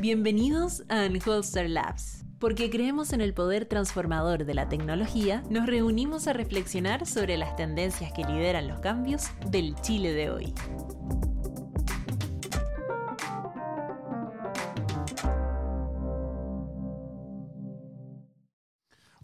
Bienvenidos 0.00 0.82
a 0.88 1.04
Unholster 1.04 1.68
Labs. 1.68 2.24
Porque 2.38 2.70
creemos 2.70 3.12
en 3.12 3.20
el 3.20 3.34
poder 3.34 3.66
transformador 3.66 4.46
de 4.46 4.54
la 4.54 4.66
tecnología, 4.66 5.44
nos 5.50 5.66
reunimos 5.66 6.26
a 6.26 6.32
reflexionar 6.32 7.06
sobre 7.06 7.36
las 7.36 7.54
tendencias 7.54 8.10
que 8.14 8.24
lideran 8.24 8.66
los 8.66 8.80
cambios 8.80 9.24
del 9.50 9.74
Chile 9.82 10.14
de 10.14 10.30
hoy. 10.30 10.54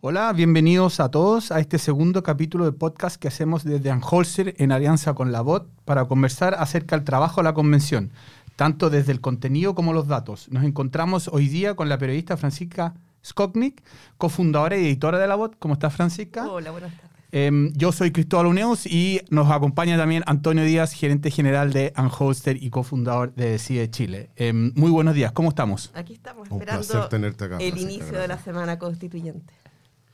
Hola, 0.02 0.30
bienvenidos 0.34 1.00
a 1.00 1.10
todos 1.10 1.52
a 1.52 1.58
este 1.58 1.78
segundo 1.78 2.22
capítulo 2.22 2.66
de 2.66 2.72
podcast 2.72 3.16
que 3.16 3.28
hacemos 3.28 3.64
desde 3.64 3.90
Anholster 3.90 4.54
en 4.58 4.72
alianza 4.72 5.14
con 5.14 5.32
la 5.32 5.40
BOT 5.40 5.68
para 5.86 6.04
conversar 6.04 6.54
acerca 6.54 6.96
del 6.96 7.04
trabajo 7.06 7.40
de 7.40 7.44
la 7.44 7.54
convención, 7.54 8.12
tanto 8.56 8.90
desde 8.90 9.12
el 9.12 9.20
contenido 9.20 9.74
como 9.74 9.92
los 9.92 10.08
datos. 10.08 10.48
Nos 10.50 10.64
encontramos 10.64 11.28
hoy 11.28 11.48
día 11.48 11.74
con 11.74 11.88
la 11.88 11.98
periodista 11.98 12.36
Francisca 12.36 12.94
Skoknik, 13.24 13.82
cofundadora 14.18 14.76
y 14.76 14.86
editora 14.86 15.18
de 15.18 15.26
la 15.28 15.34
BOT. 15.34 15.56
¿Cómo 15.58 15.74
estás, 15.74 15.94
Francisca? 15.94 16.48
Hola, 16.48 16.70
buenas 16.70 16.92
tardes. 16.96 17.16
Em, 17.32 17.72
yo 17.74 17.92
soy 17.92 18.12
Cristóbal 18.12 18.46
Uneus 18.46 18.86
y 18.86 19.20
nos 19.30 19.50
acompaña 19.50 19.96
también 19.96 20.22
Antonio 20.26 20.64
Díaz, 20.64 20.92
gerente 20.92 21.30
general 21.30 21.72
de 21.72 21.92
Unholster 21.98 22.62
y 22.62 22.70
cofundador 22.70 23.34
de 23.34 23.50
Decide 23.50 23.90
Chile. 23.90 24.30
Em, 24.36 24.72
muy 24.76 24.90
buenos 24.90 25.14
días, 25.14 25.32
¿cómo 25.32 25.48
estamos? 25.48 25.90
Aquí 25.94 26.14
estamos 26.14 26.48
Un 26.48 26.60
esperando 26.60 26.86
placer 26.86 27.08
tenerte 27.08 27.44
acá, 27.44 27.56
el 27.58 27.72
Francisca, 27.72 27.92
inicio 27.92 28.18
de 28.18 28.28
la 28.28 28.38
semana 28.38 28.78
constituyente. 28.78 29.52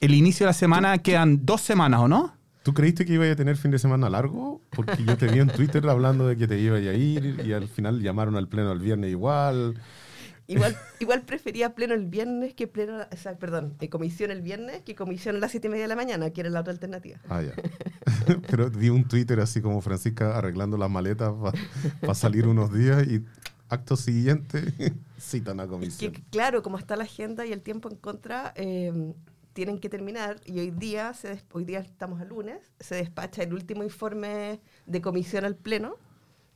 El 0.00 0.14
inicio 0.14 0.46
de 0.46 0.48
la 0.48 0.54
semana 0.54 0.98
quedan 0.98 1.44
dos 1.44 1.60
semanas, 1.60 2.00
¿o 2.00 2.08
no? 2.08 2.34
¿Tú 2.62 2.74
creíste 2.74 3.04
que 3.04 3.14
iba 3.14 3.24
a 3.30 3.36
tener 3.36 3.56
fin 3.56 3.70
de 3.70 3.78
semana 3.78 4.08
largo? 4.08 4.60
Porque 4.70 5.04
yo 5.04 5.16
te 5.16 5.26
vi 5.26 5.40
en 5.40 5.48
Twitter 5.48 5.86
hablando 5.88 6.26
de 6.28 6.36
que 6.36 6.46
te 6.46 6.58
iba 6.58 6.76
a 6.76 6.80
ir 6.80 7.42
y 7.44 7.52
al 7.52 7.68
final 7.68 8.00
llamaron 8.00 8.36
al 8.36 8.48
pleno 8.48 8.70
el 8.72 8.78
viernes 8.78 9.10
igual. 9.10 9.80
Igual, 10.48 10.76
igual 10.98 11.22
prefería 11.22 11.74
pleno 11.74 11.94
el 11.94 12.06
viernes 12.06 12.54
que 12.54 12.66
pleno, 12.66 12.98
o 13.10 13.16
sea, 13.16 13.38
perdón, 13.38 13.74
eh, 13.80 13.88
comisión 13.88 14.30
el 14.30 14.42
viernes 14.42 14.82
que 14.82 14.94
comisión 14.94 15.36
a 15.36 15.38
las 15.38 15.50
siete 15.52 15.68
y 15.68 15.70
media 15.70 15.84
de 15.84 15.88
la 15.88 15.96
mañana, 15.96 16.30
que 16.30 16.40
era 16.40 16.50
la 16.50 16.60
otra 16.60 16.72
alternativa. 16.72 17.18
Ah, 17.28 17.42
ya. 17.42 17.52
Pero 18.50 18.70
vi 18.70 18.88
un 18.90 19.04
Twitter 19.04 19.40
así 19.40 19.60
como 19.62 19.80
Francisca 19.80 20.36
arreglando 20.36 20.76
las 20.76 20.90
maletas 20.90 21.32
para 22.00 22.14
salir 22.14 22.46
unos 22.46 22.72
días 22.72 23.06
y 23.06 23.24
acto 23.68 23.96
siguiente 23.96 24.74
citan 25.18 25.60
a 25.60 25.64
Es 25.64 25.68
comisión. 25.70 26.12
que 26.12 26.22
claro, 26.30 26.62
como 26.62 26.76
está 26.78 26.96
la 26.96 27.04
agenda 27.04 27.46
y 27.46 27.52
el 27.52 27.62
tiempo 27.62 27.88
en 27.88 27.96
contra, 27.96 28.52
eh, 28.56 28.92
tienen 29.52 29.78
que 29.78 29.88
terminar 29.88 30.40
y 30.44 30.58
hoy 30.60 30.70
día, 30.70 31.12
se 31.14 31.42
hoy 31.52 31.64
día 31.64 31.80
estamos 31.80 32.20
a 32.20 32.24
lunes, 32.24 32.58
se 32.80 32.96
despacha 32.96 33.42
el 33.42 33.52
último 33.52 33.82
informe 33.82 34.60
de 34.86 35.00
comisión 35.00 35.44
al 35.44 35.56
pleno 35.56 35.96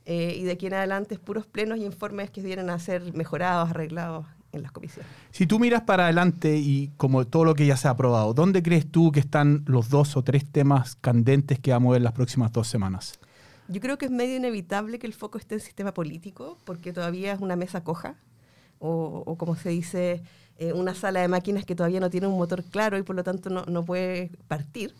eh, 0.05 0.35
y 0.39 0.43
de 0.43 0.53
aquí 0.53 0.67
en 0.67 0.73
adelante 0.73 1.15
es 1.15 1.19
puros 1.19 1.45
plenos 1.45 1.77
y 1.79 1.85
informes 1.85 2.31
que 2.31 2.41
vienen 2.41 2.69
a 2.69 2.79
ser 2.79 3.13
mejorados, 3.13 3.69
arreglados 3.69 4.25
en 4.51 4.63
las 4.63 4.71
comisiones. 4.71 5.11
Si 5.31 5.45
tú 5.45 5.59
miras 5.59 5.81
para 5.81 6.05
adelante 6.05 6.57
y 6.57 6.91
como 6.97 7.27
todo 7.27 7.45
lo 7.45 7.53
que 7.53 7.65
ya 7.65 7.77
se 7.77 7.87
ha 7.87 7.91
aprobado, 7.91 8.33
¿dónde 8.33 8.63
crees 8.63 8.89
tú 8.89 9.11
que 9.11 9.19
están 9.19 9.63
los 9.67 9.89
dos 9.89 10.15
o 10.15 10.23
tres 10.23 10.49
temas 10.49 10.95
candentes 10.95 11.59
que 11.59 11.71
vamos 11.71 11.91
a 11.91 11.93
ver 11.93 12.01
las 12.01 12.13
próximas 12.13 12.51
dos 12.51 12.67
semanas? 12.67 13.19
Yo 13.67 13.81
creo 13.81 13.97
que 13.97 14.05
es 14.05 14.11
medio 14.11 14.37
inevitable 14.37 14.97
que 14.97 15.07
el 15.07 15.13
foco 15.13 15.37
esté 15.37 15.55
en 15.55 15.61
sistema 15.61 15.93
político, 15.93 16.57
porque 16.63 16.93
todavía 16.93 17.33
es 17.33 17.41
una 17.41 17.57
mesa 17.57 17.83
coja, 17.83 18.15
o, 18.79 19.23
o 19.25 19.37
como 19.37 19.55
se 19.57 19.69
dice, 19.69 20.23
eh, 20.57 20.73
una 20.73 20.93
sala 20.95 21.21
de 21.21 21.27
máquinas 21.27 21.65
que 21.65 21.75
todavía 21.75 21.99
no 21.99 22.09
tiene 22.09 22.27
un 22.27 22.37
motor 22.37 22.63
claro 22.63 22.97
y 22.97 23.03
por 23.03 23.15
lo 23.15 23.23
tanto 23.23 23.49
no, 23.49 23.63
no 23.65 23.85
puede 23.85 24.31
partir. 24.47 24.93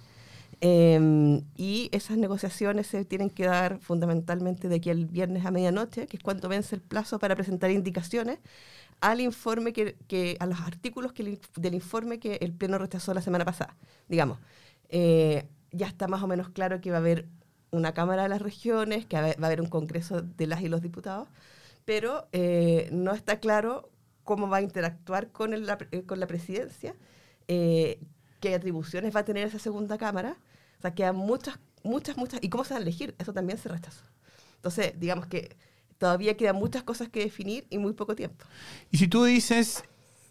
Eh, 0.62 1.42
y 1.56 1.90
esas 1.92 2.18
negociaciones 2.18 2.88
se 2.88 3.06
tienen 3.06 3.30
que 3.30 3.46
dar 3.46 3.80
fundamentalmente 3.80 4.68
de 4.70 4.76
aquí 4.78 4.90
al 4.90 5.06
viernes 5.06 5.46
a 5.46 5.52
medianoche, 5.52 6.08
que 6.08 6.18
es 6.18 6.24
cuando 6.24 6.50
vence 6.50 6.76
el 6.76 6.82
plazo 6.82 7.20
para 7.20 7.36
presentar 7.36 7.70
indicaciones 7.72 8.40
al 9.02 9.22
informe 9.22 9.74
que, 9.74 9.96
que- 10.08 10.38
a 10.40 10.46
los 10.48 10.60
artículos 10.62 11.14
que 11.14 11.40
del 11.58 11.74
informe 11.76 12.20
que 12.20 12.36
el 12.42 12.54
pleno 12.54 12.78
rechazó 12.80 13.14
la 13.14 13.22
semana 13.22 13.46
pasada. 13.46 13.76
Digamos, 14.10 14.40
eh, 14.90 15.48
ya 15.72 15.88
está 15.88 16.08
más 16.08 16.24
o 16.24 16.28
menos 16.28 16.50
claro 16.50 16.82
que 16.82 16.92
va 16.92 16.98
a 16.98 17.00
haber 17.00 17.28
una 17.72 17.94
Cámara 17.94 18.24
de 18.24 18.30
las 18.30 18.42
Regiones, 18.42 19.06
que 19.06 19.16
va 19.18 19.22
a 19.22 19.26
haber- 19.26 19.42
va 19.42 19.46
a 19.46 19.50
haber 19.50 19.62
un 19.62 19.68
Congreso 19.70 20.22
de 20.22 20.48
las 20.48 20.62
y 20.62 20.70
los 20.70 20.82
diputados, 20.82 21.28
pero 21.86 22.28
eh, 22.32 22.90
no 22.92 23.14
está 23.14 23.40
claro 23.40 23.90
cómo 24.28 24.48
va 24.48 24.58
a 24.58 24.62
interactuar 24.62 25.32
con, 25.32 25.54
el- 25.56 25.66
la, 25.66 25.80
eh, 25.92 26.04
con 26.04 26.20
la 26.20 26.28
presidencia, 26.28 26.94
eh, 27.48 28.00
qué 28.40 28.54
atribuciones 28.54 29.16
va 29.16 29.22
a 29.22 29.26
tener 29.26 29.48
esa 29.48 29.58
segunda 29.58 29.98
Cámara. 29.98 30.38
O 30.78 30.82
sea, 30.84 30.94
quedan 30.94 31.16
muchas, 31.16 31.58
muchas, 31.84 32.16
muchas. 32.18 32.40
¿Y 32.44 32.50
cómo 32.50 32.64
se 32.64 32.76
van 32.76 32.82
a 32.82 32.86
elegir? 32.86 33.16
Eso 33.18 33.34
también 33.34 33.58
se 33.58 33.70
rechazó. 33.70 34.04
Entonces, 34.58 34.94
digamos 35.00 35.26
que 35.26 35.56
todavía 35.98 36.38
quedan 36.38 36.58
muchas 36.58 36.84
cosas 36.84 37.10
que 37.10 37.22
definir 37.22 37.66
y 37.72 37.80
muy 37.80 37.94
poco 37.94 38.16
tiempo. 38.16 38.46
Y 38.92 38.98
si 38.98 39.08
tú 39.08 39.24
dices, 39.24 39.84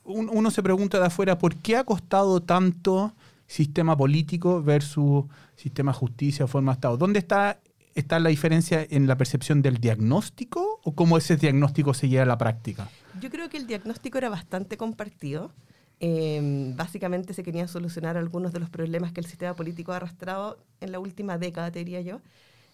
un- 0.05 0.29
uno 0.33 0.51
se 0.53 0.62
pregunta 0.62 1.01
de 1.01 1.06
afuera, 1.06 1.37
¿por 1.39 1.56
qué 1.56 1.77
ha 1.77 1.83
costado 1.85 2.41
tanto 2.41 3.12
sistema 3.49 3.97
político 3.97 4.62
versus 4.62 5.25
sistema 5.56 5.93
justicia 5.93 6.45
o 6.45 6.49
forma 6.49 6.73
de 6.73 6.77
Estado? 6.77 6.97
¿Dónde 6.97 7.19
está, 7.19 7.59
está 7.97 8.21
la 8.21 8.29
diferencia 8.29 8.87
en 8.89 9.07
la 9.07 9.17
percepción 9.17 9.62
del 9.62 9.79
diagnóstico 9.79 10.81
o 10.84 10.95
cómo 10.95 11.19
ese 11.19 11.37
diagnóstico 11.37 11.95
se 11.95 12.09
lleva 12.09 12.23
a 12.23 12.27
la 12.27 12.39
práctica? 12.39 12.89
Yo 13.21 13.31
creo 13.31 13.49
que 13.49 13.57
el 13.57 13.67
diagnóstico 13.67 14.19
era 14.19 14.29
bastante 14.29 14.77
compartido. 14.77 15.51
Eh, 15.99 16.73
básicamente 16.77 17.33
se 17.33 17.43
querían 17.43 17.69
solucionar 17.69 18.19
algunos 18.19 18.53
de 18.53 18.61
los 18.61 18.69
problemas 18.69 19.12
que 19.12 19.21
el 19.21 19.27
sistema 19.27 19.56
político 19.56 19.93
ha 19.93 19.97
arrastrado 19.97 20.59
en 20.81 20.93
la 20.93 20.99
última 20.99 21.39
década, 21.39 21.71
te 21.71 21.79
diría 21.79 22.03
yo, 22.03 22.21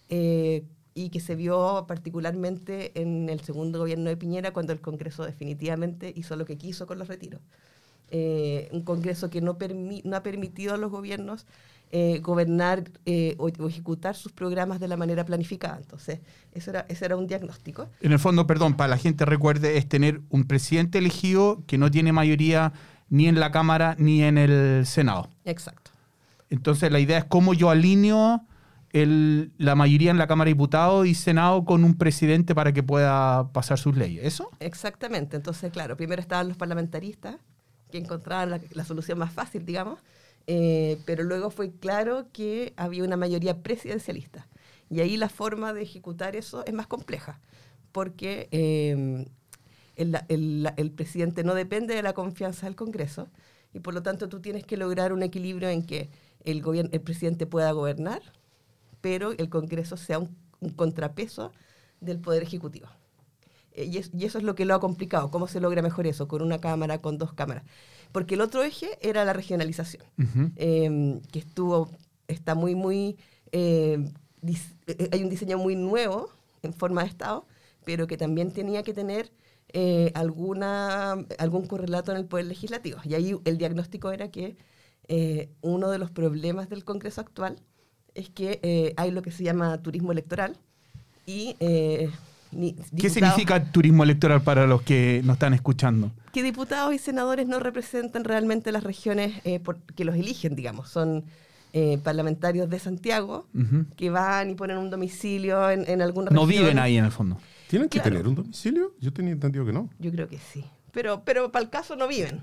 eh, 0.09 0.65
y 0.93 1.09
que 1.09 1.21
se 1.21 1.35
vio 1.35 1.85
particularmente 1.87 2.99
en 3.01 3.29
el 3.29 3.39
segundo 3.39 3.79
gobierno 3.79 4.09
de 4.09 4.17
Piñera, 4.17 4.51
cuando 4.51 4.73
el 4.73 4.81
Congreso 4.81 5.25
definitivamente 5.25 6.11
hizo 6.15 6.35
lo 6.35 6.45
que 6.45 6.57
quiso 6.57 6.85
con 6.85 6.99
los 6.99 7.07
retiros. 7.07 7.41
Eh, 8.09 8.69
un 8.71 8.83
Congreso 8.83 9.29
que 9.29 9.41
no, 9.41 9.57
ha 10.13 10.23
permitido 10.23 10.73
a 10.75 10.77
los 10.77 10.91
gobiernos 10.91 11.47
eh, 11.95 12.19
gobernar 12.23 12.83
eh, 13.05 13.35
o, 13.37 13.49
o 13.59 13.67
ejecutar 13.69 14.15
sus 14.15 14.31
programas 14.31 14.79
de 14.79 14.87
la 14.87 14.97
manera 14.97 15.23
planificada. 15.25 15.77
Entonces, 15.77 16.21
eso 16.51 16.71
era, 16.71 16.85
ese 16.89 17.05
era 17.05 17.15
un 17.15 17.27
diagnóstico. 17.27 17.87
En 18.01 18.11
el 18.11 18.17
fondo, 18.17 18.47
perdón, 18.47 18.73
para 18.75 18.87
la 18.89 18.97
gente 18.97 19.25
recuerde, 19.25 19.77
es 19.77 19.87
tener 19.87 20.19
un 20.29 20.45
presidente 20.45 20.97
elegido 20.97 21.61
que 21.67 21.77
no 21.77 21.91
tiene 21.91 22.11
mayoría 22.11 22.73
ni 23.09 23.27
en 23.27 23.39
la 23.39 23.51
Cámara 23.51 23.95
ni 23.99 24.23
en 24.23 24.39
el 24.39 24.87
Senado. 24.87 25.29
Exacto. 25.45 25.91
Entonces 26.49 26.91
la 26.91 26.99
idea 26.99 27.19
es 27.19 27.25
cómo 27.25 27.53
yo 27.53 27.69
alineo 27.69 28.41
el- 28.91 29.51
la 29.59 29.75
mayoría 29.75 30.09
en 30.09 30.17
la 30.17 30.25
Cámara 30.25 30.47
de 30.49 30.53
Diputados 30.55 31.05
y 31.05 31.13
Senado 31.13 31.63
con 31.63 31.83
un 31.83 31.93
presidente 31.95 32.55
para 32.55 32.71
que 32.73 32.81
pueda 32.81 33.51
pasar 33.51 33.77
sus 33.77 33.95
leyes. 33.95 34.25
¿Eso? 34.25 34.49
Exactamente. 34.59 35.35
Entonces, 35.35 35.71
claro, 35.71 35.95
primero 35.95 36.21
estaban 36.21 36.47
los 36.47 36.57
parlamentaristas, 36.57 37.35
que 37.91 37.99
encontraban 37.99 38.49
la, 38.49 38.59
la 38.71 38.83
solución 38.83 39.19
más 39.19 39.31
fácil, 39.31 39.63
digamos, 39.65 39.99
eh, 40.47 40.99
pero 41.05 41.23
luego 41.23 41.49
fue 41.51 41.71
claro 41.71 42.27
que 42.33 42.73
había 42.77 43.03
una 43.03 43.17
mayoría 43.17 43.61
presidencialista. 43.63 44.47
Y 44.89 45.01
ahí 45.01 45.17
la 45.17 45.29
forma 45.29 45.73
de 45.73 45.83
ejecutar 45.83 46.35
eso 46.35 46.65
es 46.65 46.73
más 46.73 46.87
compleja, 46.87 47.41
porque 47.91 48.49
eh, 48.51 49.25
el, 49.95 50.17
el- 50.29 50.69
el 50.77 50.91
presidente 50.91 51.43
no 51.43 51.53
depende 51.55 51.95
de 51.95 52.03
la 52.03 52.13
confianza 52.13 52.65
del 52.67 52.75
Congreso, 52.75 53.27
y 53.73 53.79
por 53.79 53.93
lo 53.93 54.03
tanto 54.03 54.29
tú 54.29 54.39
tienes 54.41 54.65
que 54.65 54.77
lograr 54.77 55.13
un 55.13 55.23
equilibrio 55.23 55.69
en 55.69 55.83
que 55.85 56.09
el, 56.45 56.63
el 56.91 57.01
presidente 57.01 57.45
pueda 57.47 57.71
gobernar, 57.71 58.21
pero 59.01 59.31
el 59.33 59.49
Congreso 59.49 59.97
sea 59.97 60.19
un, 60.19 60.35
un 60.61 60.71
contrapeso 60.71 61.51
del 62.01 62.19
Poder 62.19 62.43
Ejecutivo. 62.43 62.87
Eh, 63.73 63.85
Y, 63.85 63.97
es- 63.97 64.11
y 64.13 64.25
eso 64.25 64.37
es 64.37 64.43
lo 64.43 64.55
que 64.55 64.65
lo 64.65 64.75
ha 64.75 64.79
complicado. 64.79 65.31
¿Cómo 65.31 65.47
se 65.47 65.59
logra 65.61 65.81
mejor 65.81 66.07
eso? 66.07 66.27
Con 66.27 66.41
una 66.41 66.59
cámara, 66.59 66.99
con 66.99 67.17
dos 67.17 67.33
cámaras. 67.33 67.63
Porque 68.13 68.35
el 68.35 68.41
otro 68.41 68.63
eje 68.63 68.97
era 69.01 69.25
la 69.25 69.33
regionalización, 69.33 70.05
eh, 70.55 71.19
que 71.31 71.39
estuvo, 71.39 71.89
está 72.27 72.55
muy, 72.55 72.75
muy, 72.75 73.17
eh, 73.51 73.97
dis- 74.41 74.75
eh, 74.87 75.09
hay 75.11 75.23
un 75.23 75.29
diseño 75.29 75.57
muy 75.57 75.75
nuevo 75.75 76.29
en 76.61 76.73
forma 76.73 77.01
de 77.03 77.09
Estado, 77.09 77.45
pero 77.83 78.07
que 78.07 78.15
también 78.15 78.51
tenía 78.51 78.83
que 78.83 78.93
tener 78.93 79.31
eh, 79.73 80.11
alguna, 80.13 81.13
algún 81.39 81.65
correlato 81.65 82.11
en 82.11 82.17
el 82.19 82.25
Poder 82.25 82.45
Legislativo. 82.45 82.99
Y 83.03 83.15
ahí 83.15 83.35
el 83.43 83.57
diagnóstico 83.57 84.11
era 84.11 84.29
que 84.29 84.55
eh, 85.07 85.49
uno 85.61 85.89
de 85.89 85.97
los 85.97 86.11
problemas 86.11 86.69
del 86.69 86.85
Congreso 86.85 87.19
actual 87.19 87.59
es 88.13 88.29
que 88.29 88.59
eh, 88.61 88.93
hay 88.95 89.09
lo 89.11 89.21
que 89.23 89.31
se 89.31 89.43
llama 89.43 89.81
turismo 89.81 90.11
electoral 90.11 90.55
y... 91.25 91.55
¿Qué 92.97 93.09
significa 93.09 93.63
turismo 93.71 94.03
electoral 94.03 94.41
para 94.41 94.67
los 94.67 94.81
que 94.81 95.21
nos 95.23 95.35
están 95.35 95.53
escuchando? 95.53 96.11
que 96.31 96.41
diputados 96.41 96.93
y 96.95 96.97
senadores 96.97 97.47
no 97.47 97.59
representan 97.59 98.23
realmente 98.23 98.71
las 98.71 98.83
regiones 98.83 99.33
eh, 99.43 99.59
por- 99.59 99.77
que 99.95 100.03
los 100.03 100.15
eligen, 100.15 100.55
digamos. 100.55 100.89
Son 100.89 101.25
eh, 101.73 101.99
parlamentarios 102.03 102.69
de 102.69 102.79
Santiago 102.79 103.47
que 103.95 104.09
van 104.09 104.49
y 104.49 104.55
ponen 104.55 104.77
un 104.77 104.89
domicilio 104.89 105.69
en, 105.69 105.87
en 105.87 106.01
alguna 106.01 106.31
No 106.31 106.45
región. 106.45 106.63
viven 106.63 106.79
ahí 106.79 106.97
en 106.97 107.05
el 107.05 107.11
fondo. 107.11 107.37
¿Tienen 107.67 107.87
que 107.89 107.99
Claro. 107.99 108.11
tener 108.15 108.27
un 108.27 108.35
domicilio? 108.35 108.93
Yo 108.99 109.11
tenía 109.13 109.31
entendido 109.33 109.65
que 109.65 109.73
no. 109.73 109.89
Yo 109.99 110.11
creo 110.11 110.27
que 110.27 110.37
sí. 110.39 110.63
Pero, 110.91 111.23
pero 111.23 111.51
para 111.51 111.63
el 111.65 111.69
caso 111.71 111.95
no 111.95 112.07
viven, 112.07 112.41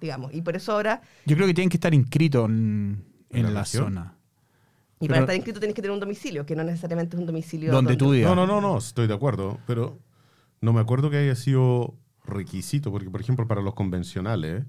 digamos. 0.00 0.32
Y 0.34 0.42
por 0.42 0.56
eso 0.56 0.72
ahora, 0.72 1.00
Yo 1.26 1.34
creo 1.36 1.46
que 1.46 1.54
tienen 1.54 1.68
que 1.70 1.76
estar 1.78 1.92
inscritos 1.94 2.48
en, 2.48 3.04
en 3.30 3.36
¿En 3.38 3.42
la 3.44 3.50
la 3.50 3.60
región? 3.62 3.84
zona. 3.84 4.14
Y 5.00 5.06
Pero- 5.06 5.08
para 5.08 5.20
estar 5.20 5.36
inscrito 5.36 5.60
tienes 5.60 5.74
que 5.74 5.82
tener 5.82 5.94
un 5.94 6.00
domicilio, 6.00 6.44
que 6.44 6.56
no 6.56 6.64
necesariamente 6.64 7.16
es 7.16 7.20
un 7.20 7.26
domicilio 7.26 7.72
Donde 7.72 7.96
tú 7.96 8.10
vivas. 8.10 8.34
No, 8.34 8.46
no, 8.46 8.46
no, 8.46 8.60
no, 8.60 8.78
estoy 8.78 9.06
de 9.06 9.14
acuerdo. 9.14 9.58
Pero 9.66 9.98
no 10.60 10.72
me 10.72 10.80
acuerdo 10.80 11.10
que 11.10 11.18
haya 11.18 11.34
sido 11.34 11.94
requisito, 12.24 12.90
porque 12.90 13.10
por 13.10 13.20
ejemplo 13.20 13.46
para 13.46 13.62
los 13.62 13.74
convencionales, 13.74 14.64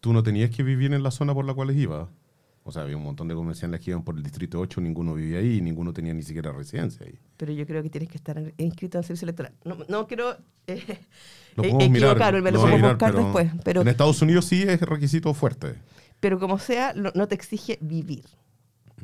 tú 0.00 0.12
no 0.12 0.22
tenías 0.22 0.50
que 0.50 0.62
vivir 0.62 0.92
en 0.92 1.02
la 1.02 1.10
zona 1.10 1.32
por 1.34 1.44
la 1.44 1.54
cual 1.54 1.76
ibas. 1.76 2.08
O 2.62 2.72
sea, 2.72 2.82
había 2.82 2.96
un 2.96 3.02
montón 3.04 3.26
de 3.26 3.34
convencionales 3.34 3.82
que 3.82 3.90
iban 3.90 4.04
por 4.04 4.16
el 4.16 4.22
distrito 4.22 4.60
8, 4.60 4.80
ninguno 4.82 5.14
vivía 5.14 5.38
ahí, 5.38 5.62
ninguno 5.62 5.94
tenía 5.94 6.12
ni 6.12 6.22
siquiera 6.22 6.52
residencia 6.52 7.06
ahí. 7.06 7.18
Pero 7.38 7.52
yo 7.52 7.66
creo 7.66 7.82
que 7.82 7.88
tienes 7.88 8.10
que 8.10 8.18
estar 8.18 8.38
inscrito 8.58 8.98
en 8.98 9.00
el 9.00 9.06
servicio 9.06 9.24
electoral. 9.24 9.54
No, 9.64 9.78
no 9.88 10.06
quiero 10.06 10.36
eh, 10.66 10.98
Lo 11.56 11.64
eh, 11.64 11.88
mirar, 11.88 12.10
equivocarme, 12.10 12.42
me 12.42 12.50
lo 12.50 12.60
podemos 12.60 12.78
mirar, 12.78 12.94
buscar 12.94 13.12
pero 13.12 13.24
después. 13.24 13.50
Pero, 13.64 13.80
En 13.80 13.88
Estados 13.88 14.20
Unidos 14.20 14.44
sí 14.44 14.62
es 14.62 14.80
requisito 14.82 15.32
fuerte. 15.32 15.76
pero 16.20 16.38
como 16.38 16.58
sea, 16.58 16.92
no 16.94 17.28
te 17.28 17.34
exige 17.34 17.78
vivir. 17.80 18.24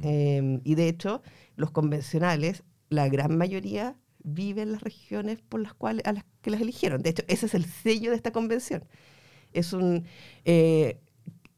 Eh, 0.02 0.60
y 0.64 0.74
de 0.74 0.88
hecho, 0.88 1.22
los 1.56 1.70
convencionales, 1.70 2.64
la 2.88 3.08
gran 3.08 3.36
mayoría 3.36 3.96
viven 4.22 4.68
en 4.68 4.72
las 4.72 4.82
regiones 4.82 5.40
por 5.42 5.60
las 5.60 5.74
cuales 5.74 6.04
a 6.06 6.12
las 6.12 6.24
que 6.42 6.50
las 6.50 6.60
eligieron. 6.60 7.02
De 7.02 7.10
hecho, 7.10 7.22
ese 7.28 7.46
es 7.46 7.54
el 7.54 7.64
sello 7.64 8.10
de 8.10 8.16
esta 8.16 8.32
convención. 8.32 8.84
Es 9.52 9.72
un, 9.72 10.06
eh, 10.44 11.00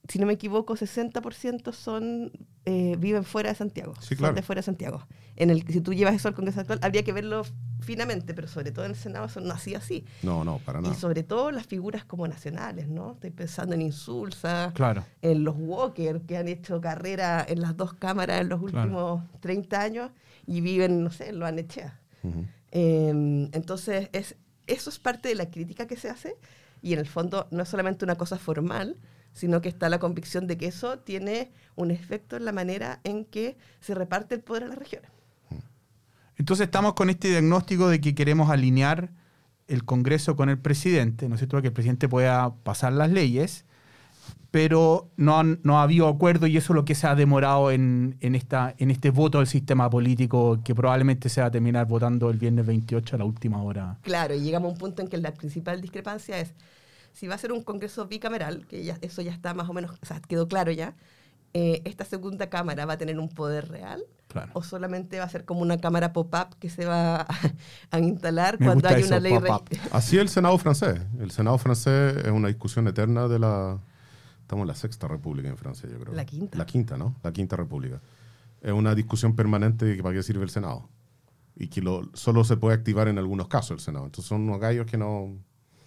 si 0.08 0.18
no 0.18 0.26
me 0.26 0.32
equivoco, 0.32 0.74
60% 0.74 1.72
son 1.72 2.32
eh, 2.64 2.96
viven 2.98 3.24
fuera 3.24 3.50
de 3.50 3.54
Santiago. 3.54 3.94
Sí, 4.00 4.08
son 4.08 4.16
claro. 4.18 4.34
de 4.34 4.42
fuera 4.42 4.60
de 4.60 4.64
Santiago. 4.64 5.06
En 5.36 5.50
el, 5.50 5.66
si 5.68 5.80
tú 5.80 5.92
llevas 5.94 6.14
eso 6.14 6.28
al 6.28 6.34
Congreso 6.34 6.60
actual, 6.60 6.78
habría 6.82 7.04
que 7.04 7.12
verlo 7.12 7.42
finamente, 7.80 8.34
pero 8.34 8.48
sobre 8.48 8.72
todo 8.72 8.84
en 8.86 8.90
el 8.92 8.96
Senado 8.96 9.26
eso 9.26 9.40
no 9.40 9.52
así 9.54 9.74
así. 9.74 10.04
No, 10.22 10.44
no, 10.44 10.58
para 10.58 10.80
nada. 10.80 10.94
Y 10.94 10.98
sobre 10.98 11.22
todo 11.22 11.50
las 11.52 11.66
figuras 11.66 12.04
como 12.04 12.26
nacionales, 12.26 12.88
¿no? 12.88 13.12
Estoy 13.12 13.30
pensando 13.30 13.74
en 13.74 13.82
Insulsa, 13.82 14.72
Claro. 14.74 15.04
en 15.22 15.44
los 15.44 15.54
Walker, 15.58 16.22
que 16.22 16.36
han 16.36 16.48
hecho 16.48 16.80
carrera 16.80 17.44
en 17.48 17.60
las 17.60 17.76
dos 17.76 17.92
cámaras 17.94 18.40
en 18.40 18.48
los 18.48 18.60
Claro. 18.60 18.80
últimos 18.82 19.22
30 19.40 19.80
años 19.80 20.10
y 20.46 20.60
viven, 20.60 21.04
no 21.04 21.10
sé, 21.10 21.28
en 21.28 21.38
Lo 21.38 21.46
Anechea. 21.46 22.00
Ujú. 22.22 22.44
Eh, 22.72 23.48
entonces, 23.52 24.08
es, 24.12 24.36
eso 24.66 24.90
es 24.90 24.98
parte 24.98 25.28
de 25.28 25.34
la 25.34 25.50
crítica 25.50 25.86
que 25.86 25.96
se 25.96 26.10
hace 26.10 26.34
y 26.82 26.92
en 26.92 26.98
el 26.98 27.06
fondo 27.06 27.46
no 27.50 27.62
es 27.62 27.68
solamente 27.68 28.04
una 28.04 28.16
cosa 28.16 28.38
formal, 28.38 28.96
sino 29.32 29.60
que 29.60 29.68
está 29.68 29.88
la 29.88 29.98
convicción 29.98 30.46
de 30.46 30.56
que 30.58 30.66
eso 30.66 30.98
tiene 30.98 31.50
un 31.76 31.90
efecto 31.90 32.36
en 32.36 32.44
la 32.44 32.52
manera 32.52 33.00
en 33.04 33.24
que 33.24 33.56
se 33.80 33.94
reparte 33.94 34.34
el 34.34 34.40
poder 34.42 34.64
a 34.64 34.68
las 34.68 34.78
regiones. 34.78 35.10
Entonces 36.36 36.64
estamos 36.66 36.94
con 36.94 37.10
este 37.10 37.28
diagnóstico 37.28 37.88
de 37.88 38.00
que 38.00 38.14
queremos 38.14 38.50
alinear 38.50 39.10
el 39.66 39.84
Congreso 39.84 40.36
con 40.36 40.48
el 40.48 40.58
presidente, 40.58 41.28
¿no 41.28 41.34
es 41.34 41.40
cierto? 41.40 41.60
Que 41.60 41.68
el 41.68 41.72
presidente 41.74 42.08
pueda 42.08 42.54
pasar 42.62 42.92
las 42.92 43.10
leyes, 43.10 43.64
pero 44.50 45.10
no, 45.16 45.38
han- 45.38 45.60
no 45.62 45.78
ha 45.78 45.82
habido 45.82 46.08
acuerdo 46.08 46.46
y 46.46 46.56
eso 46.56 46.72
es 46.72 46.74
lo 46.76 46.84
que 46.84 46.94
se 46.94 47.06
ha 47.06 47.14
demorado 47.14 47.70
en, 47.70 48.16
en 48.20 48.34
esta, 48.34 48.74
en 48.78 48.90
este 48.90 49.10
voto 49.10 49.38
del 49.38 49.46
sistema 49.46 49.90
político 49.90 50.60
que 50.64 50.74
probablemente 50.74 51.28
se 51.28 51.40
va 51.42 51.48
a 51.48 51.50
terminar 51.50 51.86
votando 51.86 52.30
el 52.30 52.38
viernes 52.38 52.64
28 52.66 53.16
a 53.16 53.18
la 53.18 53.24
última 53.24 53.62
hora. 53.62 53.98
Claro, 54.02 54.34
y 54.34 54.40
llegamos 54.40 54.70
a 54.70 54.72
un 54.72 54.78
punto 54.78 55.02
en 55.02 55.08
que 55.08 55.18
la 55.18 55.34
principal 55.34 55.80
discrepancia 55.82 56.38
es 56.40 56.54
si 57.18 57.26
va 57.26 57.34
a 57.34 57.38
ser 57.38 57.50
un 57.52 57.62
Congreso 57.64 58.06
bicameral, 58.06 58.66
que 58.68 58.84
ya, 58.84 58.96
eso 59.00 59.22
ya 59.22 59.32
está 59.32 59.52
más 59.52 59.68
o 59.68 59.72
menos, 59.72 59.98
o 60.00 60.06
sea, 60.06 60.20
quedó 60.20 60.46
claro 60.46 60.70
ya, 60.70 60.94
eh, 61.52 61.82
esta 61.84 62.04
segunda 62.04 62.48
Cámara 62.48 62.86
va 62.86 62.92
a 62.92 62.98
tener 62.98 63.18
un 63.18 63.28
poder 63.28 63.68
real 63.68 64.04
Claro. 64.28 64.50
o 64.52 64.62
solamente 64.62 65.18
va 65.18 65.24
a 65.24 65.28
ser 65.30 65.46
como 65.46 65.62
una 65.62 65.78
cámara 65.78 66.12
pop-up 66.12 66.54
que 66.58 66.68
se 66.68 66.84
va 66.84 67.22
a, 67.22 67.26
a 67.90 67.98
instalar 67.98 68.60
Me 68.60 68.66
cuando 68.66 68.86
hay 68.86 69.00
eso, 69.00 69.08
una 69.08 69.20
ley... 69.20 69.32
Así 69.90 70.16
es 70.16 70.22
el 70.22 70.28
Senado 70.28 70.58
francés. 70.58 71.00
El 71.18 71.30
Senado 71.30 71.56
francés 71.56 72.14
es 72.18 72.30
una 72.30 72.48
discusión 72.48 72.86
eterna 72.88 73.26
de 73.26 73.38
la... 73.38 73.78
Estamos 74.42 74.64
en 74.64 74.68
la 74.68 74.74
sexta 74.74 75.08
república 75.08 75.48
en 75.48 75.56
Francia, 75.56 75.88
yo 75.90 75.98
creo. 75.98 76.14
La 76.14 76.26
quinta. 76.26 76.58
La 76.58 76.66
quinta, 76.66 76.98
¿no? 76.98 77.16
La 77.22 77.32
quinta 77.32 77.56
república. 77.56 78.02
Es 78.60 78.72
una 78.72 78.94
discusión 78.94 79.34
permanente 79.34 79.86
de 79.86 79.96
que 79.96 80.02
para 80.02 80.14
qué 80.14 80.22
sirve 80.22 80.44
el 80.44 80.50
Senado. 80.50 80.90
Y 81.56 81.68
que 81.68 81.80
lo, 81.80 82.10
solo 82.12 82.44
se 82.44 82.58
puede 82.58 82.74
activar 82.76 83.08
en 83.08 83.16
algunos 83.16 83.48
casos 83.48 83.70
el 83.70 83.80
Senado. 83.80 84.04
Entonces 84.04 84.28
son 84.28 84.42
unos 84.42 84.60
gallos 84.60 84.84
que 84.84 84.98
no... 84.98 85.38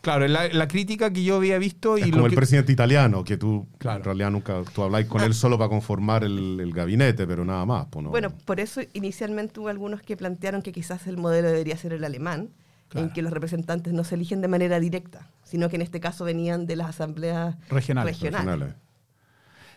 Claro, 0.02 0.28
la, 0.28 0.48
la 0.50 0.68
crítica 0.68 1.14
que 1.14 1.24
yo 1.24 1.36
había 1.36 1.58
visto 1.60 1.98
y 1.98 2.02
es 2.02 2.08
lo 2.08 2.14
como 2.14 2.26
el 2.26 2.32
que- 2.32 2.36
presidente 2.36 2.72
italiano, 2.72 3.24
que 3.24 3.38
tú 3.38 3.68
Claro. 3.78 4.00
en 4.00 4.04
realidad 4.04 4.32
nunca... 4.32 4.62
Tú 4.74 4.82
habláis 4.84 5.06
con 5.08 5.22
él 5.22 5.34
solo 5.36 5.58
para 5.60 5.70
conformar 5.70 6.24
el, 6.24 6.60
el 6.60 6.74
gabinete, 6.74 7.28
pero 7.28 7.46
nada 7.46 7.66
más. 7.66 7.86
pues 7.92 8.04
no- 8.04 8.10
Bueno, 8.10 8.32
por 8.46 8.60
eso 8.60 8.82
inicialmente 8.94 9.60
hubo 9.60 9.70
algunos 9.70 10.02
que 10.02 10.18
plantearon 10.18 10.62
que 10.64 10.72
quizás 10.72 11.06
el 11.08 11.18
modelo 11.18 11.48
debería 11.50 11.78
ser 11.78 11.94
el 11.94 12.04
alemán, 12.04 12.50
Claro. 12.90 13.08
en 13.08 13.14
que 13.14 13.22
los 13.22 13.32
representantes 13.32 13.94
no 13.94 14.04
se 14.04 14.16
eligen 14.16 14.42
de 14.42 14.50
manera 14.50 14.78
directa, 14.80 15.30
sino 15.44 15.70
que 15.70 15.78
en 15.78 15.82
este 15.82 16.00
caso 16.02 16.26
venían 16.26 16.66
de 16.66 16.76
las 16.76 16.90
asambleas 16.90 17.56
Regionales. 17.70 18.16
regionales. 18.20 18.60
regionales. 18.60 18.76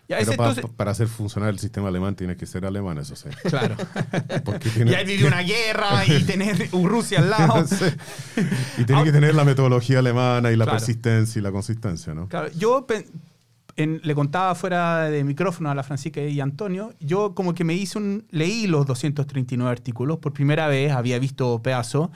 Ya, 0.06 0.18
Pero 0.18 0.30
ese 0.32 0.36
pa- 0.36 0.48
entonces- 0.50 0.74
para 0.76 0.90
hacer 0.90 1.08
funcionar 1.08 1.48
el 1.50 1.58
sistema 1.58 1.88
alemán 1.88 2.14
tienes 2.14 2.36
que 2.36 2.44
ser 2.46 2.66
alemán, 2.66 2.98
eso 2.98 3.16
sí. 3.16 3.28
Claro. 3.48 3.74
Porque 4.44 4.68
tiene- 4.68 4.90
y 4.90 4.94
ahí 4.94 5.04
vivió 5.06 5.26
una 5.28 5.40
guerra 5.42 6.04
y 6.06 6.22
tener 6.24 6.68
un 6.72 6.88
Rusia 6.88 7.20
al 7.20 7.30
lado. 7.30 7.66
Sí. 7.66 7.86
Y 8.78 8.84
tiene 8.84 9.02
que 9.04 9.12
tener 9.12 9.34
la 9.34 9.44
metodología 9.44 10.00
alemana 10.00 10.50
y 10.52 10.56
la 10.56 10.64
Claro. 10.64 10.78
persistencia 10.78 11.38
y 11.38 11.42
la 11.42 11.52
consistencia, 11.52 12.12
¿no? 12.14 12.28
Claro, 12.28 12.48
yo 12.56 12.86
en- 13.76 14.00
le 14.04 14.14
contaba 14.14 14.54
fuera 14.54 15.04
de 15.10 15.24
micrófono 15.24 15.70
a 15.70 15.74
la 15.74 15.82
Francisca 15.82 16.20
y 16.20 16.38
Antonio, 16.40 16.92
yo 17.00 17.34
como 17.34 17.54
que 17.54 17.64
me 17.64 17.74
hice 17.74 17.98
un, 17.98 18.24
leí 18.30 18.66
los 18.66 18.86
239 18.86 19.70
artículos, 19.72 20.18
por 20.18 20.32
primera 20.32 20.68
vez 20.68 20.92
había 20.92 21.18
visto 21.18 21.60
pedazos, 21.62 22.10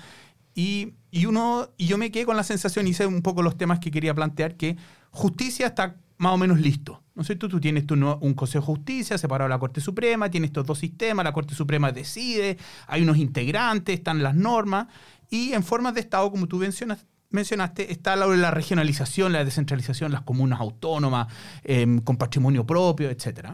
y, 0.54 0.92
y 1.10 1.26
uno, 1.26 1.68
y 1.76 1.86
yo 1.86 1.98
me 1.98 2.10
quedé 2.12 2.26
con 2.26 2.36
la 2.36 2.44
sensación, 2.44 2.86
hice 2.86 3.06
un 3.06 3.22
poco 3.22 3.42
los 3.42 3.56
temas 3.56 3.78
que 3.80 3.90
quería 3.90 4.14
plantear, 4.14 4.56
que 4.56 4.76
justicia 5.10 5.66
está 5.68 5.96
más 6.18 6.34
o 6.34 6.36
menos 6.36 6.60
listo. 6.60 7.02
¿No 7.14 7.22
es 7.22 7.26
cierto? 7.26 7.48
Tú 7.48 7.58
tienes 7.60 7.84
un 7.90 8.34
Consejo 8.34 8.72
de 8.72 8.76
Justicia 8.76 9.18
separado 9.18 9.48
de 9.48 9.54
la 9.54 9.58
Corte 9.58 9.80
Suprema, 9.80 10.30
tienes 10.30 10.48
estos 10.48 10.66
dos 10.66 10.78
sistemas, 10.78 11.24
la 11.24 11.32
Corte 11.32 11.54
Suprema 11.54 11.90
decide, 11.90 12.58
hay 12.86 13.02
unos 13.02 13.16
integrantes, 13.16 13.96
están 13.96 14.22
las 14.22 14.34
normas, 14.34 14.86
y 15.30 15.52
en 15.52 15.64
formas 15.64 15.94
de 15.94 16.00
Estado, 16.00 16.30
como 16.30 16.46
tú 16.46 16.58
mencionas, 16.58 17.06
mencionaste, 17.30 17.92
está 17.92 18.16
la, 18.16 18.26
la 18.26 18.50
regionalización, 18.50 19.32
la 19.32 19.44
descentralización, 19.44 20.12
las 20.12 20.22
comunas 20.22 20.60
autónomas, 20.60 21.26
em, 21.64 21.98
con 22.00 22.16
patrimonio 22.16 22.64
propio, 22.64 23.10
etc. 23.10 23.50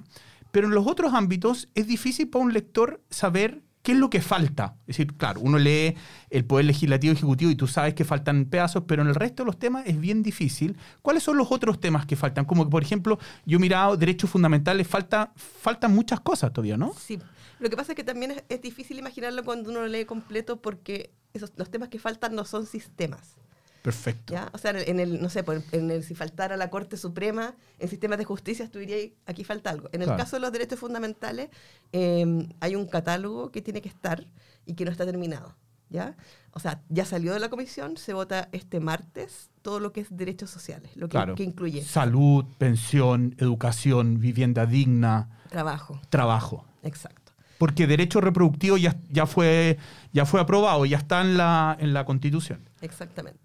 Pero 0.50 0.66
en 0.66 0.74
los 0.74 0.86
otros 0.86 1.14
ámbitos 1.14 1.68
es 1.74 1.86
difícil 1.86 2.28
para 2.28 2.44
un 2.44 2.52
lector 2.52 3.02
saber 3.10 3.62
qué 3.84 3.92
es 3.92 3.98
lo 3.98 4.08
que 4.08 4.22
falta. 4.22 4.76
Es 4.80 4.96
decir, 4.96 5.14
claro, 5.14 5.40
uno 5.42 5.58
lee 5.58 5.94
el 6.30 6.44
Poder 6.46 6.64
Legislativo 6.64 7.12
y 7.12 7.16
Ejecutivo 7.16 7.50
y 7.50 7.54
tú 7.54 7.68
sabes 7.68 7.92
que 7.92 8.04
faltan 8.04 8.46
pedazos, 8.46 8.84
pero 8.88 9.02
en 9.02 9.08
el 9.08 9.14
resto 9.14 9.42
de 9.42 9.46
los 9.46 9.58
temas 9.58 9.86
es 9.86 10.00
bien 10.00 10.22
difícil. 10.22 10.76
¿Cuáles 11.02 11.22
son 11.22 11.36
los 11.36 11.52
otros 11.52 11.78
temas 11.78 12.06
que 12.06 12.16
faltan? 12.16 12.46
Como 12.46 12.64
que, 12.64 12.70
por 12.70 12.82
ejemplo, 12.82 13.18
yo 13.44 13.58
he 13.58 13.60
mirado 13.60 13.98
derechos 13.98 14.30
fundamentales, 14.30 14.88
falta, 14.88 15.32
faltan 15.36 15.94
muchas 15.94 16.20
cosas 16.20 16.50
todavía, 16.50 16.78
¿no? 16.78 16.94
Sí, 16.98 17.18
lo 17.58 17.68
que 17.68 17.76
pasa 17.76 17.92
es 17.92 17.96
que 17.96 18.04
también 18.04 18.30
es, 18.30 18.44
es 18.48 18.62
difícil 18.62 18.98
imaginarlo 18.98 19.44
cuando 19.44 19.70
uno 19.70 19.82
lo 19.82 19.88
lee 19.88 20.06
completo 20.06 20.62
porque 20.62 21.12
esos, 21.34 21.52
los 21.56 21.70
temas 21.70 21.90
que 21.90 21.98
faltan 21.98 22.34
no 22.34 22.46
son 22.46 22.64
sistemas. 22.64 23.36
Perfecto. 23.84 24.32
¿ya? 24.32 24.48
O 24.54 24.58
sea, 24.58 24.70
en 24.70 24.98
el, 24.98 25.20
no 25.20 25.28
sé, 25.28 25.44
en 25.72 25.90
el, 25.90 26.02
si 26.02 26.14
faltara 26.14 26.56
la 26.56 26.70
Corte 26.70 26.96
Suprema 26.96 27.54
en 27.78 27.88
sistemas 27.90 28.16
de 28.16 28.24
justicia, 28.24 28.66
tú 28.70 28.78
dirías, 28.78 29.10
aquí 29.26 29.44
falta 29.44 29.68
algo. 29.68 29.90
En 29.92 30.00
el 30.00 30.06
Claro. 30.06 30.18
caso 30.24 30.36
de 30.36 30.40
los 30.40 30.52
derechos 30.52 30.78
fundamentales, 30.78 31.50
eh, 31.92 32.48
hay 32.60 32.76
un 32.76 32.86
catálogo 32.86 33.50
que 33.52 33.60
tiene 33.60 33.82
que 33.82 33.90
estar 33.90 34.26
y 34.64 34.72
que 34.72 34.86
no 34.86 34.90
está 34.90 35.04
terminado. 35.04 35.54
¿ya? 35.90 36.16
O 36.52 36.60
sea, 36.60 36.80
ya 36.88 37.04
salió 37.04 37.34
de 37.34 37.40
la 37.40 37.50
comisión, 37.50 37.98
se 37.98 38.14
vota 38.14 38.48
este 38.52 38.80
martes 38.80 39.50
todo 39.60 39.80
lo 39.80 39.92
que 39.92 40.00
es 40.00 40.08
derechos 40.16 40.48
sociales, 40.50 40.90
lo 40.96 41.06
que, 41.08 41.12
Claro. 41.12 41.34
que 41.34 41.44
incluye 41.44 41.84
Salud, 41.84 42.46
pensión, 42.56 43.36
educación, 43.38 44.18
vivienda 44.18 44.64
digna, 44.64 45.28
trabajo. 45.50 46.00
trabajo. 46.08 46.64
Exacto. 46.82 47.32
Porque 47.58 47.86
derecho 47.86 48.20
reproductivo 48.22 48.76
ya, 48.78 48.96
ya, 49.10 49.26
fue, 49.26 49.78
ya 50.12 50.24
fue 50.24 50.40
aprobado, 50.40 50.84
ya 50.86 50.96
está 50.96 51.20
en 51.20 51.36
la, 51.36 51.76
en 51.78 51.92
la 51.94 52.04
Constitución. 52.06 52.68
Exactamente. 52.80 53.43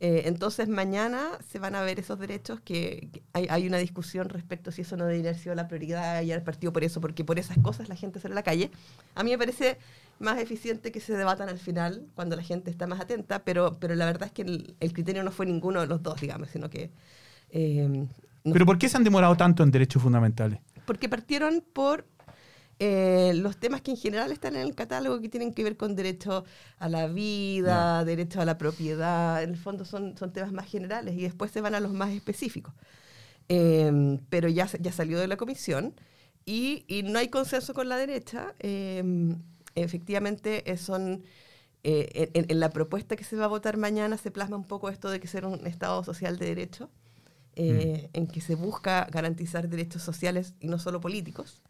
Eh, 0.00 0.22
entonces 0.26 0.68
mañana 0.68 1.30
se 1.50 1.58
van 1.58 1.74
a 1.74 1.82
ver 1.82 1.98
esos 1.98 2.18
derechos 2.20 2.60
que, 2.60 3.08
que 3.12 3.22
hay, 3.32 3.48
hay 3.50 3.66
una 3.66 3.78
discusión 3.78 4.28
respecto 4.28 4.70
si 4.70 4.82
eso 4.82 4.96
no 4.96 5.04
debería 5.06 5.30
haber 5.30 5.42
sido 5.42 5.54
la 5.56 5.66
prioridad 5.66 6.22
y 6.22 6.30
al 6.30 6.42
partido 6.42 6.72
por 6.72 6.84
eso, 6.84 7.00
porque 7.00 7.24
por 7.24 7.38
esas 7.40 7.58
cosas 7.58 7.88
la 7.88 7.96
gente 7.96 8.20
sale 8.20 8.32
a 8.34 8.36
la 8.36 8.44
calle. 8.44 8.70
A 9.16 9.24
mí 9.24 9.30
me 9.30 9.38
parece 9.38 9.76
más 10.20 10.38
eficiente 10.38 10.92
que 10.92 11.00
se 11.00 11.16
debatan 11.16 11.48
al 11.48 11.58
final, 11.58 12.06
cuando 12.14 12.36
la 12.36 12.42
gente 12.44 12.70
está 12.70 12.86
más 12.86 13.00
atenta, 13.00 13.40
pero, 13.44 13.76
pero 13.80 13.96
la 13.96 14.06
verdad 14.06 14.26
es 14.28 14.32
que 14.32 14.42
el, 14.42 14.76
el 14.78 14.92
criterio 14.92 15.24
no 15.24 15.32
fue 15.32 15.46
ninguno 15.46 15.80
de 15.80 15.88
los 15.88 16.00
dos, 16.00 16.20
digamos, 16.20 16.48
sino 16.50 16.70
que... 16.70 16.90
eh, 17.50 17.88
no- 18.44 18.52
Pero 18.52 18.66
¿por 18.66 18.78
qué 18.78 18.88
se 18.88 18.96
han 18.96 19.04
demorado 19.04 19.36
tanto 19.36 19.62
en 19.64 19.70
derechos 19.72 20.00
fundamentales? 20.02 20.60
porque 20.86 21.08
partieron 21.08 21.62
por 21.72 22.06
eh, 22.78 23.32
los 23.34 23.56
temas 23.58 23.80
que 23.82 23.90
en 23.92 23.96
general 23.96 24.32
están 24.32 24.54
en 24.56 24.62
el 24.62 24.74
catálogo 24.74 25.20
que 25.20 25.28
tienen 25.28 25.52
que 25.54 25.64
ver 25.64 25.76
con 25.76 25.96
derecho 25.96 26.44
a 26.78 26.88
la 26.88 27.06
vida, 27.08 28.04
derecho 28.04 28.40
a 28.40 28.44
la 28.44 28.56
propiedad, 28.58 29.42
en 29.42 29.50
el 29.50 29.56
fondo 29.56 29.84
son, 29.84 30.16
son 30.16 30.32
temas 30.32 30.52
más 30.52 30.66
generales 30.70 31.14
y 31.16 31.22
después 31.22 31.50
se 31.50 31.60
van 31.60 31.74
a 31.74 31.80
los 31.80 31.92
más 31.92 32.10
específicos. 32.10 32.74
Eh, 33.48 34.18
pero 34.30 34.48
ya, 34.48 34.66
ya 34.80 34.92
salió 34.92 35.18
de 35.18 35.26
la 35.28 35.36
comisión 35.36 35.94
y, 36.44 36.84
y 36.88 37.02
no 37.02 37.18
hay 37.18 37.28
consenso 37.28 37.74
con 37.74 37.88
la 37.88 37.96
derecha. 37.96 38.54
Eh, 38.60 39.02
efectivamente, 39.74 40.64
son... 40.76 41.22
eh, 41.84 42.30
en, 42.34 42.46
en 42.48 42.60
la 42.60 42.70
propuesta 42.70 43.16
que 43.16 43.24
se 43.24 43.36
va 43.36 43.44
a 43.44 43.48
votar 43.48 43.76
mañana 43.76 44.16
se 44.18 44.30
plasma 44.30 44.56
un 44.56 44.66
poco 44.66 44.88
esto 44.88 45.10
de 45.10 45.20
que 45.20 45.28
ser 45.28 45.46
un 45.46 45.66
Estado 45.66 46.02
social 46.04 46.38
de 46.38 46.46
derecho, 46.46 46.90
eh, 47.58 48.08
en 48.12 48.26
que 48.26 48.40
se 48.40 48.54
busca 48.54 49.06
garantizar 49.10 49.68
derechos 49.68 50.02
sociales 50.02 50.54
y 50.60 50.68
no 50.68 50.78
solo 50.78 51.00
políticos. 51.00 51.60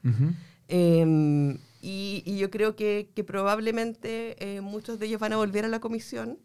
Eh, 0.68 1.58
y, 1.80 2.22
y 2.26 2.38
yo 2.38 2.50
creo 2.50 2.76
que, 2.76 3.10
que 3.14 3.24
probablemente 3.24 4.36
eh, 4.38 4.60
muchos 4.60 4.98
de 4.98 5.06
ellos 5.06 5.20
van 5.20 5.32
a 5.32 5.36
volver 5.36 5.64
a 5.64 5.68
la 5.68 5.80
comisión 5.80 6.38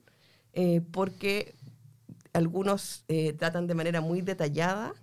eh, 0.54 0.82
porque 0.92 1.56
algunos 2.34 3.04
eh, 3.08 3.34
tratan 3.34 3.68
de 3.68 3.76
manera 3.76 4.00
muy 4.02 4.22
detallada 4.22 4.94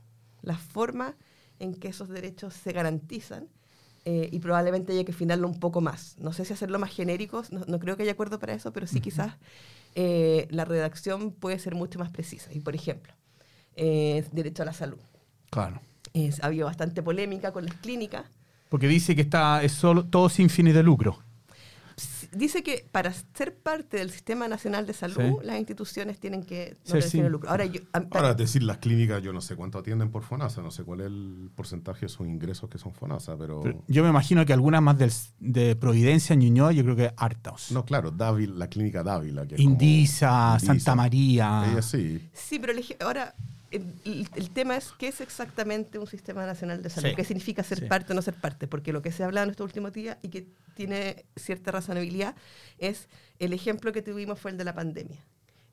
la 0.42 0.56
forma 0.56 1.16
en 1.58 1.74
que 1.74 1.88
esos 1.88 2.08
derechos 2.08 2.54
se 2.54 2.72
garantizan 2.72 3.48
eh, 4.06 4.30
y 4.32 4.38
probablemente 4.38 4.92
haya 4.94 5.04
que 5.04 5.12
afinarlo 5.12 5.46
un 5.46 5.60
poco 5.60 5.80
más. 5.82 6.16
No 6.18 6.32
sé 6.32 6.44
si 6.46 6.54
hacerlo 6.54 6.78
más 6.78 6.90
genéricos, 6.90 7.52
no, 7.52 7.64
no 7.66 7.78
creo 7.78 7.96
que 7.96 8.04
haya 8.04 8.12
acuerdo 8.12 8.38
para 8.38 8.54
eso, 8.54 8.72
pero 8.72 8.86
sí 8.86 9.00
quizás 9.02 9.34
eh, 9.94 10.46
la 10.50 10.64
redacción 10.64 11.32
puede 11.32 11.58
ser 11.58 11.74
mucho 11.74 11.98
más 11.98 12.10
precisa. 12.10 12.50
Y 12.54 12.60
por 12.60 12.74
ejemplo, 12.74 13.12
eh, 13.82 14.24
derecho 14.32 14.62
a 14.62 14.66
la 14.66 14.72
salud. 14.74 14.98
Claro. 15.50 15.80
Es- 16.12 16.42
ha 16.42 16.46
habido 16.46 16.66
bastante 16.66 17.02
polémica 17.02 17.50
con 17.52 17.64
las 17.64 17.74
clínicas. 17.76 18.26
Porque 18.68 18.86
dice 18.88 19.16
que 19.16 19.22
está 19.22 19.62
es 19.62 19.72
solo, 19.72 20.04
todo 20.04 20.28
sin 20.28 20.48
fines 20.50 20.74
de 20.74 20.82
lucro. 20.82 21.18
Dice 22.32 22.62
que 22.62 22.86
para 22.92 23.12
ser 23.12 23.56
parte 23.56 23.96
del 23.96 24.10
Sistema 24.10 24.46
Nacional 24.46 24.86
de 24.86 24.92
Salud, 24.94 25.16
Sí. 25.40 25.46
las 25.46 25.58
instituciones 25.58 26.20
tienen 26.20 26.44
que 26.44 26.76
no 26.86 26.90
Ser 26.92 27.02
sin- 27.02 27.28
lucro. 27.28 27.50
Ahora, 27.50 27.64
yo, 27.66 27.80
Ahora, 28.12 28.34
decir 28.34 28.62
las 28.62 28.78
clínicas, 28.78 29.20
yo 29.22 29.32
no 29.32 29.40
sé 29.40 29.56
cuánto 29.56 29.78
atienden 29.78 30.10
por 30.10 30.22
FONASA, 30.22 30.62
no 30.62 30.70
sé 30.70 30.84
cuál 30.84 31.00
es 31.00 31.06
el 31.08 31.50
porcentaje 31.56 32.02
de 32.06 32.08
sus 32.08 32.26
ingresos 32.28 32.70
que 32.70 32.78
son 32.78 32.92
FONASA, 32.94 33.36
pero... 33.36 33.60
Pero 33.62 33.82
yo 33.88 34.04
me 34.04 34.10
imagino 34.10 34.46
que 34.46 34.52
algunas 34.52 34.80
más 34.80 34.96
del- 34.96 35.12
de 35.40 35.74
Providencia, 35.74 36.36
Ñuñoa, 36.36 36.70
yo 36.72 36.84
creo 36.84 36.96
que 36.96 37.12
hartos. 37.16 37.72
No, 37.72 37.84
claro, 37.84 38.12
Dávila, 38.12 38.54
la 38.54 38.68
clínica 38.68 39.02
Dávila. 39.02 39.44
Que 39.46 39.56
es 39.56 39.60
como- 39.60 39.70
Indisa, 39.72 40.50
Indisa. 40.52 40.66
Santa 40.66 40.94
María. 40.94 41.66
Ella 41.72 41.82
sí. 41.82 42.30
Sí, 42.32 42.60
pero 42.60 42.72
ahora 43.00 43.34
el, 43.70 44.50
tema 44.52 44.76
es 44.76 44.92
qué 44.98 45.08
es 45.08 45.20
exactamente 45.20 45.98
un 45.98 46.06
sistema 46.06 46.44
nacional 46.46 46.82
de 46.82 46.90
salud, 46.90 47.10
Sí. 47.10 47.14
qué 47.16 47.24
significa 47.24 47.62
ser 47.62 47.78
Sí. 47.80 47.86
parte 47.86 48.12
o 48.12 48.16
no 48.16 48.22
ser 48.22 48.34
parte, 48.34 48.66
porque 48.66 48.92
lo 48.92 49.02
que 49.02 49.12
se 49.12 49.22
ha 49.22 49.26
hablado 49.26 49.44
en 49.44 49.50
estos 49.50 49.64
últimos 49.64 49.92
días 49.92 50.18
y 50.22 50.28
que 50.28 50.46
tiene 50.74 51.24
cierta 51.36 51.70
razonabilidad 51.70 52.34
es 52.78 53.08
el 53.38 53.52
ejemplo 53.52 53.92
que 53.92 54.02
tuvimos 54.02 54.40
fue 54.40 54.50
el 54.50 54.56
de 54.56 54.64
la 54.64 54.74
pandemia. 54.74 55.24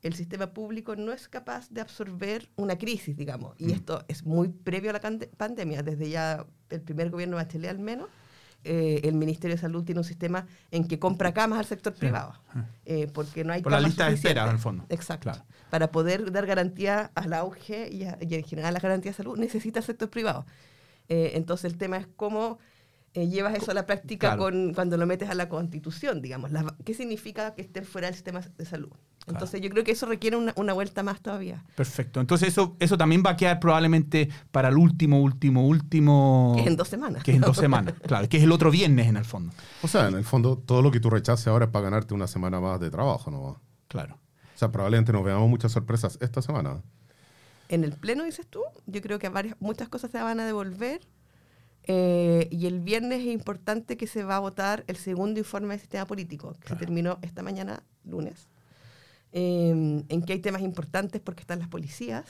El 0.04 0.14
sistema 0.14 0.54
público 0.54 0.96
no 0.96 1.12
es 1.12 1.28
capaz 1.28 1.70
de 1.72 1.82
absorber 1.82 2.50
una 2.56 2.78
crisis, 2.78 3.18
digamos, 3.18 3.56
y 3.58 3.72
esto 3.72 4.06
es 4.08 4.24
muy 4.24 4.50
previo 4.50 4.92
a 4.92 4.94
la 4.94 5.02
pandemia, 5.38 5.82
desde 5.82 6.10
ya 6.10 6.46
el 6.70 6.82
primer 6.82 7.10
gobierno 7.10 7.38
de 7.38 7.44
Bachelet 7.44 7.72
al 7.72 7.80
menos. 7.80 8.08
Eh, 8.68 9.02
el 9.04 9.16
Ministerio 9.16 9.56
de 9.56 9.62
Salud 9.62 9.84
tiene 9.84 10.00
un 10.02 10.06
sistema 10.06 10.46
en 10.72 10.88
que 10.88 11.00
compra 11.00 11.34
camas 11.34 11.60
al 11.60 11.66
sector 11.66 11.94
privado, 11.94 12.34
eh, 12.86 13.08
porque 13.14 13.44
no 13.44 13.54
hay 13.54 13.62
Por 13.62 13.72
la 13.72 13.80
lista 13.82 14.08
de 14.08 14.14
espera, 14.16 14.44
en 14.46 14.52
el 14.52 14.60
fondo. 14.60 14.86
Exacto. 14.90 15.24
Claro. 15.32 15.44
Para 15.70 15.92
poder 15.92 16.32
dar 16.32 16.46
garantía 16.46 17.12
al 17.16 17.34
auge 17.34 17.90
y, 17.92 18.04
a- 18.04 18.18
y 18.22 18.36
en 18.36 18.44
general 18.44 18.70
a 18.70 18.72
la 18.74 18.80
garantía 18.80 19.12
de 19.12 19.18
salud, 19.18 19.38
necesita 19.38 19.80
el 19.80 19.86
sector 19.86 20.10
privado. 20.10 20.46
Eh, 21.10 21.32
entonces 21.36 21.72
el 21.72 21.78
tema 21.78 21.98
es 21.98 22.08
cómo 22.16 22.60
eh, 23.14 23.28
llevas 23.28 23.56
eso 23.56 23.72
a 23.72 23.74
la 23.74 23.86
práctica 23.86 24.28
Claro. 24.36 24.44
con, 24.44 24.74
cuando 24.74 24.98
lo 24.98 25.06
metes 25.08 25.30
a 25.30 25.34
la 25.36 25.50
constitución, 25.50 26.22
digamos. 26.22 26.52
Las- 26.52 26.66
¿Qué 26.86 26.94
significa 26.94 27.56
que 27.56 27.62
estén 27.64 27.86
fuera 27.86 28.08
del 28.08 28.16
sistema 28.16 28.42
de 28.42 28.66
salud? 28.66 28.92
Entonces 29.28 29.60
yo 29.62 29.70
creo 29.70 29.84
que 29.84 29.92
eso 29.92 30.06
requiere 30.06 30.38
una, 30.38 30.54
una 30.56 30.72
vuelta 30.74 31.04
más 31.04 31.20
todavía. 31.22 31.64
Perfecto. 31.76 32.22
Entonces 32.22 32.48
eso, 32.50 32.76
eso 32.80 32.98
también 32.98 33.24
va 33.26 33.32
a 33.32 33.36
quedar 33.38 33.60
probablemente 33.60 34.30
para 34.52 34.70
el 34.70 34.78
último, 34.78 35.22
último, 35.22 35.68
último... 35.68 36.54
Que 36.56 36.62
es 36.62 36.68
en 36.68 36.78
dos 36.78 36.88
semanas. 36.88 37.24
Que 37.24 37.32
es 37.32 37.36
en 37.36 37.42
dos 37.42 37.58
semanas, 37.58 37.94
claro. 38.08 38.30
Que 38.30 38.38
es 38.38 38.44
el 38.44 38.52
otro 38.54 38.72
viernes 38.72 39.08
en 39.08 39.18
el 39.18 39.26
fondo. 39.26 39.52
O 39.84 39.88
sea, 39.90 40.08
en 40.08 40.16
el 40.16 40.24
fondo, 40.24 40.58
todo 40.58 40.82
lo 40.82 40.92
que 40.92 41.00
tú 41.02 41.10
rechaces 41.10 41.46
ahora 41.48 41.66
es 41.66 41.72
para 41.72 41.84
ganarte 41.84 42.14
una 42.14 42.28
semana 42.28 42.60
más 42.62 42.80
de 42.80 42.90
trabajo, 42.90 43.30
¿no? 43.30 43.38
O 43.42 43.60
Claro. 43.90 44.18
sea, 44.56 44.72
probablemente 44.72 45.12
nos 45.12 45.24
veamos 45.26 45.50
muchas 45.50 45.72
sorpresas 45.74 46.18
esta 46.22 46.42
semana. 46.42 46.82
En 47.70 47.84
el 47.84 47.92
pleno, 47.94 48.24
dices 48.24 48.48
tú, 48.48 48.62
yo 48.86 49.02
creo 49.02 49.20
que 49.20 49.28
varias, 49.28 49.58
muchas 49.60 49.90
cosas 49.90 50.10
se 50.12 50.22
van 50.22 50.40
a 50.40 50.46
devolver. 50.46 51.02
eh, 51.90 52.48
y 52.52 52.66
el 52.68 52.82
viernes 52.82 53.22
es 53.22 53.28
importante 53.28 53.96
que 53.98 54.08
se 54.08 54.24
va 54.24 54.36
a 54.36 54.40
votar 54.40 54.84
el 54.88 54.98
segundo 54.98 55.40
informe 55.40 55.70
del 55.70 55.80
sistema 55.80 56.06
político, 56.06 56.52
que 56.54 56.60
Claro. 56.60 56.80
se 56.80 56.86
terminó 56.86 57.18
esta 57.22 57.44
mañana, 57.44 57.82
lunes, 58.04 58.50
eh, 59.32 60.04
en 60.08 60.22
que 60.24 60.34
hay 60.34 60.40
temas 60.40 60.62
importantes 60.62 61.22
porque 61.22 61.42
están 61.42 61.60
las 61.60 61.68
policías. 61.68 62.26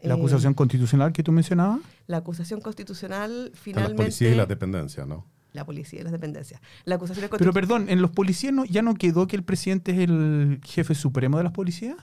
La 0.00 0.14
Eh, 0.14 0.16
acusación 0.16 0.54
constitucional 0.54 1.12
que 1.12 1.22
tú 1.22 1.32
mencionabas. 1.32 1.80
la 2.06 2.18
acusación 2.18 2.60
constitucional 2.60 3.50
finalmente... 3.54 3.94
las 3.94 4.06
policías 4.06 4.32
y 4.32 4.36
las 4.36 4.48
dependencias, 4.48 5.06
¿no? 5.06 5.24
la 5.52 5.64
policía 5.64 6.00
y 6.00 6.02
las 6.04 6.12
dependencias. 6.12 6.60
La 6.84 6.96
acusación 6.96 7.28
Pero 7.36 7.52
perdón, 7.52 7.86
¿en 7.88 8.00
los 8.02 8.10
policías 8.10 8.52
no, 8.52 8.64
ya 8.64 8.82
no 8.82 8.94
quedó 8.94 9.26
que 9.26 9.34
el 9.34 9.42
presidente 9.42 9.92
es 9.92 9.98
el 9.98 10.60
jefe 10.62 10.94
supremo 10.94 11.38
de 11.38 11.44
las 11.44 11.52
policías? 11.52 11.96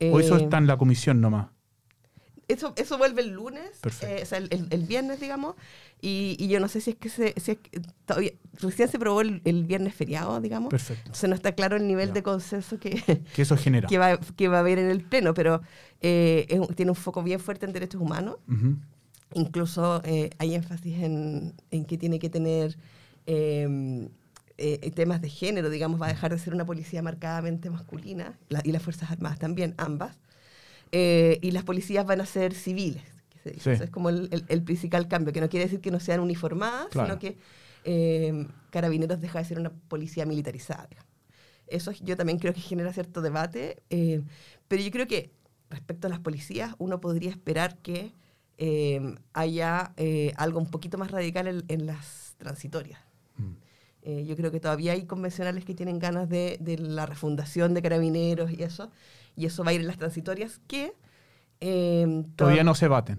¿O 0.00 0.18
eso 0.18 0.36
está 0.36 0.58
en 0.58 0.66
la 0.66 0.76
comisión 0.76 1.20
nomás? 1.20 1.48
Eso, 2.48 2.72
eso 2.76 2.96
vuelve 2.96 3.22
el 3.22 3.30
lunes, 3.30 3.70
eh, 4.02 4.20
o 4.22 4.26
sea, 4.26 4.38
el, 4.38 4.46
el- 4.52 4.68
el 4.70 4.82
viernes, 4.84 5.18
digamos, 5.18 5.56
y, 6.00 6.36
y 6.38 6.46
yo 6.46 6.60
no 6.60 6.68
sé 6.68 6.80
si 6.80 6.90
es 6.90 6.96
que 6.96 7.08
se, 7.08 7.34
si 7.40 7.52
es 7.52 7.58
que 7.58 7.80
todavía, 8.04 8.32
recién 8.60 8.88
se 8.88 9.00
probó 9.00 9.20
el, 9.20 9.42
el 9.44 9.64
viernes 9.64 9.94
feriado, 9.96 10.40
digamos. 10.40 10.70
Perfecto. 10.70 11.02
Entonces 11.06 11.28
no 11.28 11.34
está 11.34 11.52
claro 11.56 11.76
el 11.76 11.88
nivel 11.88 12.08
Ya. 12.08 12.14
de 12.14 12.22
consenso 12.22 12.78
que, 12.78 13.02
Que 13.34 13.42
eso 13.42 13.56
genera. 13.56 13.88
que, 13.88 13.98
va, 13.98 14.18
que 14.18 14.46
va 14.46 14.58
a 14.58 14.60
haber 14.60 14.78
en 14.78 14.90
el 14.90 15.02
pleno, 15.02 15.34
pero 15.34 15.60
eh, 16.00 16.46
es 16.48 16.76
tiene 16.76 16.92
un 16.92 16.96
foco 16.96 17.22
bien 17.24 17.40
fuerte 17.40 17.66
en 17.66 17.72
derechos 17.72 18.00
humanos. 18.00 18.36
Incluso 19.34 20.00
eh, 20.04 20.30
hay 20.38 20.54
énfasis 20.54 21.02
en, 21.02 21.52
en 21.72 21.84
que 21.84 21.98
tiene 21.98 22.18
que 22.20 22.30
tener 22.30 22.78
eh, 23.26 24.08
eh, 24.56 24.90
temas 24.92 25.20
de 25.20 25.28
género, 25.30 25.68
digamos, 25.68 26.00
va 26.00 26.06
a 26.06 26.10
dejar 26.10 26.30
de 26.32 26.38
ser 26.38 26.54
una 26.54 26.64
policía 26.64 27.02
marcadamente 27.02 27.68
masculina, 27.70 28.38
la- 28.48 28.62
y 28.64 28.70
las 28.72 28.82
Fuerzas 28.82 29.10
Armadas 29.10 29.38
también, 29.40 29.74
ambas. 29.78 30.16
Eh, 30.92 31.38
y 31.42 31.50
las 31.50 31.64
policías 31.64 32.06
van 32.06 32.20
a 32.20 32.26
ser 32.26 32.54
civiles. 32.54 33.02
que 33.30 33.38
se. 33.38 33.60
Sí. 33.60 33.70
Eso 33.70 33.84
es 33.84 33.90
como 33.90 34.08
el, 34.08 34.28
el- 34.30 34.44
el 34.48 34.62
principal 34.62 35.08
cambio, 35.08 35.32
que 35.32 35.40
no 35.40 35.48
quiere 35.48 35.64
decir 35.66 35.80
que 35.80 35.90
no 35.90 36.00
sean 36.00 36.20
uniformadas, 36.20 36.88
Claro. 36.88 37.08
sino 37.08 37.18
que 37.18 37.38
eh, 37.84 38.46
Carabineros 38.70 39.20
deja 39.20 39.38
de 39.38 39.44
ser 39.44 39.58
una 39.60 39.70
policía 39.70 40.26
militarizada. 40.26 40.88
Eso 41.68 41.90
yo 41.92 42.16
también 42.16 42.38
creo 42.38 42.52
que 42.54 42.60
genera 42.60 42.92
cierto 42.92 43.20
debate, 43.22 43.82
eh, 43.90 44.22
pero 44.68 44.82
yo 44.82 44.90
creo 44.90 45.06
que 45.08 45.30
respecto 45.70 46.06
a 46.06 46.10
las 46.10 46.20
policías, 46.20 46.74
uno 46.78 47.00
podría 47.00 47.30
esperar 47.30 47.76
que 47.78 48.12
eh, 48.58 49.14
haya 49.32 49.92
eh, 49.96 50.32
algo 50.36 50.58
un 50.60 50.70
poquito 50.70 50.96
más 50.98 51.10
radical 51.10 51.46
en, 51.48 51.64
en 51.68 51.86
las 51.86 52.34
transitorias. 52.38 53.00
Eh, 54.08 54.24
yo 54.24 54.36
creo 54.36 54.50
que 54.52 54.60
todavía 54.60 54.92
hay 54.92 55.04
convencionales 55.04 55.64
que 55.64 55.74
tienen 55.74 55.98
ganas 55.98 56.28
de, 56.28 56.58
de 56.60 56.78
la 56.78 57.06
refundación 57.06 57.74
de 57.74 57.82
carabineros 57.82 58.50
y 58.52 58.62
eso, 58.62 58.90
y 59.36 59.46
eso 59.46 59.64
va 59.64 59.70
a 59.72 59.74
ir 59.74 59.80
en 59.80 59.88
las 59.88 59.98
transitorias 59.98 60.60
que 60.68 60.94
eh, 61.60 62.24
Todavía 62.36 62.62
to- 62.62 62.64
no 62.64 62.74
se 62.74 62.88
baten. 62.88 63.18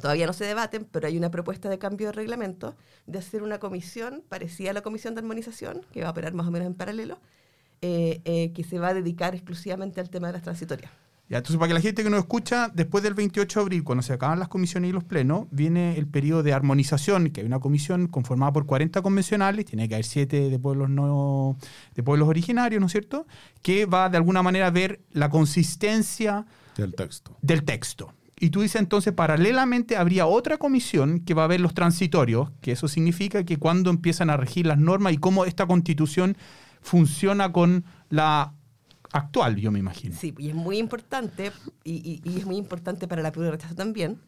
todavía 0.00 0.26
no 0.26 0.32
se 0.32 0.44
debaten, 0.46 0.86
pero 0.90 1.06
hay 1.08 1.16
una 1.18 1.30
propuesta 1.30 1.68
de 1.68 1.78
cambio 1.78 2.06
de 2.08 2.12
reglamento 2.12 2.74
de 3.06 3.18
hacer 3.18 3.42
una 3.42 3.58
comisión 3.58 4.22
parecida 4.28 4.70
a 4.70 4.74
la 4.74 4.82
comisión 4.82 5.14
de 5.14 5.20
armonización, 5.20 5.82
que 5.92 6.00
va 6.02 6.08
a 6.08 6.10
operar 6.12 6.32
más 6.34 6.46
o 6.46 6.50
menos 6.50 6.66
en 6.66 6.74
paralelo, 6.74 7.18
eh, 7.82 8.22
eh, 8.24 8.52
que 8.54 8.64
se 8.64 8.78
va 8.78 8.88
a 8.88 8.94
dedicar 8.94 9.34
exclusivamente 9.34 10.00
al 10.00 10.08
tema 10.10 10.28
de 10.28 10.34
las 10.34 10.42
transitorias. 10.42 10.90
Ya, 11.30 11.38
entonces, 11.38 11.56
para 11.56 11.68
que 11.68 11.74
la 11.74 11.80
gente 11.80 12.04
que 12.04 12.10
nos 12.10 12.20
escucha, 12.20 12.70
después 12.74 13.02
del 13.02 13.14
28 13.14 13.60
de 13.60 13.62
abril, 13.62 13.82
cuando 13.84 14.02
se 14.02 14.12
acaban 14.12 14.38
las 14.38 14.48
comisiones 14.48 14.90
y 14.90 14.92
los 14.92 15.04
plenos, 15.04 15.46
viene 15.50 15.96
el 15.96 16.06
periodo 16.06 16.42
de 16.42 16.52
armonización, 16.52 17.30
que 17.30 17.40
hay 17.40 17.46
una 17.46 17.60
comisión 17.60 18.08
conformada 18.08 18.52
por 18.52 18.66
40 18.66 19.00
convencionales, 19.00 19.64
tiene 19.64 19.88
que 19.88 19.94
haber 19.94 20.04
7 20.04 20.50
de 20.50 20.58
pueblos 20.58 20.90
no 20.90 21.56
de 21.94 22.02
pueblos 22.02 22.28
originarios, 22.28 22.78
¿no 22.78 22.86
es 22.86 22.92
cierto? 22.92 23.26
Que 23.62 23.86
va 23.86 24.10
de 24.10 24.18
alguna 24.18 24.42
manera 24.42 24.66
a 24.66 24.70
ver 24.70 25.00
la 25.12 25.30
consistencia 25.30 26.44
Del 26.76 26.94
texto. 26.94 27.36
del 27.40 27.64
texto. 27.64 28.12
Y 28.38 28.50
tú 28.50 28.60
dices 28.60 28.82
entonces, 28.82 29.14
paralelamente 29.14 29.96
habría 29.96 30.26
otra 30.26 30.58
comisión 30.58 31.20
que 31.20 31.32
va 31.32 31.44
a 31.44 31.46
ver 31.46 31.60
los 31.60 31.72
transitorios, 31.72 32.50
que 32.60 32.72
eso 32.72 32.86
significa 32.88 33.44
que 33.44 33.56
cuando 33.58 33.88
empiezan 33.90 34.28
a 34.28 34.36
regir 34.36 34.66
las 34.66 34.78
normas 34.78 35.14
y 35.14 35.16
cómo 35.16 35.46
esta 35.46 35.66
constitución 35.66 36.36
funciona 36.82 37.50
con 37.52 37.84
la 38.10 38.52
actual, 39.14 39.56
yo 39.56 39.70
me 39.70 39.78
imagino. 39.78 40.14
Sí, 40.14 40.34
y 40.38 40.48
es 40.50 40.54
muy 40.54 40.78
importante, 40.78 41.52
y, 41.84 41.94
y- 41.94 42.20
y 42.30 42.38
es 42.38 42.46
muy 42.46 42.56
importante 42.56 43.08
para 43.08 43.22
la 43.22 43.32
prueba 43.32 43.50
de 43.50 43.56
rechazo 43.56 43.74
también, 43.74 44.20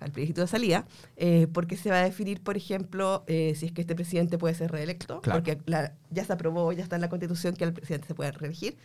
al 0.00 0.10
plebiscito 0.10 0.40
de 0.40 0.46
salida, 0.48 0.84
eh, 1.16 1.46
porque 1.52 1.76
se 1.76 1.90
va 1.90 2.00
a 2.00 2.04
definir, 2.04 2.42
por 2.42 2.56
ejemplo, 2.56 3.22
eh, 3.28 3.54
si 3.56 3.66
es 3.66 3.72
que 3.72 3.80
este 3.82 3.94
presidente 3.94 4.36
puede 4.36 4.54
ser 4.54 4.72
reelecto, 4.72 5.20
Claro. 5.20 5.38
porque 5.42 5.60
la- 5.66 5.94
ya 6.10 6.24
se 6.24 6.32
aprobó, 6.32 6.72
ya 6.72 6.82
está 6.82 6.96
en 6.96 7.02
la 7.02 7.08
constitución 7.08 7.54
que 7.54 7.64
el 7.64 7.72
presidente 7.72 8.08
se 8.08 8.14
puede 8.14 8.32
reelegir. 8.32 8.76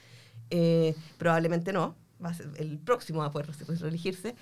Eh, 0.52 0.94
probablemente 1.18 1.74
no, 1.74 1.96
va 2.24 2.30
a 2.30 2.34
ser 2.36 2.50
el 2.58 2.78
próximo 2.80 3.20
va 3.20 3.26
a 3.28 3.32
poder 3.32 3.48
re- 3.48 3.76
reelegirse. 3.78 4.36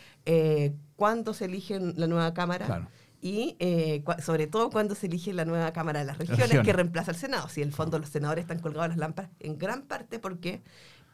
¿Cuándo 0.96 1.34
se 1.34 1.46
elige 1.46 1.80
la 1.80 2.08
nueva 2.08 2.34
Cámara? 2.34 2.66
Claro. 2.66 2.88
Y 3.22 3.56
eh, 3.60 4.04
sobre 4.24 4.46
todo 4.48 4.70
cuando 4.70 4.94
se 4.94 5.08
elige 5.08 5.34
la 5.34 5.46
nueva 5.46 5.72
Cámara 5.74 6.00
de 6.00 6.06
las 6.06 6.18
regiones, 6.18 6.44
Regiones. 6.48 6.66
que 6.66 6.74
reemplaza 6.74 7.12
al 7.12 7.18
Senado. 7.18 7.48
Si 7.50 7.62
en 7.62 7.70
el 7.70 7.74
fondo 7.74 7.98
los 8.00 8.10
senadores 8.10 8.44
están 8.44 8.60
colgados 8.60 8.86
a 8.86 8.88
las 8.90 8.98
lámparas, 8.98 9.32
en 9.40 9.58
gran 9.58 9.84
parte 9.84 10.20
porque 10.20 10.62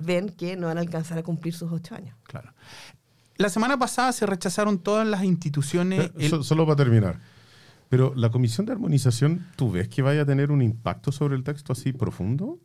ven 0.03 0.29
que 0.29 0.55
no 0.55 0.67
van 0.67 0.77
a 0.77 0.81
alcanzar 0.81 1.17
a 1.17 1.24
cumplir 1.24 1.53
sus 1.53 1.72
ocho 1.72 1.96
años. 1.96 2.15
Claro. 2.24 2.53
La 3.38 3.50
semana 3.50 3.77
pasada 3.79 4.12
se 4.12 4.25
rechazaron 4.25 4.79
todas 4.79 5.08
las 5.08 5.24
instituciones. 5.24 6.05
Eh, 6.08 6.12
el- 6.20 6.29
so- 6.29 6.43
solo 6.43 6.65
para 6.65 6.75
terminar. 6.77 7.20
Pero 7.89 8.13
la 8.15 8.29
comisión 8.29 8.65
de 8.65 8.72
armonización, 8.74 9.48
¿tú 9.55 9.72
ves 9.72 9.89
que 9.89 10.01
vaya 10.01 10.22
a 10.22 10.25
tener 10.25 10.51
un 10.51 10.62
impacto 10.62 11.12
sobre 11.12 11.36
el 11.36 11.43
texto 11.43 11.74
así 11.74 11.91
profundo? 11.91 12.60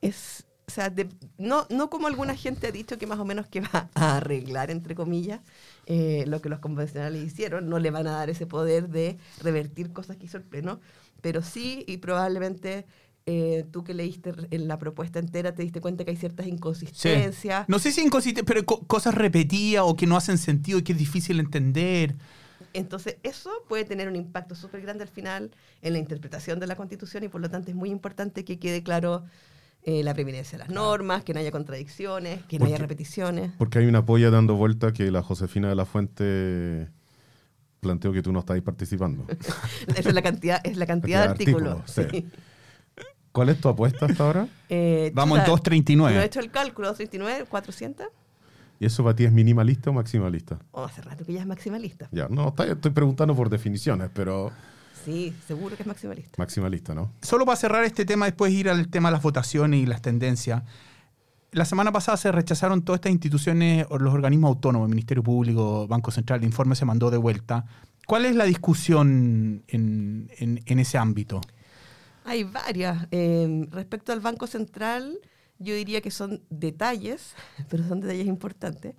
Es, 0.00 0.46
o 0.66 0.70
sea, 0.70 0.90
de- 0.90 1.08
no, 1.38 1.66
no 1.70 1.90
como 1.90 2.06
alguna 2.08 2.34
gente 2.34 2.66
ha 2.66 2.72
dicho 2.72 2.98
que 2.98 3.06
más 3.06 3.18
o 3.18 3.24
menos 3.24 3.46
que 3.46 3.60
va 3.60 3.88
a 3.94 4.16
arreglar, 4.16 4.70
entre 4.70 4.94
comillas, 4.94 5.40
eh, 5.86 6.24
lo 6.26 6.40
que 6.40 6.48
los 6.48 6.58
convencionales 6.60 7.22
hicieron, 7.24 7.68
no 7.68 7.78
le 7.78 7.90
van 7.90 8.06
a 8.06 8.12
dar 8.12 8.30
ese 8.30 8.46
poder 8.46 8.88
de 8.88 9.18
revertir 9.42 9.92
cosas 9.92 10.16
que 10.16 10.26
hizo 10.26 10.36
el 10.38 10.42
Pleno, 10.44 10.80
pero 11.20 11.42
sí 11.42 11.84
y 11.86 11.98
probablemente 11.98 12.86
eh, 13.26 13.66
tú 13.70 13.84
que 13.84 13.92
leíste 13.94 14.32
en 14.50 14.68
la 14.68 14.78
propuesta 14.78 15.18
entera 15.18 15.54
te 15.54 15.62
diste 15.62 15.80
cuenta 15.80 16.04
que 16.04 16.10
hay 16.12 16.16
ciertas 16.16 16.46
inconsistencias. 16.46 17.68
No 17.68 17.78
sé 17.78 17.92
si 17.92 18.00
inconsistentes, 18.02 18.44
pero 18.46 18.64
co- 18.64 18.86
cosas 18.86 19.14
repetidas 19.14 19.84
o 19.86 19.96
que 19.96 20.06
no 20.06 20.16
hacen 20.16 20.38
sentido 20.38 20.78
y 20.78 20.82
que 20.82 20.92
es 20.92 20.98
difícil 20.98 21.38
entender. 21.40 22.16
Entonces, 22.74 23.16
eso 23.22 23.50
puede 23.68 23.84
tener 23.84 24.08
un 24.08 24.16
impacto 24.16 24.54
súper 24.54 24.82
grande 24.82 25.02
al 25.02 25.08
final 25.08 25.50
en 25.82 25.92
la 25.92 25.98
interpretación 25.98 26.58
de 26.60 26.66
la 26.66 26.76
Constitución 26.76 27.24
y 27.24 27.28
por 27.28 27.40
lo 27.40 27.50
tanto 27.50 27.70
es 27.70 27.76
muy 27.76 27.90
importante 27.90 28.44
que 28.44 28.58
quede 28.58 28.82
claro 28.82 29.24
eh, 29.82 30.02
la 30.02 30.12
preeminencia 30.12 30.58
de 30.58 30.64
las 30.64 30.68
normas, 30.74 31.24
que 31.24 31.32
no 31.34 31.40
haya 31.40 31.50
contradicciones, 31.50 32.42
que 32.44 32.58
no 32.58 32.60
Porque- 32.64 32.74
haya 32.74 32.82
repeticiones. 32.82 33.52
Porque 33.58 33.78
hay 33.78 33.86
una 33.86 34.04
polla 34.04 34.30
dando 34.30 34.54
vuelta 34.54 34.92
que 34.92 35.10
la 35.10 35.22
Josefina 35.22 35.68
de 35.68 35.74
la 35.76 35.84
Fuente 35.86 36.88
planteó 37.80 38.12
que 38.12 38.22
tú 38.22 38.32
no 38.32 38.40
estáis 38.40 38.62
participando. 38.62 39.24
Esa 39.96 40.08
es 40.08 40.14
la 40.14 40.22
cantidad, 40.22 40.60
es 40.64 40.76
la 40.76 40.86
cantidad 40.86 41.22
de 41.22 41.28
Cantidad 41.28 41.52
de 41.52 41.52
artículos. 41.74 41.98
artículos, 41.98 42.32
sí. 42.32 42.38
¿Cuál 43.38 43.50
es 43.50 43.60
tu 43.60 43.68
apuesta 43.68 44.06
hasta 44.06 44.24
ahora? 44.24 44.48
Eh, 44.68 45.12
Vamos 45.14 45.38
en 45.38 45.44
chuta, 45.44 45.50
239. 45.52 46.14
No 46.16 46.20
he 46.20 46.24
hecho 46.26 46.40
el 46.40 46.50
cálculo, 46.50 46.88
239, 46.88 47.46
400. 47.48 48.06
¿Y 48.80 48.86
eso 48.86 49.02
para 49.04 49.14
ti 49.14 49.24
es 49.24 49.32
minimalista 49.32 49.90
o 49.90 49.92
maximalista? 49.92 50.58
Oh, 50.72 50.82
hace 50.84 51.00
rato 51.02 51.24
que 51.24 51.32
ya 51.32 51.40
es 51.40 51.46
maximalista. 51.46 52.08
Ya, 52.10 52.26
no, 52.28 52.48
está- 52.48 52.66
estoy 52.66 52.90
preguntando 52.90 53.34
por 53.36 53.48
definiciones, 53.48 54.10
pero 54.12 54.50
Sí, 55.04 55.32
seguro 55.46 55.76
que 55.76 55.84
es 55.84 55.86
maximalista. 55.86 56.32
maximalista, 56.36 56.94
¿no? 56.96 57.12
Solo 57.22 57.46
para 57.46 57.56
cerrar 57.56 57.84
este 57.84 58.04
tema, 58.04 58.26
después 58.26 58.52
ir 58.52 58.68
al 58.68 58.88
tema 58.88 59.08
de 59.08 59.12
las 59.14 59.22
votaciones 59.22 59.80
y 59.80 59.86
las 59.86 60.02
tendencias. 60.02 60.64
La 61.52 61.64
semana 61.64 61.92
pasada 61.92 62.16
se 62.18 62.30
rechazaron 62.32 62.82
todas 62.82 62.98
estas 62.98 63.12
instituciones, 63.12 63.86
o 63.88 63.98
los 63.98 64.12
organismos 64.12 64.48
autónomos, 64.48 64.86
el 64.86 64.90
Ministerio 64.90 65.22
Público, 65.22 65.86
Banco 65.86 66.10
Central, 66.10 66.40
el 66.40 66.44
informe 66.46 66.74
se 66.74 66.84
mandó 66.84 67.10
de 67.10 67.16
vuelta. 67.18 67.64
¿Cuál 68.06 68.26
es 68.26 68.36
la 68.36 68.44
discusión 68.44 69.62
en, 69.68 70.28
en- 70.38 70.60
en 70.66 70.78
ese 70.78 70.98
ámbito? 70.98 71.40
Hay 72.28 72.44
varias. 72.44 73.08
Eh, 73.10 73.66
respecto 73.70 74.12
al 74.12 74.20
Banco 74.20 74.46
Central, 74.46 75.18
yo 75.58 75.74
diría 75.74 76.02
que 76.02 76.10
son 76.10 76.42
detalles, 76.50 77.34
pero 77.70 77.88
son 77.88 78.00
detalles 78.00 78.26
importantes, 78.26 78.94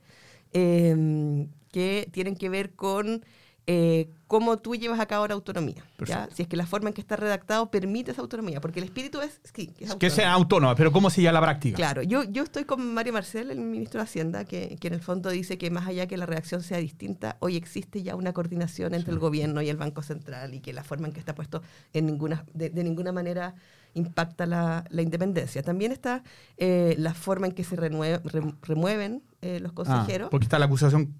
eh, 0.52 1.48
que 1.72 2.10
tienen 2.12 2.36
que 2.36 2.50
ver 2.50 2.72
con 2.74 3.24
eh, 3.72 4.10
cómo 4.26 4.58
tú 4.58 4.74
llevas 4.76 5.00
a 5.00 5.06
cabo 5.06 5.28
la 5.28 5.36
autonomía. 5.36 5.84
¿ya? 6.04 6.28
Si 6.34 6.42
es 6.42 6.48
que 6.48 6.58
la 6.58 6.66
forma 6.66 6.90
en 6.90 6.94
que 6.96 7.02
está 7.02 7.16
redactado 7.16 7.70
permite 7.70 8.10
esa 8.12 8.22
autonomía, 8.22 8.60
porque 8.62 8.80
el 8.80 8.86
espíritu 8.86 9.22
es, 9.22 9.40
sí, 9.54 9.68
que 9.68 9.86
es 9.86 9.94
Que 9.96 10.10
sea 10.10 10.34
autónoma, 10.34 10.74
pero 10.76 10.92
¿cómo 10.92 11.12
se 11.12 11.22
llama 11.22 11.34
la 11.40 11.42
práctica? 11.46 11.76
Claro, 11.76 12.02
yo, 12.02 12.24
yo 12.24 12.42
estoy 12.44 12.64
con 12.66 12.96
Mario 12.96 13.14
Marcel, 13.14 13.52
el 13.52 13.60
ministro 13.60 14.00
de 14.00 14.06
Hacienda, 14.06 14.44
que, 14.46 14.76
que 14.80 14.88
en 14.88 14.96
el 14.96 15.02
fondo 15.02 15.30
dice 15.30 15.60
que 15.60 15.70
más 15.70 15.86
allá 15.88 16.08
que 16.08 16.18
la 16.18 16.26
redacción 16.26 16.64
sea 16.64 16.80
distinta, 16.80 17.38
hoy 17.42 17.58
existe 17.58 18.02
ya 18.02 18.16
una 18.16 18.34
coordinación 18.34 18.96
entre 18.96 19.12
el 19.14 19.20
gobierno 19.20 19.62
y 19.62 19.70
el 19.70 19.78
Banco 19.78 20.02
Central 20.02 20.56
y 20.56 20.62
que 20.62 20.74
la 20.74 20.84
forma 20.84 21.06
en 21.08 21.14
que 21.14 21.20
está 21.20 21.36
puesto 21.36 21.62
en 21.94 22.08
ninguna, 22.08 22.46
de, 22.56 22.72
de 22.72 22.84
ninguna 22.84 23.12
manera 23.12 23.54
impacta 23.94 24.46
la, 24.48 24.84
la 24.90 25.02
independencia. 25.04 25.62
También 25.62 25.92
está 25.92 26.24
eh, 26.58 26.96
la 26.98 27.14
forma 27.14 27.46
en 27.48 27.54
que 27.54 27.64
se 27.64 27.76
remueven 27.76 29.24
eh, 29.42 29.60
los 29.60 29.72
Ah, 29.72 29.76
consejeros. 29.76 30.30
porque 30.30 30.46
está 30.46 30.58
la 30.60 30.66
acusación. 30.66 31.14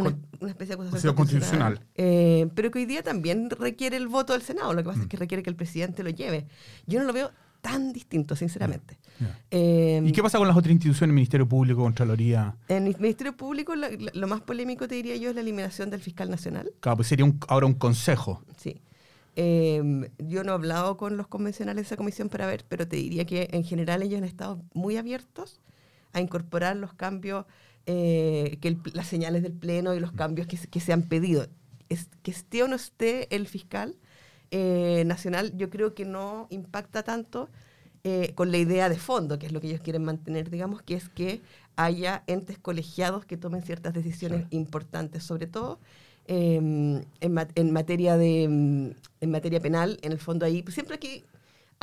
Una, 0.00 0.16
una 0.40 0.50
especie 0.50 0.74
de 0.76 0.82
acusación 0.82 0.86
acusación 0.88 1.14
constitucional. 1.14 1.80
Eh, 1.94 2.48
pero 2.54 2.70
que 2.70 2.78
hoy 2.80 2.86
día 2.86 3.02
también 3.02 3.50
requiere 3.50 3.96
el 3.96 4.08
voto 4.08 4.32
del 4.32 4.42
Senado. 4.42 4.72
Lo 4.72 4.82
que 4.82 4.88
pasa 4.88 5.02
es 5.02 5.06
que 5.08 5.16
requiere 5.16 5.42
que 5.42 5.50
el 5.50 5.56
presidente 5.56 6.02
lo 6.02 6.10
lleve. 6.10 6.46
Yo 6.86 6.98
no 7.00 7.04
lo 7.06 7.12
veo 7.12 7.30
tan 7.60 7.92
distinto, 7.94 8.36
sinceramente. 8.36 8.98
Ya. 9.18 9.38
Eh, 9.50 10.02
¿Y 10.04 10.12
qué 10.12 10.22
pasa 10.22 10.36
con 10.38 10.46
las 10.46 10.56
otras 10.56 10.70
instituciones, 10.72 11.14
Ministerio 11.14 11.48
Público, 11.48 11.82
Contraloría? 11.82 12.56
En 12.68 12.86
el 12.86 12.96
Ministerio 12.98 13.34
Público, 13.36 13.74
la- 13.74 13.88
lo 13.90 14.26
más 14.28 14.42
polémico, 14.42 14.86
te 14.86 14.96
diría 14.96 15.16
yo, 15.16 15.30
es 15.30 15.34
la 15.34 15.40
eliminación 15.40 15.88
del 15.88 16.00
fiscal 16.00 16.28
nacional. 16.30 16.70
Claro, 16.80 16.96
pues 16.96 17.08
sería 17.08 17.24
un- 17.24 17.38
ahora 17.48 17.64
un 17.66 17.72
consejo. 17.74 18.42
Sí. 18.58 18.82
Eh, 19.36 20.10
yo 20.18 20.44
no 20.44 20.52
he 20.52 20.54
hablado 20.54 20.96
con 20.96 21.16
los 21.16 21.26
convencionales 21.26 21.76
de 21.82 21.86
esa 21.86 21.96
comisión 21.96 22.28
para 22.28 22.46
ver, 22.46 22.64
pero 22.68 22.86
te 22.86 22.96
diría 22.96 23.24
que 23.24 23.48
en 23.50 23.64
general 23.64 24.02
ellos 24.02 24.18
han 24.18 24.24
estado 24.24 24.62
muy 24.74 24.96
abiertos 24.96 25.60
a 26.12 26.20
incorporar 26.20 26.76
los 26.76 26.92
cambios, 26.94 27.46
eh, 27.86 28.58
que 28.60 28.68
el- 28.68 28.78
las 28.92 29.06
señales 29.08 29.42
del 29.42 29.52
Pleno 29.52 29.94
y 29.94 30.00
los 30.00 30.12
cambios 30.12 30.46
que, 30.46 30.56
se- 30.56 30.68
que 30.68 30.80
se 30.80 30.92
han 30.92 31.02
pedido. 31.02 31.46
Es, 31.88 32.08
que 32.22 32.30
esté 32.30 32.62
o 32.62 32.68
no 32.68 32.76
esté 32.76 33.34
el 33.34 33.46
fiscal 33.46 33.96
eh, 34.50 35.02
nacional, 35.06 35.52
yo 35.56 35.68
creo 35.70 35.94
que 35.94 36.04
no 36.04 36.46
impacta 36.50 37.02
tanto 37.02 37.48
eh, 38.04 38.32
con 38.34 38.50
la 38.52 38.58
idea 38.58 38.88
de 38.88 38.96
fondo, 38.96 39.38
que 39.38 39.46
es 39.46 39.52
lo 39.52 39.60
que 39.60 39.68
ellos 39.68 39.80
quieren 39.80 40.04
mantener, 40.04 40.50
digamos, 40.50 40.82
que 40.82 40.94
es 40.94 41.08
que 41.08 41.40
haya 41.76 42.22
entes 42.26 42.58
colegiados 42.58 43.24
que 43.26 43.36
tomen 43.36 43.62
ciertas 43.62 43.94
decisiones 43.94 44.44
importantes, 44.50 45.24
sobre 45.24 45.46
todo 45.46 45.78
eh, 46.26 46.56
en, 46.56 47.06
en 47.54 47.72
materia 47.72 48.16
de 48.16 48.46
mm, 48.48 48.90
en 49.20 49.30
materia 49.30 49.60
penal, 49.60 49.98
en 50.02 50.12
el 50.12 50.18
fondo 50.18 50.44
ahí, 50.46 50.62
pues 50.62 50.74
siempre 50.74 50.96
aquí 50.96 51.24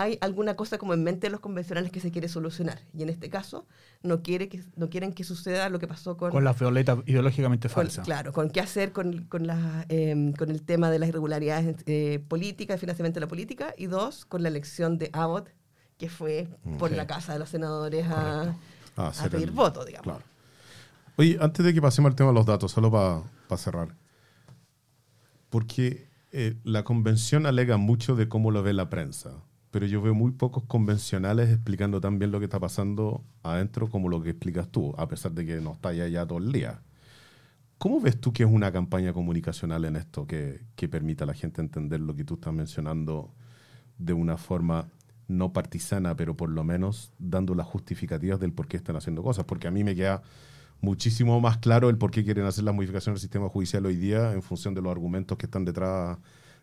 hay 0.01 0.17
alguna 0.21 0.55
cosa 0.55 0.77
como 0.77 0.93
en 0.93 1.03
mente 1.03 1.27
de 1.27 1.31
los 1.31 1.39
convencionales 1.39 1.91
que 1.91 1.99
se 1.99 2.11
quiere 2.11 2.27
solucionar. 2.27 2.79
Y 2.97 3.03
en 3.03 3.09
este 3.09 3.29
caso 3.29 3.65
no 4.03 4.21
quiere 4.21 4.49
que 4.49 4.63
no 4.75 4.89
quieren 4.89 5.13
que 5.13 5.23
suceda 5.23 5.69
lo 5.69 5.79
que 5.79 5.87
pasó 5.87 6.17
con, 6.17 6.31
Con 6.31 6.43
las 6.43 6.59
violetas 6.59 6.99
ideológicamente 7.05 7.67
con- 7.67 7.75
falsas. 7.75 8.05
claro, 8.05 8.33
con 8.33 8.49
qué 8.49 8.59
hacer 8.61 8.91
con, 8.91 9.23
con, 9.25 9.47
la, 9.47 9.85
eh, 9.89 10.33
con 10.37 10.49
el 10.51 10.61
tema 10.63 10.89
de 10.89 10.99
las 10.99 11.09
irregularidades 11.09 11.75
eh, 11.85 12.23
políticas, 12.27 12.75
el 12.75 12.79
financiamiento 12.79 13.19
de 13.19 13.25
la 13.25 13.29
política, 13.29 13.73
y 13.77 13.85
dos, 13.87 14.25
con 14.25 14.43
la 14.43 14.49
elección 14.49 14.97
de 14.97 15.09
Abbott, 15.13 15.49
que 15.97 16.09
fue 16.09 16.47
por 16.79 16.89
Ok. 16.91 16.97
la 16.97 17.07
casa 17.07 17.33
de 17.33 17.39
los 17.39 17.49
senadores 17.49 18.05
a. 18.07 18.55
Ah, 18.97 19.11
a 19.17 19.29
pedir 19.29 19.49
el- 19.49 19.51
voto, 19.51 19.85
digamos. 19.85 20.03
Claro. 20.05 20.23
Oye, 21.17 21.37
antes 21.39 21.63
de 21.65 21.73
que 21.73 21.81
pasemos 21.81 22.09
al 22.09 22.15
tema 22.15 22.29
de 22.31 22.35
los 22.35 22.45
datos, 22.45 22.71
solo 22.71 22.89
para 22.91 23.23
cerrar. 23.57 23.95
Porque 25.49 26.07
eh, 26.31 26.55
la 26.63 26.83
convención 26.83 27.45
alega 27.45 27.77
mucho 27.77 28.15
de 28.15 28.29
cómo 28.29 28.51
lo 28.51 28.63
ve 28.63 28.73
la 28.73 28.89
prensa, 28.89 29.31
pero 29.71 29.85
yo 29.85 30.01
veo 30.01 30.13
muy 30.13 30.31
pocos 30.31 30.63
convencionales 30.65 31.49
explicando 31.49 32.01
tan 32.01 32.19
bien 32.19 32.31
lo 32.31 32.39
que 32.39 32.45
está 32.45 32.59
pasando 32.59 33.23
adentro 33.41 33.89
como 33.89 34.09
lo 34.09 34.21
que 34.21 34.31
explicas 34.31 34.67
tú, 34.67 34.93
a 34.97 35.07
pesar 35.07 35.31
de 35.31 35.45
que 35.45 35.61
no 35.61 35.73
está 35.73 35.89
allá 35.89 36.25
todo 36.27 36.39
el 36.39 36.51
día. 36.51 36.81
¿Cómo 37.77 37.99
ves 37.99 38.19
tú 38.19 38.31
que 38.33 38.43
es 38.43 38.49
una 38.51 38.71
campaña 38.71 39.13
comunicacional 39.13 39.85
en 39.85 39.95
esto 39.95 40.27
que, 40.27 40.61
que 40.75 40.87
permita 40.87 41.23
a 41.23 41.27
la 41.27 41.33
gente 41.33 41.61
entender 41.61 42.01
lo 42.01 42.15
que 42.15 42.23
tú 42.23 42.35
estás 42.35 42.53
mencionando 42.53 43.33
de 43.97 44.13
una 44.13 44.37
forma 44.37 44.87
no 45.27 45.53
partisana, 45.53 46.15
pero 46.15 46.35
por 46.35 46.49
lo 46.49 46.63
menos 46.63 47.13
dando 47.17 47.55
las 47.55 47.65
justificativas 47.65 48.39
del 48.39 48.51
por 48.51 48.67
qué 48.67 48.77
están 48.77 48.97
haciendo 48.97 49.23
cosas? 49.23 49.45
Porque 49.45 49.67
a 49.67 49.71
mí 49.71 49.83
me 49.83 49.95
queda 49.95 50.21
muchísimo 50.81 51.39
más 51.39 51.57
claro 51.57 51.89
el 51.89 51.97
por 51.97 52.11
qué 52.11 52.23
quieren 52.23 52.45
hacer 52.45 52.65
las 52.65 52.75
modificaciones 52.75 53.21
del 53.21 53.21
sistema 53.21 53.47
judicial 53.47 53.85
hoy 53.85 53.95
día 53.95 54.33
en 54.33 54.41
función 54.41 54.73
de 54.73 54.81
los 54.81 54.91
argumentos 54.91 55.37
que 55.37 55.45
están 55.45 55.63
detrás 55.63 56.17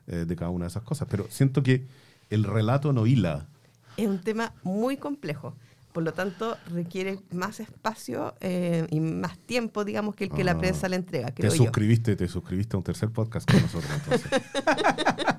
eh, 0.07 0.25
de 0.27 0.37
cada 0.37 0.51
una 0.51 0.66
de 0.66 0.68
esas 0.68 0.83
cosas. 0.83 1.09
Pero 1.11 1.27
siento 1.31 1.62
que 1.62 1.87
el 2.31 2.45
relato 2.45 2.93
no 2.93 3.07
hila. 3.07 3.49
Es 3.97 4.07
un 4.07 4.21
tema 4.21 4.53
muy 4.62 4.97
complejo. 4.97 5.55
Por 5.93 6.03
lo 6.05 6.12
tanto, 6.12 6.57
requiere 6.71 7.19
más 7.33 7.59
espacio 7.61 8.35
eh, 8.41 8.87
y 8.91 9.01
más 9.01 9.38
tiempo, 9.38 9.85
digamos, 9.85 10.14
que 10.14 10.25
el 10.25 10.31
que 10.31 10.43
Ah. 10.43 10.47
la 10.47 10.59
prensa 10.59 10.88
le 10.88 10.97
entrega, 10.97 11.29
Te 11.29 11.35
creo 11.43 11.51
yo. 11.51 11.57
suscribiste, 11.57 12.14
te 12.14 12.29
suscribiste 12.29 12.77
a 12.77 12.79
un 12.79 12.85
tercer 12.85 13.11
podcast 13.11 13.51
con 13.51 13.61
nosotros 13.62 13.91
entonces. 13.95 14.31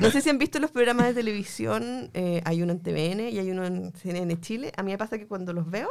No 0.00 0.10
sé 0.10 0.20
si 0.20 0.30
han 0.30 0.38
visto 0.38 0.58
los 0.58 0.70
programas 0.72 1.06
de 1.06 1.14
televisión, 1.14 2.10
eh, 2.14 2.40
hay 2.44 2.62
uno 2.62 2.72
en 2.72 2.80
TVN 2.80 3.28
y 3.30 3.38
hay 3.38 3.50
uno 3.50 3.64
en 3.64 3.92
CNN 3.92 4.40
Chile. 4.40 4.72
A 4.76 4.82
mí 4.82 4.90
me 4.90 4.98
pasa 4.98 5.16
que 5.18 5.26
cuando 5.28 5.52
los 5.52 5.70
veo 5.70 5.88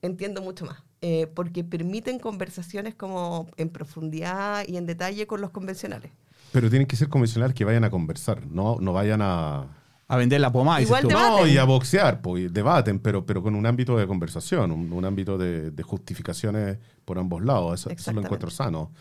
entiendo 0.00 0.40
mucho 0.40 0.64
más, 0.64 0.82
eh, 1.02 1.26
porque 1.34 1.62
permiten 1.62 2.18
conversaciones 2.18 2.94
como 2.94 3.48
en 3.58 3.68
profundidad 3.68 4.64
y 4.66 4.76
en 4.78 4.86
detalle 4.86 5.26
con 5.26 5.40
los 5.42 5.50
convencionales. 5.50 6.12
Pero 6.52 6.68
tienen 6.70 6.86
que 6.86 6.96
ser 6.96 7.08
convencionales 7.08 7.54
que 7.54 7.64
vayan 7.64 7.84
a 7.84 7.90
conversar, 7.90 8.46
no, 8.46 8.78
no 8.80 8.92
vayan 8.92 9.20
a, 9.22 9.66
A 10.08 10.16
vender 10.16 10.40
la 10.40 10.52
pomada. 10.52 10.78
dices 10.78 11.02
Igual 11.02 11.12
No, 11.12 11.46
y 11.46 11.56
a 11.56 11.64
boxear, 11.64 12.20
pues 12.20 12.52
debaten, 12.52 12.98
pero, 12.98 13.24
pero 13.24 13.42
con 13.42 13.54
un 13.54 13.64
ámbito 13.64 13.96
de 13.96 14.06
conversación, 14.06 14.70
un, 14.70 14.92
un 14.92 15.04
ámbito 15.04 15.38
de, 15.38 15.70
de 15.70 15.82
justificaciones 15.82 16.78
por 17.04 17.18
ambos 17.18 17.42
lados. 17.42 17.80
Eso, 17.80 17.90
eso 17.90 18.12
lo 18.12 18.20
encuentro 18.20 18.50
sano. 18.50 18.92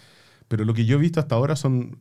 Pero 0.48 0.64
lo 0.66 0.74
que 0.74 0.86
yo 0.86 0.98
he 0.98 1.00
visto 1.00 1.20
hasta 1.20 1.36
ahora 1.36 1.56
son. 1.56 2.00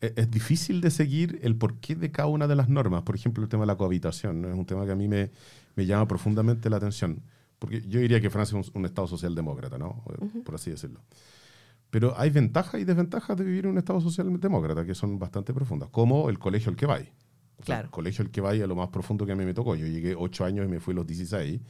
Es, 0.00 0.12
es 0.16 0.30
difícil 0.30 0.80
de 0.80 0.90
seguir 0.90 1.38
el 1.42 1.56
porqué 1.56 1.94
de 1.94 2.10
cada 2.10 2.28
una 2.28 2.46
de 2.46 2.56
las 2.56 2.68
normas. 2.68 3.02
Por 3.02 3.14
ejemplo, 3.16 3.42
el 3.42 3.48
tema 3.48 3.62
de 3.62 3.68
la 3.68 3.76
cohabitación. 3.76 4.42
¿no? 4.42 4.48
Es 4.48 4.54
un 4.54 4.66
tema 4.66 4.84
que 4.86 4.92
a 4.92 4.96
mí 4.96 5.08
me, 5.08 5.30
me 5.76 5.86
llama 5.86 6.06
profundamente 6.06 6.70
la 6.70 6.76
atención. 6.76 7.22
Porque 7.58 7.80
yo 7.82 8.00
diría 8.00 8.20
que 8.20 8.28
Francia 8.30 8.58
es 8.58 8.68
un, 8.68 8.80
un 8.80 8.86
Estado 8.86 9.06
socialdemócrata, 9.06 9.78
¿no? 9.78 10.02
Por 10.44 10.54
así 10.56 10.70
decirlo. 10.70 11.00
Pero 11.92 12.18
hay 12.18 12.30
ventajas 12.30 12.80
y 12.80 12.84
desventajas 12.84 13.36
de 13.36 13.44
vivir 13.44 13.66
en 13.66 13.72
un 13.72 13.76
Estado 13.78 14.00
socialdemócrata 14.00 14.86
que 14.86 14.94
son 14.94 15.18
bastante 15.18 15.52
profundas, 15.52 15.90
como 15.90 16.30
el 16.30 16.38
colegio 16.38 16.70
al 16.70 16.76
que 16.76 16.86
vais. 16.86 17.06
O 17.58 17.64
sea, 17.64 17.64
Claro. 17.66 17.84
El 17.84 17.90
colegio 17.90 18.24
al 18.24 18.30
que 18.30 18.40
vaya, 18.40 18.66
lo 18.66 18.74
más 18.74 18.88
profundo 18.88 19.26
que 19.26 19.32
a 19.32 19.36
mí 19.36 19.44
me 19.44 19.52
tocó. 19.52 19.74
Yo 19.76 19.86
llegué 19.86 20.14
ocho 20.16 20.46
años 20.46 20.64
y 20.64 20.70
me 20.70 20.80
fui 20.80 20.92
a 20.92 20.96
los 20.96 21.06
16. 21.06 21.60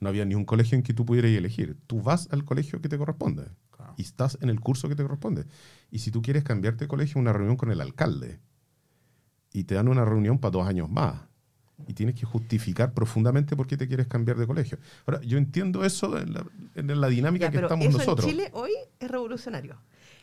No 0.00 0.08
había 0.08 0.24
ni 0.24 0.34
un 0.34 0.46
colegio 0.46 0.74
en 0.74 0.82
que 0.82 0.94
tú 0.94 1.04
pudieras 1.04 1.30
elegir. 1.32 1.76
Tú 1.86 2.00
vas 2.00 2.28
al 2.32 2.46
colegio 2.46 2.80
que 2.80 2.88
te 2.88 2.96
corresponde 2.96 3.44
Claro. 3.70 3.92
y 3.98 4.02
estás 4.02 4.38
en 4.40 4.48
el 4.48 4.58
curso 4.58 4.88
que 4.88 4.96
te 4.96 5.02
corresponde. 5.02 5.44
Y 5.90 5.98
si 5.98 6.10
tú 6.10 6.22
quieres 6.22 6.44
cambiarte 6.44 6.86
de 6.86 6.88
colegio, 6.88 7.20
una 7.20 7.34
reunión 7.34 7.58
con 7.58 7.70
el 7.70 7.82
alcalde. 7.82 8.40
Y 9.52 9.64
te 9.64 9.74
dan 9.74 9.88
una 9.88 10.06
reunión 10.06 10.38
para 10.38 10.52
dos 10.52 10.66
años 10.66 10.88
más. 10.88 11.20
Y 11.86 11.94
tienes 11.94 12.14
que 12.16 12.26
justificar 12.26 12.92
profundamente 12.92 13.56
por 13.56 13.66
qué 13.66 13.76
te 13.76 13.86
quieres 13.88 14.06
cambiar 14.08 14.36
de 14.36 14.46
colegio. 14.46 14.78
Ahora, 15.06 15.20
yo 15.22 15.38
entiendo 15.38 15.84
eso 15.84 16.18
en 16.18 16.32
la, 16.34 16.44
en 16.74 17.00
la 17.00 17.08
dinámica 17.08 17.46
Ya, 17.46 17.50
que 17.50 17.58
pero 17.58 17.66
estamos 17.68 17.86
eso 17.86 17.98
nosotros. 17.98 18.26
en 18.26 18.30
Chile 18.32 18.50
hoy 18.52 18.70
es 18.98 19.08
revolucionario. 19.10 19.80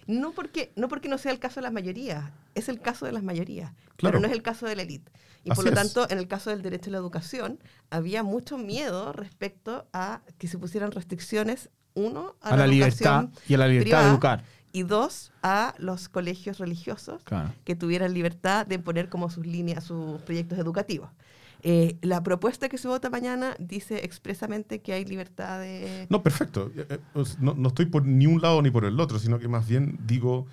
No 0.07 0.33
porque, 0.33 0.71
no 0.75 0.87
porque 0.87 1.09
no 1.09 1.17
sea 1.17 1.31
el 1.31 1.39
caso 1.39 1.55
de 1.55 1.63
las 1.63 1.73
mayorías, 1.73 2.31
es 2.53 2.69
el 2.69 2.79
caso 2.79 3.05
de 3.07 3.11
las 3.11 3.23
mayorías, 3.23 3.71
Claro. 3.95 4.13
pero 4.13 4.19
no 4.19 4.27
es 4.27 4.33
el 4.33 4.43
caso 4.43 4.67
de 4.67 4.75
la 4.75 4.83
élite. 4.83 5.11
Y 5.43 5.49
Así 5.51 5.55
por 5.55 5.65
lo 5.65 5.71
es. 5.71 5.75
tanto, 5.75 6.07
en 6.11 6.19
el 6.19 6.27
caso 6.27 6.51
del 6.51 6.61
derecho 6.61 6.89
a 6.89 6.93
la 6.93 6.97
educación, 6.99 7.59
había 7.89 8.21
mucho 8.21 8.57
miedo 8.59 9.13
respecto 9.13 9.87
a 9.93 10.21
que 10.37 10.47
se 10.47 10.59
pusieran 10.59 10.91
restricciones, 10.91 11.69
uno, 11.95 12.35
a, 12.41 12.49
A 12.49 12.57
la 12.57 12.65
educación 12.65 13.31
libertad 13.31 13.41
y 13.47 13.53
a 13.53 13.57
la 13.57 13.67
libertad 13.67 13.85
de 13.89 13.91
privada, 13.95 14.09
educar. 14.11 14.43
y 14.73 14.83
dos, 14.83 15.31
a 15.41 15.73
los 15.79 16.09
colegios 16.09 16.59
religiosos 16.59 17.23
Claro. 17.23 17.51
que 17.63 17.75
tuvieran 17.75 18.13
libertad 18.13 18.67
de 18.67 18.77
poner 18.77 19.09
como 19.09 19.29
sus 19.31 19.47
líneas, 19.47 19.85
sus 19.85 20.21
proyectos 20.21 20.59
educativos. 20.59 21.09
Eh, 21.67 21.97
la 22.03 22.21
propuesta 22.21 22.69
que 22.69 22.77
se 22.77 22.87
vota 22.87 23.09
mañana 23.09 23.55
dice 23.57 24.05
expresamente 24.05 24.83
que 24.83 24.93
hay 24.93 25.03
libertad 25.03 25.61
de... 25.61 26.05
No, 26.11 26.21
perfecto. 26.21 26.71
Eh, 26.77 26.85
eh, 26.87 26.99
pues, 27.11 27.39
No, 27.39 27.55
no 27.55 27.69
estoy 27.69 27.87
por 27.87 28.05
ni 28.05 28.27
un 28.27 28.39
lado 28.39 28.61
ni 28.61 28.69
por 28.69 28.85
el 28.85 28.99
otro, 28.99 29.17
sino 29.17 29.39
que 29.39 29.47
más 29.47 29.67
bien 29.67 29.97
digo, 30.05 30.45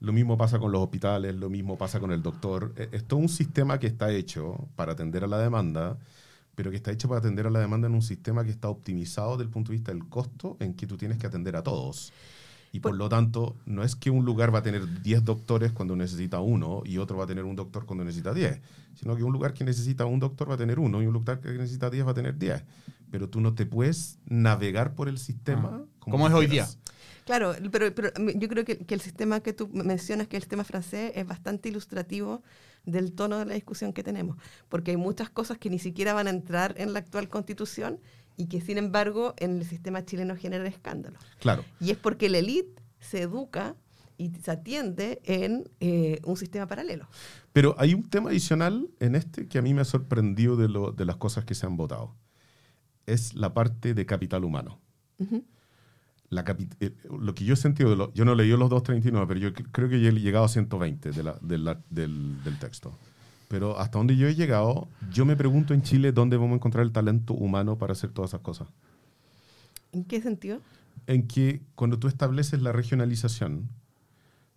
lo 0.00 0.12
mismo 0.12 0.36
pasa 0.36 0.58
con 0.58 0.72
los 0.72 0.82
hospitales, 0.82 1.36
lo 1.36 1.48
mismo 1.48 1.78
pasa 1.78 2.00
con 2.00 2.10
el 2.10 2.20
doctor. 2.20 2.74
Es 2.90 3.04
todo 3.04 3.20
un 3.20 3.28
sistema 3.28 3.78
que 3.78 3.86
está 3.86 4.10
hecho 4.10 4.68
para 4.74 4.94
atender 4.94 5.22
a 5.22 5.28
la 5.28 5.38
demanda, 5.38 5.98
pero 6.56 6.72
que 6.72 6.76
está 6.78 6.90
hecho 6.90 7.06
para 7.08 7.20
atender 7.20 7.46
a 7.46 7.50
la 7.50 7.60
demanda 7.60 7.86
en 7.86 7.94
un 7.94 8.02
sistema 8.02 8.42
que 8.42 8.50
está 8.50 8.68
optimizado 8.68 9.36
desde 9.36 9.44
el 9.44 9.50
punto 9.50 9.70
de 9.70 9.78
vista 9.78 9.92
del 9.92 10.08
costo 10.08 10.56
en 10.58 10.74
que 10.74 10.88
tú 10.88 10.96
tienes 10.96 11.18
que 11.18 11.28
atender 11.28 11.54
a 11.54 11.62
todos. 11.62 12.12
Y 12.76 12.80
por 12.80 12.90
Por- 12.92 12.98
lo 12.98 13.08
tanto, 13.08 13.56
no 13.64 13.82
es 13.82 13.96
que 13.96 14.10
un 14.10 14.26
lugar 14.26 14.54
va 14.54 14.58
a 14.58 14.62
tener 14.62 15.00
10 15.02 15.24
doctores 15.24 15.72
cuando 15.72 15.96
necesita 15.96 16.40
uno 16.40 16.82
y 16.84 16.98
otro 16.98 17.16
va 17.16 17.24
a 17.24 17.26
tener 17.26 17.44
un 17.44 17.56
doctor 17.56 17.86
cuando 17.86 18.04
necesita 18.04 18.34
10, 18.34 18.60
sino 18.94 19.16
que 19.16 19.22
un 19.24 19.32
lugar 19.32 19.54
que 19.54 19.64
necesita 19.64 20.04
un 20.04 20.20
doctor 20.20 20.50
va 20.50 20.54
a 20.54 20.58
tener 20.58 20.78
uno 20.78 21.02
y 21.02 21.06
un 21.06 21.14
lugar 21.14 21.40
que 21.40 21.48
necesita 21.52 21.88
10 21.88 22.06
va 22.06 22.10
a 22.10 22.14
tener 22.14 22.36
10. 22.36 22.62
Pero 23.10 23.30
tú 23.30 23.40
no 23.40 23.54
te 23.54 23.64
puedes 23.64 24.18
navegar 24.26 24.94
por 24.94 25.08
el 25.08 25.16
sistema 25.16 25.70
Ah, 25.72 25.84
como 26.00 26.28
es 26.28 26.34
hoy 26.34 26.48
quieras. 26.48 26.78
Claro, 27.24 27.54
pero, 27.72 27.94
pero 27.94 28.10
yo 28.36 28.46
creo 28.48 28.64
que, 28.66 28.76
que 28.78 28.94
el 28.94 29.00
sistema 29.00 29.40
que 29.40 29.54
tú 29.54 29.68
mencionas, 29.72 30.28
que 30.28 30.36
es 30.36 30.40
el 30.40 30.44
sistema 30.44 30.64
francés, 30.64 31.12
es 31.14 31.26
bastante 31.26 31.70
ilustrativo 31.70 32.42
del 32.84 33.12
tono 33.14 33.38
de 33.38 33.46
la 33.46 33.54
discusión 33.54 33.94
que 33.94 34.02
tenemos, 34.02 34.36
porque 34.68 34.90
hay 34.90 34.96
muchas 34.98 35.30
cosas 35.30 35.56
que 35.56 35.70
ni 35.70 35.78
siquiera 35.78 36.12
van 36.12 36.26
a 36.26 36.30
entrar 36.30 36.74
en 36.76 36.92
la 36.92 36.98
actual 36.98 37.28
constitución 37.30 37.98
y 38.36 38.46
que 38.46 38.60
sin 38.60 38.78
embargo 38.78 39.34
en 39.38 39.58
el 39.58 39.64
sistema 39.64 40.04
chileno 40.04 40.36
generan 40.36 40.66
escándalo. 40.66 41.18
Claro. 41.40 41.64
Y 41.80 41.90
es 41.90 41.96
porque 41.96 42.28
la 42.28 42.38
élite 42.38 42.82
se 43.00 43.22
educa 43.22 43.76
y 44.18 44.30
se 44.30 44.50
atiende 44.50 45.20
en 45.24 45.68
eh, 45.80 46.20
un 46.24 46.36
sistema 46.36 46.66
paralelo. 46.66 47.06
Pero 47.52 47.74
hay 47.78 47.92
un 47.94 48.08
tema 48.08 48.30
adicional 48.30 48.88
en 49.00 49.14
este 49.14 49.46
que 49.46 49.58
a 49.58 49.62
mí 49.62 49.74
me 49.74 49.82
ha 49.82 49.84
sorprendido 49.84 50.56
de, 50.56 50.68
lo- 50.68 50.92
de 50.92 51.04
las 51.04 51.16
cosas 51.16 51.44
que 51.44 51.54
se 51.54 51.66
han 51.66 51.76
votado. 51.76 52.14
Es 53.06 53.34
la 53.34 53.54
parte 53.54 53.94
de 53.94 54.06
capital 54.06 54.44
humano. 54.44 54.80
Ujú. 55.18 55.44
La 56.28 56.44
capi- 56.44 56.68
eh, 56.80 56.92
lo 57.20 57.34
que 57.34 57.44
yo 57.44 57.54
he 57.54 57.56
sentido, 57.56 57.90
de 57.90 57.96
lo- 57.96 58.12
yo 58.14 58.24
no 58.24 58.34
leí 58.34 58.48
los 58.50 58.68
239, 58.68 59.26
pero 59.28 59.38
yo 59.40 59.52
cre- 59.52 59.68
creo 59.70 59.88
que 59.88 60.00
yo 60.00 60.08
he 60.08 60.12
llegado 60.12 60.44
a 60.44 60.48
120 60.48 61.10
de 61.12 61.22
la- 61.22 61.38
de 61.40 61.58
la- 61.58 61.80
del, 61.90 62.42
del 62.42 62.58
texto. 62.58 62.98
Pero 63.48 63.78
hasta 63.78 63.98
donde 63.98 64.16
yo 64.16 64.26
he 64.26 64.34
llegado, 64.34 64.88
yo 65.12 65.24
me 65.24 65.36
pregunto 65.36 65.72
en 65.72 65.82
Chile 65.82 66.12
dónde 66.12 66.36
vamos 66.36 66.52
a 66.52 66.56
encontrar 66.56 66.84
el 66.84 66.92
talento 66.92 67.32
humano 67.34 67.78
para 67.78 67.92
hacer 67.92 68.10
todas 68.10 68.30
esas 68.30 68.40
cosas. 68.40 68.68
¿En 69.92 70.04
qué 70.04 70.20
sentido? 70.20 70.60
En 71.06 71.26
que 71.28 71.62
cuando 71.74 71.98
tú 71.98 72.08
estableces 72.08 72.60
la 72.60 72.72
regionalización, 72.72 73.68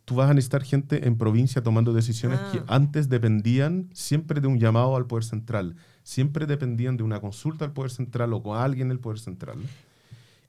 tú 0.06 0.15
vas 0.15 0.30
a 0.30 0.34
necesitar 0.34 0.63
gente 0.63 1.08
en 1.08 1.17
provincia 1.17 1.62
tomando 1.62 1.93
decisiones 1.93 2.39
Ah. 2.41 2.49
que 2.52 2.63
antes 2.67 3.10
dependían 3.10 3.89
siempre 3.93 4.41
de 4.41 4.47
un 4.47 4.60
llamado 4.60 4.95
al 4.95 5.06
poder 5.06 5.23
central, 5.23 5.75
siempre 6.02 6.47
dependían 6.47 6.97
de 6.97 7.04
una 7.04 7.19
consulta 7.19 7.65
al 7.65 7.73
poder 7.73 7.91
central 7.91 8.34
o 8.34 8.41
con 8.41 8.58
alguien 8.58 8.89
del 8.89 8.99
poder 8.99 9.19
central. 9.19 9.58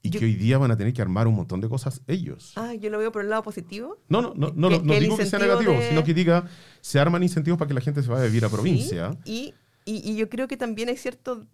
Y 0.03 0.11
Yo- 0.11 0.19
que 0.21 0.25
hoy 0.27 0.35
día 0.35 0.57
van 0.57 0.71
a 0.71 0.77
tener 0.79 0.93
que 0.95 1.03
armar 1.03 1.27
un 1.27 1.35
montón 1.35 1.61
de 1.61 1.69
cosas 1.69 2.01
ellos. 2.07 2.53
Ah, 2.57 2.73
yo 2.75 2.89
lo 2.89 2.99
veo 2.99 3.13
por 3.13 3.23
el 3.23 3.29
lado 3.29 3.43
positivo. 3.43 3.99
No, 4.09 4.23
no, 4.23 4.33
no, 4.35 4.53
no, 4.55 4.69
que- 4.71 4.79
no, 4.79 4.93
que 4.95 5.01
digo 5.01 5.17
que 5.19 5.27
sea 5.27 5.39
negativo, 5.39 5.73
de- 5.73 5.89
sino 5.91 6.03
que 6.05 6.15
diga, 6.15 6.45
se 6.81 6.99
arman 6.99 7.23
incentivos 7.23 7.59
para 7.59 7.69
que 7.69 7.75
la 7.75 7.81
gente 7.83 8.03
se 8.03 8.09
vaya 8.09 8.23
a 8.23 8.27
vivir 8.27 8.45
a 8.45 8.49
provincia. 8.49 9.11
Sí, 9.27 9.55
Y, 9.87 9.95
y- 9.97 10.11
y 10.13 10.17
yo 10.17 10.29
creo 10.31 10.47
que 10.49 10.57
también 10.57 10.89
hay 10.89 10.97
cierto 10.97 11.45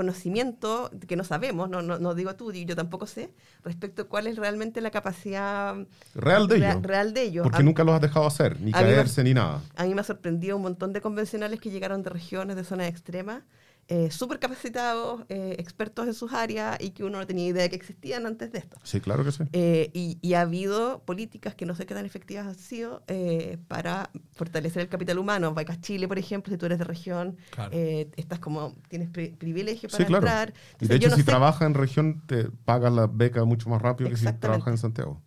desconocimiento 0.00 0.90
que 1.06 1.16
no 1.16 1.24
sabemos, 1.24 1.68
no, 1.70 1.82
no, 1.82 1.98
no 1.98 2.14
digo 2.14 2.34
tú, 2.36 2.52
yo 2.52 2.76
tampoco 2.76 3.06
sé, 3.06 3.32
respecto 3.64 4.02
a 4.02 4.04
cuál 4.06 4.26
es 4.26 4.36
realmente 4.36 4.80
la 4.80 4.90
capacidad 4.90 5.74
Real 6.14 6.46
de 6.48 6.56
ellos. 6.58 6.82
real 6.82 7.14
de 7.14 7.22
ellos. 7.22 7.42
Porque 7.44 7.58
A- 7.58 7.64
nunca 7.64 7.84
los 7.84 7.94
has 7.94 8.00
dejado 8.00 8.26
hacer, 8.26 8.60
ni 8.60 8.66
me- 8.66 8.72
caerse, 8.72 9.24
ni 9.24 9.34
nada. 9.34 9.62
A 9.76 9.84
mí 9.84 9.94
me 9.94 10.00
ha 10.00 10.04
sorprendido 10.04 10.56
un 10.56 10.62
montón 10.62 10.92
de 10.92 11.00
convencionales 11.00 11.60
que 11.60 11.70
llegaron 11.70 12.02
de 12.02 12.10
regiones, 12.10 12.56
de 12.56 12.64
zonas 12.64 12.88
extremas, 12.88 13.42
eh, 13.88 14.10
súper 14.10 14.38
capacitados, 14.40 15.24
eh, 15.28 15.56
expertos 15.58 16.06
en 16.08 16.14
sus 16.14 16.32
áreas 16.32 16.76
y 16.80 16.90
que 16.90 17.04
uno 17.04 17.18
no 17.18 17.26
tenía 17.26 17.46
idea 17.46 17.62
de 17.62 17.70
que 17.70 17.76
existían 17.76 18.26
antes 18.26 18.50
de 18.52 18.58
esto. 18.58 18.76
Sí, 18.82 19.00
claro 19.00 19.24
que 19.24 19.30
sí. 19.32 19.44
Eh, 19.52 19.90
y, 19.94 20.18
y 20.22 20.34
ha 20.34 20.40
habido 20.40 21.02
políticas 21.04 21.54
que 21.54 21.66
no 21.66 21.74
sé 21.76 21.86
qué 21.86 21.94
tan 21.94 22.04
efectivas 22.04 22.46
han 22.46 22.56
sido 22.56 23.02
eh, 23.06 23.58
para 23.68 24.10
fortalecer 24.32 24.82
el 24.82 24.88
capital 24.88 25.18
humano. 25.18 25.54
Becas 25.54 25.80
Chile, 25.80 26.08
por 26.08 26.18
ejemplo, 26.18 26.52
si 26.52 26.58
tú 26.58 26.66
eres 26.66 26.78
de 26.78 26.84
región, 26.84 27.36
Claro. 27.50 27.70
eh, 27.72 28.10
estás 28.16 28.40
como, 28.40 28.74
tienes 28.88 29.08
pri- 29.08 29.30
privilegio 29.36 29.88
Sí, 29.88 29.92
para 29.96 30.06
claro. 30.06 30.26
entrar. 30.26 30.54
Y 30.80 30.88
de 30.88 30.96
hecho, 30.96 31.10
no 31.10 31.14
si 31.16 31.22
sé- 31.22 31.26
trabajas 31.30 31.62
en 31.66 31.74
región, 31.74 32.22
te 32.26 32.44
pagas 32.64 32.92
la 32.92 33.06
beca 33.06 33.44
mucho 33.44 33.68
más 33.70 33.80
rápido 33.80 34.10
que 34.10 34.16
si 34.16 34.24
trabajas 34.32 34.68
en 34.68 34.78
Santiago. 34.78 35.20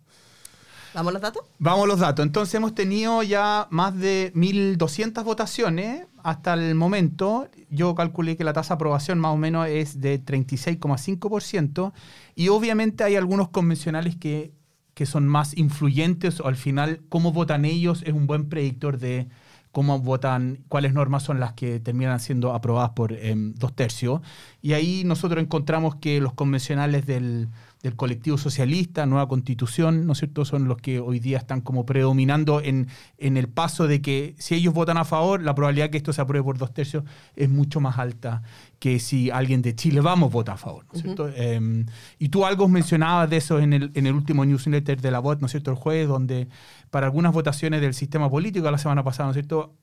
¿Vamos 0.92 1.10
a 1.10 1.12
los 1.12 1.22
datos? 1.22 1.44
Vamos 1.60 1.84
a 1.84 1.86
los 1.86 2.00
datos. 2.00 2.26
Entonces 2.26 2.52
hemos 2.56 2.74
tenido 2.74 3.22
ya 3.22 3.68
más 3.70 3.96
de 3.96 4.32
1.200 4.34 5.22
votaciones 5.24 6.06
hasta 6.24 6.54
el 6.54 6.74
momento. 6.74 7.48
Yo 7.70 7.94
calculé 7.94 8.36
que 8.36 8.44
la 8.44 8.52
tasa 8.52 8.74
de 8.74 8.76
aprobación 8.76 9.18
más 9.18 9.32
o 9.32 9.36
menos 9.36 9.66
es 9.68 10.00
de 10.00 10.22
36,5% 10.24 11.92
y 12.34 12.48
obviamente 12.48 13.04
hay 13.04 13.16
algunos 13.16 13.48
convencionales 13.48 14.16
que, 14.16 14.52
que 14.94 15.06
son 15.06 15.26
más 15.26 15.56
influyentes 15.56 16.40
o 16.40 16.46
al 16.46 16.56
final 16.56 17.00
cómo 17.08 17.32
votan 17.32 17.64
ellos 17.64 18.02
es 18.06 18.12
un 18.12 18.26
buen 18.26 18.48
predictor 18.48 18.98
de 18.98 19.28
cómo 19.72 20.00
votan, 20.00 20.64
cuáles 20.68 20.92
normas 20.94 21.22
son 21.22 21.38
las 21.40 21.52
que 21.52 21.80
terminan 21.80 22.20
siendo 22.20 22.52
aprobadas 22.52 22.90
por 22.90 23.12
em, 23.12 23.54
dos 23.54 23.74
tercios. 23.74 24.20
Y 24.62 24.72
ahí 24.72 25.04
nosotros 25.04 25.42
encontramos 25.42 25.96
que 25.96 26.20
los 26.20 26.32
convencionales 26.32 27.06
del, 27.06 27.48
del 27.82 27.96
colectivo 27.96 28.36
socialista, 28.36 29.06
nueva 29.06 29.26
constitución, 29.26 30.06
¿no 30.06 30.12
es 30.12 30.18
cierto?, 30.18 30.44
son 30.44 30.68
los 30.68 30.76
que 30.78 31.00
hoy 31.00 31.18
día 31.18 31.38
están 31.38 31.62
como 31.62 31.86
predominando 31.86 32.60
en, 32.60 32.88
en 33.16 33.36
el 33.38 33.48
paso 33.48 33.86
de 33.86 34.02
que 34.02 34.34
si 34.38 34.54
ellos 34.54 34.74
votan 34.74 34.98
a 34.98 35.04
favor, 35.04 35.42
la 35.42 35.54
probabilidad 35.54 35.86
de 35.86 35.90
que 35.92 35.96
esto 35.96 36.12
se 36.12 36.20
apruebe 36.20 36.44
por 36.44 36.58
dos 36.58 36.74
tercios 36.74 37.04
es 37.36 37.48
mucho 37.48 37.80
más 37.80 37.98
alta 37.98 38.42
que 38.78 38.98
si 38.98 39.30
alguien 39.30 39.62
de 39.62 39.74
Chile 39.74 40.00
Vamos 40.00 40.30
vota 40.30 40.52
a 40.52 40.56
favor, 40.56 40.84
¿no 40.86 40.92
es 40.94 41.02
cierto? 41.02 41.28
Em, 41.28 41.86
y 42.18 42.28
tú 42.28 42.44
algo 42.44 42.68
mencionabas 42.68 43.30
de 43.30 43.38
eso 43.38 43.58
en 43.58 43.72
el, 43.72 43.90
en 43.94 44.06
el 44.06 44.14
último 44.14 44.44
newsletter 44.44 45.00
de 45.00 45.10
la 45.10 45.20
VOT, 45.20 45.40
¿no 45.40 45.46
es 45.46 45.52
cierto?, 45.52 45.70
el 45.70 45.76
jueves, 45.76 46.08
donde 46.08 46.48
para 46.90 47.06
algunas 47.06 47.32
votaciones 47.32 47.80
del 47.80 47.94
sistema 47.94 48.28
político 48.28 48.70
la 48.70 48.78
semana 48.78 49.02
pasada, 49.02 49.28
¿no 49.28 49.30
es 49.30 49.36
cierto?, 49.36 49.74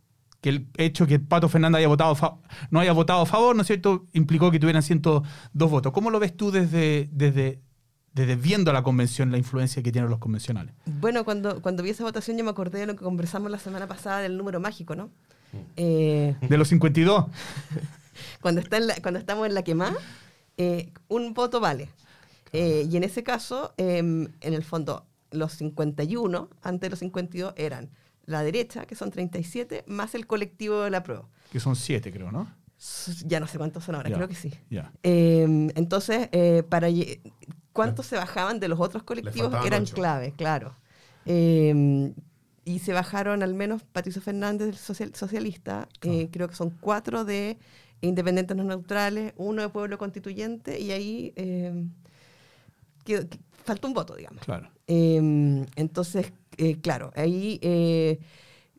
que 0.42 0.50
el 0.50 0.68
hecho 0.78 1.08
que 1.08 1.18
Pato 1.20 1.50
Fernández 1.50 1.80
haya 1.80 1.88
votado 1.88 2.40
no 2.70 2.80
haya 2.80 2.92
votado 2.92 3.22
a 3.22 3.26
favor, 3.26 3.56
¿no 3.56 3.62
es 3.62 3.68
cierto?, 3.68 4.06
implicó 4.14 4.52
que 4.52 4.60
tuvieran 4.60 4.84
102 4.84 5.72
votos. 5.72 5.92
¿Cómo 5.92 6.12
lo 6.12 6.20
ves 6.20 6.38
tú 6.38 6.52
desde, 6.52 7.10
desde, 7.12 7.60
desde 8.18 8.36
viendo 8.36 8.74
la 8.74 8.82
convención, 8.84 9.32
la 9.32 9.38
influencia 9.38 9.84
que 9.84 9.92
tienen 9.92 10.10
los 10.10 10.20
convencionales? 10.20 10.74
Bueno, 10.86 11.24
cuando, 11.24 11.62
cuando 11.62 11.84
vi 11.84 11.92
esa 11.92 12.04
votación 12.04 12.38
yo 12.38 12.44
me 12.44 12.50
acordé 12.50 12.80
de 12.80 12.88
lo 12.88 12.96
que 12.96 13.04
conversamos 13.04 13.52
la 13.52 13.60
semana 13.60 13.88
pasada 13.88 14.20
del 14.22 14.36
número 14.38 14.60
mágico, 14.60 14.96
¿no? 14.96 15.10
Eh, 15.76 16.36
De 16.42 16.58
los 16.58 16.68
52. 16.68 17.26
cuando, 18.42 18.62
está 18.62 18.78
en 18.78 18.88
la- 18.88 18.96
cuando 19.02 19.20
estamos 19.20 19.48
en 19.48 19.54
la 19.54 19.64
quemada, 19.64 19.96
eh, 20.58 20.92
un 21.08 21.34
voto 21.34 21.60
vale. 21.60 21.90
Eh, 22.54 22.88
y 22.90 22.98
en 22.98 23.04
ese 23.04 23.24
caso, 23.24 23.74
em, 23.78 24.28
en 24.42 24.54
el 24.54 24.64
fondo, 24.64 25.06
los 25.32 25.54
51, 25.54 26.50
antes 26.64 26.82
de 26.82 26.90
los 26.90 27.00
52, 27.00 27.54
eran 27.58 27.90
la 28.26 28.42
derecha, 28.44 28.86
que 28.86 28.96
son 28.96 29.12
37, 29.12 29.84
más 29.88 30.16
el 30.16 30.26
colectivo 30.28 30.82
de 30.82 30.90
la 30.90 31.04
prueba. 31.04 31.28
Que 31.52 31.60
son 31.60 31.76
siete, 31.76 32.12
creo, 32.12 32.32
¿no? 32.32 32.48
Ya 33.26 33.40
no 33.40 33.48
sé 33.48 33.58
cuántos 33.58 33.84
son 33.86 33.96
ahora, 33.96 34.12
creo 34.12 34.28
que 34.28 34.36
sí. 34.36 34.54
Ya. 34.70 34.92
Eh, 35.02 35.72
entonces, 35.76 36.30
eh, 36.32 36.64
para 36.68 36.90
cuántos 37.78 38.06
se 38.08 38.16
bajaban 38.18 38.60
de 38.60 38.68
los 38.68 38.80
otros 38.80 39.04
colectivos 39.04 39.44
faltaban 39.52 39.68
eran 39.68 39.84
ocho. 39.84 39.96
clave, 39.96 40.34
claro. 40.36 40.76
Eh, 41.26 42.14
y 42.66 42.80
se 42.80 42.92
bajaron 42.92 43.44
al 43.44 43.54
menos 43.54 43.84
Patricio 43.84 44.22
Fernández, 44.22 44.68
del 44.68 44.76
social- 44.78 45.16
socialista, 45.16 45.88
eh, 46.02 46.28
creo 46.32 46.50
que 46.50 46.56
son 46.56 46.70
cuatro 46.70 47.24
de 47.24 47.58
independientes 48.02 48.56
no 48.58 48.64
neutrales, 48.64 49.34
uno 49.38 49.62
de 49.62 49.70
pueblo 49.70 49.98
constituyente, 49.98 50.80
y 50.80 50.92
ahí 50.92 51.34
eh, 51.38 51.86
quedó- 53.06 53.28
que- 53.30 53.40
falta 53.64 53.88
un 53.88 53.94
voto, 53.94 54.16
digamos. 54.16 54.44
Claro. 54.44 54.70
Eh, 54.88 55.66
entonces, 55.76 56.32
eh, 56.58 56.78
claro, 56.82 57.12
ahí 57.16 57.60
eh, 57.62 58.20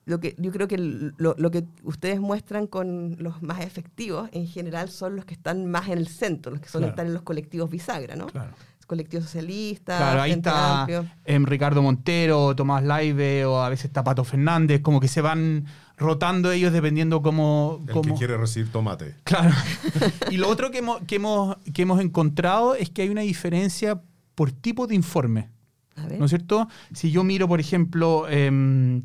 lo 0.07 0.21
que 0.21 0.35
yo 0.39 0.51
creo 0.53 0.69
que 0.69 0.79
lo, 0.79 1.35
lo 1.37 1.51
que 1.51 1.65
ustedes 1.83 2.21
muestran 2.21 2.67
con 2.67 3.17
los 3.19 3.43
más 3.43 3.61
efectivos 3.61 4.29
en 4.33 4.47
general 4.47 4.89
son 4.91 5.17
los 5.17 5.25
que 5.27 5.35
están 5.35 5.67
más 5.71 5.89
en 5.89 5.99
el 5.99 6.09
centro, 6.09 6.53
los 6.53 6.61
que 6.63 6.69
suelen 6.69 6.89
Claro. 6.91 6.95
estar 6.95 7.07
en 7.07 7.15
los 7.15 7.23
colectivos 7.23 7.69
bisagra, 7.69 8.17
¿no? 8.17 8.27
Claro. 8.29 8.53
Colectivo 8.89 9.23
socialista, 9.23 9.99
Claro, 9.99 10.23
ahí 10.23 10.33
está 10.33 10.87
em, 11.27 11.45
Ricardo 11.45 11.83
Montero, 11.83 12.57
Tomás 12.57 12.83
Laive 12.83 13.45
o 13.45 13.61
a 13.63 13.69
veces 13.69 13.85
está 13.85 14.03
Pato 14.03 14.25
Fernández, 14.25 14.81
como 14.81 14.99
que 14.99 15.09
se 15.09 15.21
van 15.21 15.67
rotando 15.99 16.51
ellos 16.51 16.73
dependiendo 16.73 17.21
cómo... 17.21 17.85
El 17.87 17.93
cómo- 17.93 18.03
que 18.15 18.19
quiere 18.19 18.39
recibir 18.39 18.73
tomate. 18.73 19.15
Claro. 19.25 19.55
y 20.31 20.39
lo 20.39 20.49
otro 20.49 20.71
que 20.71 20.79
hemos, 20.79 21.03
que, 21.03 21.17
hemos, 21.17 21.59
que 21.75 21.83
hemos 21.83 22.01
encontrado 22.01 22.75
es 22.75 22.89
que 22.89 23.03
hay 23.03 23.11
una 23.11 23.21
diferencia 23.21 24.01
por 24.35 24.53
tipo 24.53 24.87
de 24.87 24.95
informe. 24.95 25.51
A 25.95 26.07
ver. 26.07 26.19
¿No 26.19 26.25
es 26.25 26.31
cierto? 26.31 26.67
Si 26.95 27.11
yo 27.11 27.25
miro, 27.25 27.47
por 27.47 27.61
ejemplo, 27.61 28.27
em, 28.31 29.03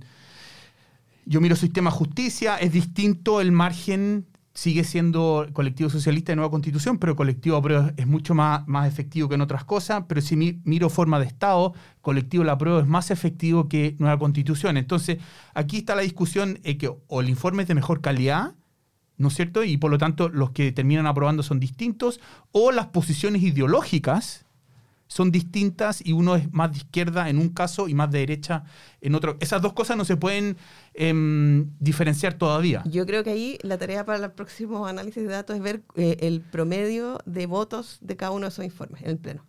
yo 1.26 1.42
miro 1.42 1.58
sistema 1.58 1.92
justicia, 1.92 2.56
es 2.56 2.72
distinto 2.72 3.42
el 3.42 3.52
margen, 3.52 4.28
sigue 4.54 4.84
siendo 4.84 5.48
colectivo 5.54 5.90
socialista 5.90 6.32
de 6.32 6.36
nueva 6.36 6.52
constitución, 6.52 7.00
pero 7.00 7.16
colectivo 7.16 7.58
aprueba 7.58 7.92
es 7.98 8.06
mucho 8.06 8.36
más, 8.36 8.68
más 8.68 8.88
efectivo 8.88 9.28
que 9.28 9.36
en 9.36 9.42
otras 9.42 9.64
cosas. 9.66 10.04
Pero 10.08 10.22
si 10.22 10.36
mi- 10.36 10.62
miro 10.64 10.90
forma 10.90 11.20
de 11.20 11.26
Estado, 11.26 11.74
colectivo 12.02 12.44
la 12.44 12.58
prueba 12.58 12.82
es 12.82 12.88
más 12.88 13.10
efectivo 13.12 13.68
que 13.68 13.96
nueva 14.00 14.20
constitución. 14.20 14.78
Entonces, 14.78 15.18
aquí 15.56 15.78
está 15.78 15.96
la 15.96 16.04
discusión 16.04 16.60
eh, 16.64 16.78
que 16.78 16.92
o 17.08 17.22
el 17.22 17.30
informe 17.30 17.64
es 17.64 17.68
de 17.68 17.76
mejor 17.76 18.02
calidad, 18.02 18.54
¿no 19.18 19.30
es 19.30 19.34
cierto? 19.36 19.64
Y 19.64 19.78
por 19.78 19.90
lo 19.90 19.98
tanto, 19.98 20.30
los 20.30 20.52
que 20.52 20.72
terminan 20.72 21.08
aprobando 21.08 21.42
son 21.44 21.60
distintos, 21.60 22.20
o 22.52 22.72
las 22.72 22.88
posiciones 22.88 23.42
ideológicas 23.42 24.46
son 25.08 25.32
distintas 25.32 26.06
y 26.06 26.14
uno 26.14 26.36
es 26.36 26.52
más 26.52 26.72
de 26.72 26.78
izquierda 26.78 27.30
en 27.30 27.38
un 27.38 27.50
caso 27.50 27.88
y 27.88 27.94
más 27.94 28.10
de 28.12 28.20
derecha 28.20 28.64
en 29.02 29.16
otro. 29.16 29.38
Esas 29.40 29.62
dos 29.62 29.74
cosas 29.74 29.98
no 29.98 30.06
se 30.06 30.18
pueden 30.18 30.58
em, 30.94 31.70
diferenciar 31.80 32.34
todavía. 32.36 32.84
Yo 32.86 33.06
creo 33.06 33.24
que 33.24 33.32
ahí 33.32 33.58
la 33.62 33.78
tarea 33.78 34.06
para 34.06 34.24
el 34.24 34.32
próximo 34.32 34.88
análisis 34.88 35.24
de 35.24 35.30
datos 35.30 35.56
es 35.56 35.62
ver 35.62 35.84
eh, 35.96 36.18
el 36.22 36.42
promedio 36.42 37.20
de 37.26 37.46
votos 37.46 38.00
de 38.02 38.16
cada 38.16 38.32
uno 38.32 38.48
de 38.48 38.50
esos 38.50 38.66
informes 38.66 39.02
en 39.04 39.10
el 39.10 39.18
Pleno. 39.18 39.46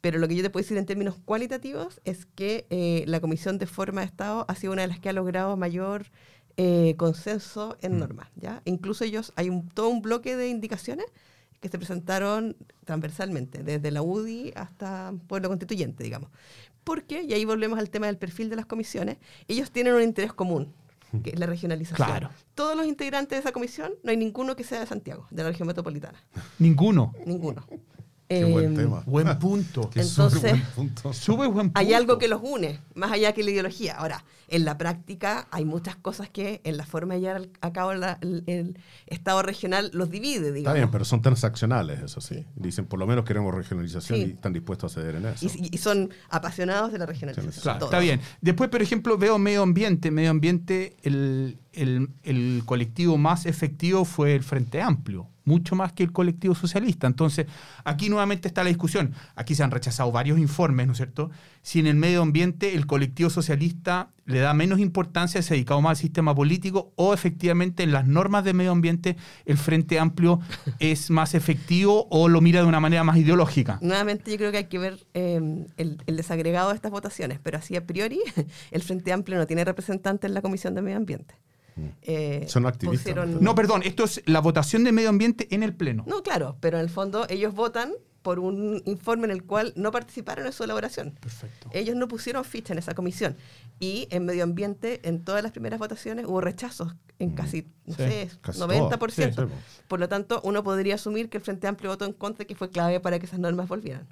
Pero 0.00 0.18
lo 0.18 0.28
que 0.28 0.36
yo 0.36 0.42
te 0.42 0.50
puedo 0.50 0.62
decir 0.62 0.76
en 0.76 0.86
términos 0.86 1.16
cualitativos 1.24 2.00
es 2.04 2.26
que 2.26 2.66
eh, 2.70 3.04
la 3.06 3.20
Comisión 3.20 3.58
de 3.58 3.66
Forma 3.66 4.02
de 4.02 4.06
Estado 4.06 4.44
ha 4.48 4.54
sido 4.54 4.72
una 4.72 4.82
de 4.82 4.88
las 4.88 5.00
que 5.00 5.08
ha 5.08 5.12
logrado 5.12 5.56
mayor 5.56 6.06
eh, 6.56 6.94
consenso 6.96 7.76
en 7.80 7.98
normas. 7.98 8.28
¿ya? 8.36 8.62
Incluso 8.64 9.04
ellos, 9.04 9.32
hay 9.36 9.50
un, 9.50 9.68
todo 9.68 9.88
un 9.88 10.02
bloque 10.02 10.36
de 10.36 10.48
indicaciones 10.48 11.06
que 11.60 11.68
se 11.68 11.78
presentaron 11.78 12.56
transversalmente, 12.84 13.62
desde 13.62 13.90
la 13.90 14.02
UDI 14.02 14.52
hasta 14.56 15.12
Pueblo 15.26 15.48
Constituyente, 15.48 16.04
digamos. 16.04 16.30
Porque, 16.84 17.22
y 17.22 17.32
ahí 17.32 17.44
volvemos 17.44 17.78
al 17.78 17.90
tema 17.90 18.06
del 18.06 18.16
perfil 18.16 18.48
de 18.48 18.56
las 18.56 18.66
comisiones, 18.66 19.18
ellos 19.48 19.70
tienen 19.70 19.94
un 19.94 20.02
interés 20.02 20.32
común, 20.32 20.72
que 21.24 21.30
es 21.30 21.38
la 21.38 21.46
regionalización. 21.46 22.06
Claro. 22.06 22.30
Todos 22.54 22.76
los 22.76 22.86
integrantes 22.86 23.36
de 23.36 23.40
esa 23.40 23.52
comisión, 23.52 23.92
no 24.02 24.10
hay 24.10 24.16
ninguno 24.16 24.54
que 24.54 24.64
sea 24.64 24.80
de 24.80 24.86
Santiago, 24.86 25.26
de 25.30 25.42
la 25.42 25.48
región 25.50 25.66
metropolitana. 25.66 26.18
Ninguno. 26.58 27.12
Ninguno. 27.24 27.66
Qué 28.28 28.44
buen 28.44 28.66
Em, 28.66 28.74
tema. 28.76 29.02
Buen 29.06 29.38
punto. 29.38 29.88
Qué 29.94 30.00
Entonces- 30.00 30.40
súper 30.40 30.50
buen 30.56 30.62
punto. 30.74 31.12
Sube 31.12 31.46
buen 31.46 31.66
punto. 31.68 31.78
Hay 31.80 31.92
algo 31.94 32.18
que 32.18 32.26
los 32.28 32.40
une, 32.42 32.80
más 32.94 33.12
allá 33.12 33.32
que 33.32 33.42
la 33.44 33.50
ideología. 33.52 33.94
Ahora, 33.96 34.24
en 34.48 34.64
la 34.64 34.78
práctica 34.78 35.48
hay 35.50 35.64
muchas 35.64 35.96
cosas 35.96 36.28
que 36.28 36.60
en 36.64 36.76
la 36.76 36.84
forma 36.86 37.14
de 37.14 37.20
llevar 37.20 37.48
a 37.60 37.72
cabo 37.72 37.94
la- 37.94 38.18
el, 38.22 38.42
el 38.46 38.78
Estado 39.06 39.42
regional 39.42 39.90
los 39.92 40.10
divide, 40.10 40.46
Está 40.48 40.52
digamos. 40.54 40.74
bien, 40.74 40.90
pero 40.90 41.04
son 41.04 41.22
transaccionales, 41.22 42.00
eso 42.02 42.20
sí. 42.20 42.44
Dicen, 42.56 42.86
por 42.86 42.98
lo 42.98 43.06
menos 43.06 43.24
queremos 43.24 43.54
regionalización 43.54 44.18
Sí. 44.20 44.24
y 44.26 44.30
están 44.32 44.52
dispuestos 44.52 44.92
a 44.96 45.00
ceder 45.00 45.16
en 45.16 45.26
eso. 45.26 45.46
y, 45.46 45.68
y 45.74 45.78
son 45.78 46.10
apasionados 46.28 46.92
de 46.92 46.98
la 46.98 47.06
regionalización. 47.06 47.62
Claro, 47.62 47.78
todos. 47.78 47.90
está 47.92 48.00
bien. 48.00 48.20
Después, 48.40 48.70
por 48.70 48.82
ejemplo, 48.82 49.16
veo 49.18 49.38
medio 49.38 49.62
ambiente. 49.62 50.10
Medio 50.10 50.30
ambiente, 50.30 50.96
el, 51.02 51.58
el- 51.76 52.08
el 52.22 52.62
colectivo 52.64 53.16
más 53.18 53.46
efectivo 53.46 54.04
fue 54.04 54.34
el 54.34 54.42
Frente 54.42 54.82
Amplio, 54.82 55.28
mucho 55.44 55.76
más 55.76 55.92
que 55.92 56.02
el 56.02 56.10
colectivo 56.12 56.54
socialista. 56.56 57.06
Entonces, 57.06 57.46
aquí 57.84 58.08
nuevamente 58.08 58.48
está 58.48 58.64
la 58.64 58.68
discusión. 58.68 59.12
Aquí 59.36 59.54
se 59.54 59.62
han 59.62 59.70
rechazado 59.70 60.10
varios 60.10 60.38
informes, 60.40 60.86
¿no 60.86 60.92
es 60.92 60.96
cierto? 60.98 61.30
Si 61.62 61.78
en 61.78 61.86
el 61.86 61.94
medio 61.94 62.22
ambiente 62.22 62.74
el 62.74 62.86
colectivo 62.86 63.30
socialista 63.30 64.10
le 64.24 64.40
da 64.40 64.54
menos 64.54 64.80
importancia, 64.80 65.40
se 65.42 65.52
ha 65.52 65.56
dedicado 65.56 65.80
más 65.80 65.90
al 65.90 65.96
sistema 65.98 66.34
político, 66.34 66.92
o 66.96 67.14
efectivamente 67.14 67.84
en 67.84 67.92
las 67.92 68.08
normas 68.08 68.42
de 68.42 68.54
medio 68.54 68.72
ambiente 68.72 69.16
el 69.44 69.56
Frente 69.56 70.00
Amplio 70.00 70.40
es 70.80 71.10
más 71.10 71.34
efectivo 71.34 72.08
o 72.10 72.28
lo 72.28 72.40
mira 72.40 72.60
de 72.62 72.66
una 72.66 72.80
manera 72.80 73.04
más 73.04 73.16
ideológica. 73.18 73.78
Nuevamente 73.82 74.32
yo 74.32 74.36
creo 74.38 74.50
que 74.50 74.58
hay 74.58 74.64
que 74.66 74.78
ver 74.80 75.06
eh, 75.14 75.66
el, 75.76 76.02
el 76.06 76.16
desagregado 76.16 76.70
de 76.70 76.74
estas 76.74 76.90
votaciones, 76.90 77.38
pero 77.40 77.58
así 77.58 77.76
a 77.76 77.86
priori 77.86 78.18
el 78.72 78.82
Frente 78.82 79.12
Amplio 79.12 79.38
no 79.38 79.46
tiene 79.46 79.64
representante 79.64 80.26
en 80.26 80.34
la 80.34 80.42
Comisión 80.42 80.74
de 80.74 80.82
Medio 80.82 80.96
Ambiente. 80.96 81.34
Eh. 82.02 82.46
Son 82.48 82.66
activistas, 82.66 83.02
pusieron- 83.04 83.34
¿no? 83.34 83.40
No, 83.40 83.54
perdón, 83.54 83.82
esto 83.84 84.04
es 84.04 84.22
la 84.26 84.40
votación 84.40 84.84
de 84.84 84.92
medio 84.92 85.08
ambiente 85.10 85.46
en 85.54 85.62
el 85.62 85.74
Pleno. 85.74 86.04
No, 86.06 86.22
claro, 86.22 86.56
pero 86.60 86.78
en 86.78 86.84
el 86.84 86.90
fondo 86.90 87.26
ellos 87.28 87.54
votan 87.54 87.92
por 88.22 88.40
un 88.40 88.82
informe 88.86 89.26
en 89.26 89.30
el 89.30 89.44
cual 89.44 89.72
no 89.76 89.92
participaron 89.92 90.46
en 90.46 90.52
su 90.52 90.64
elaboración. 90.64 91.12
Perfecto. 91.20 91.68
Ellos 91.72 91.94
no 91.94 92.08
pusieron 92.08 92.44
ficha 92.44 92.72
en 92.72 92.78
esa 92.80 92.92
comisión. 92.94 93.36
Y 93.78 94.08
en 94.10 94.24
medio 94.24 94.42
ambiente, 94.42 95.00
en 95.04 95.22
todas 95.22 95.44
las 95.44 95.52
primeras 95.52 95.78
votaciones, 95.78 96.26
hubo 96.26 96.40
rechazos 96.40 96.94
en 97.20 97.30
casi, 97.36 97.68
no 97.84 97.94
Sí, 97.94 98.02
sé, 98.02 98.30
casi 98.40 98.58
90%. 98.58 98.88
todas. 98.98 99.14
Sí, 99.14 99.22
sí, 99.22 99.30
po. 99.42 99.48
Por 99.86 100.00
lo 100.00 100.08
tanto, 100.08 100.40
uno 100.44 100.64
podría 100.64 100.96
asumir 100.96 101.28
que 101.28 101.36
el 101.36 101.44
Frente 101.44 101.68
Amplio 101.68 101.90
votó 101.90 102.04
en 102.04 102.14
contra, 102.14 102.44
que 102.46 102.56
fue 102.56 102.68
clave 102.70 102.98
para 102.98 103.18
que 103.20 103.26
esas 103.26 103.38
normas 103.38 103.68
volvieran. 103.68 104.08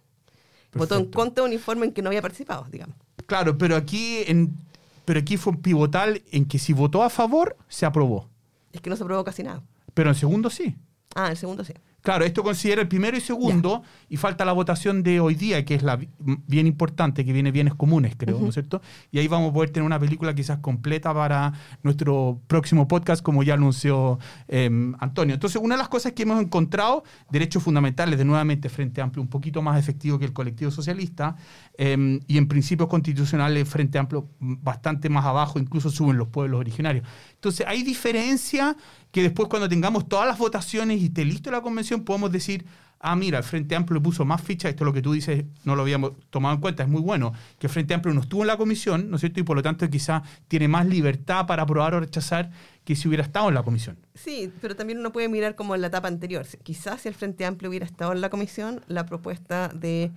Votó 0.74 0.96
en 0.96 1.06
contra 1.10 1.42
de 1.42 1.48
un 1.48 1.52
informe 1.54 1.86
en 1.86 1.92
que 1.92 2.02
no 2.02 2.08
había 2.10 2.22
participado, 2.22 2.66
digamos. 2.70 2.96
Claro, 3.26 3.56
pero 3.58 3.74
aquí, 3.74 4.18
en, 4.26 4.56
pero 5.04 5.20
aquí 5.20 5.36
fue 5.36 5.56
pivotal 5.56 6.22
en 6.30 6.46
que 6.46 6.58
si 6.58 6.72
votó 6.72 7.02
a 7.02 7.10
favor, 7.10 7.56
se 7.68 7.86
aprobó. 7.86 8.28
Es 8.72 8.80
que 8.80 8.90
no 8.90 8.96
se 8.96 9.02
aprobó 9.02 9.24
casi 9.24 9.42
nada. 9.42 9.62
Pero 9.92 10.10
en 10.10 10.16
segundo 10.16 10.50
sí. 10.50 10.76
Ah, 11.14 11.30
el 11.30 11.36
segundo 11.36 11.64
sí. 11.64 11.72
Claro, 12.04 12.26
esto 12.26 12.42
considera 12.42 12.82
el 12.82 12.88
primero 12.88 13.16
y 13.16 13.20
segundo, 13.22 13.82
y 14.10 14.18
falta 14.18 14.44
la 14.44 14.52
votación 14.52 15.02
de 15.02 15.20
hoy 15.20 15.34
día, 15.36 15.64
que 15.64 15.74
es 15.74 15.82
la 15.82 15.98
bien 16.18 16.66
importante, 16.66 17.24
que 17.24 17.32
viene 17.32 17.50
bienes 17.50 17.72
comunes, 17.72 18.14
creo, 18.14 18.38
¿no 18.38 18.48
es 18.48 18.52
cierto? 18.52 18.82
Y 19.10 19.20
ahí 19.20 19.26
vamos 19.26 19.50
a 19.50 19.54
poder 19.54 19.70
tener 19.70 19.86
una 19.86 19.98
película 19.98 20.34
quizás 20.34 20.58
completa 20.58 21.14
para 21.14 21.54
nuestro 21.82 22.42
próximo 22.46 22.86
podcast, 22.86 23.22
como 23.22 23.42
ya 23.42 23.54
anunció 23.54 24.18
eh, 24.48 24.68
Antonio. 24.98 25.32
Entonces, 25.32 25.58
una 25.62 25.76
de 25.76 25.78
las 25.78 25.88
cosas 25.88 26.12
que 26.12 26.24
hemos 26.24 26.42
encontrado, 26.42 27.04
derechos 27.30 27.62
fundamentales, 27.62 28.18
de 28.18 28.26
nuevamente 28.26 28.68
Frente 28.68 29.00
Amplio, 29.00 29.22
un 29.22 29.30
poquito 29.30 29.62
más 29.62 29.78
efectivo 29.80 30.18
que 30.18 30.26
el 30.26 30.34
colectivo 30.34 30.70
socialista, 30.70 31.36
eh, 31.78 32.20
y 32.26 32.36
en 32.36 32.48
principios 32.48 32.90
constitucionales, 32.90 33.66
Frente 33.66 33.98
Amplio 33.98 34.28
bastante 34.40 35.08
más 35.08 35.24
abajo, 35.24 35.58
incluso 35.58 35.88
suben 35.88 36.18
los 36.18 36.28
pueblos 36.28 36.60
originarios. 36.60 37.06
Entonces, 37.32 37.66
hay 37.66 37.82
diferencia 37.82 38.76
que 39.14 39.22
después 39.22 39.48
cuando 39.48 39.68
tengamos 39.68 40.08
todas 40.08 40.26
las 40.26 40.36
votaciones 40.38 41.00
y 41.00 41.04
esté 41.04 41.24
listo 41.24 41.48
la 41.48 41.60
convención, 41.60 42.02
podemos 42.02 42.32
decir, 42.32 42.66
ah, 42.98 43.14
mira, 43.14 43.38
el 43.38 43.44
Frente 43.44 43.76
Amplio 43.76 44.02
puso 44.02 44.24
más 44.24 44.42
fichas, 44.42 44.70
esto 44.70 44.82
es 44.82 44.86
lo 44.86 44.92
que 44.92 45.02
tú 45.02 45.12
dices, 45.12 45.44
no 45.62 45.76
lo 45.76 45.82
habíamos 45.82 46.14
tomado 46.30 46.56
en 46.56 46.60
cuenta, 46.60 46.82
es 46.82 46.88
muy 46.88 47.00
bueno, 47.00 47.32
que 47.60 47.68
el 47.68 47.72
Frente 47.72 47.94
Amplio 47.94 48.12
no 48.12 48.22
estuvo 48.22 48.42
en 48.42 48.48
la 48.48 48.56
comisión, 48.56 49.10
¿no 49.10 49.14
es 49.14 49.20
cierto? 49.20 49.38
Y 49.38 49.44
por 49.44 49.56
lo 49.56 49.62
tanto 49.62 49.88
quizás 49.88 50.22
tiene 50.48 50.66
más 50.66 50.86
libertad 50.86 51.46
para 51.46 51.62
aprobar 51.62 51.94
o 51.94 52.00
rechazar 52.00 52.50
que 52.84 52.96
si 52.96 53.06
hubiera 53.06 53.22
estado 53.22 53.48
en 53.48 53.54
la 53.54 53.62
comisión. 53.62 53.96
Sí, 54.16 54.50
pero 54.60 54.74
también 54.74 54.98
uno 54.98 55.12
puede 55.12 55.28
mirar 55.28 55.54
como 55.54 55.76
en 55.76 55.82
la 55.82 55.86
etapa 55.86 56.08
anterior. 56.08 56.44
Quizás 56.64 57.02
si 57.02 57.08
el 57.08 57.14
Frente 57.14 57.46
Amplio 57.46 57.70
hubiera 57.70 57.86
estado 57.86 58.14
en 58.14 58.20
la 58.20 58.30
comisión, 58.30 58.80
la 58.88 59.06
propuesta 59.06 59.68
de 59.68 60.10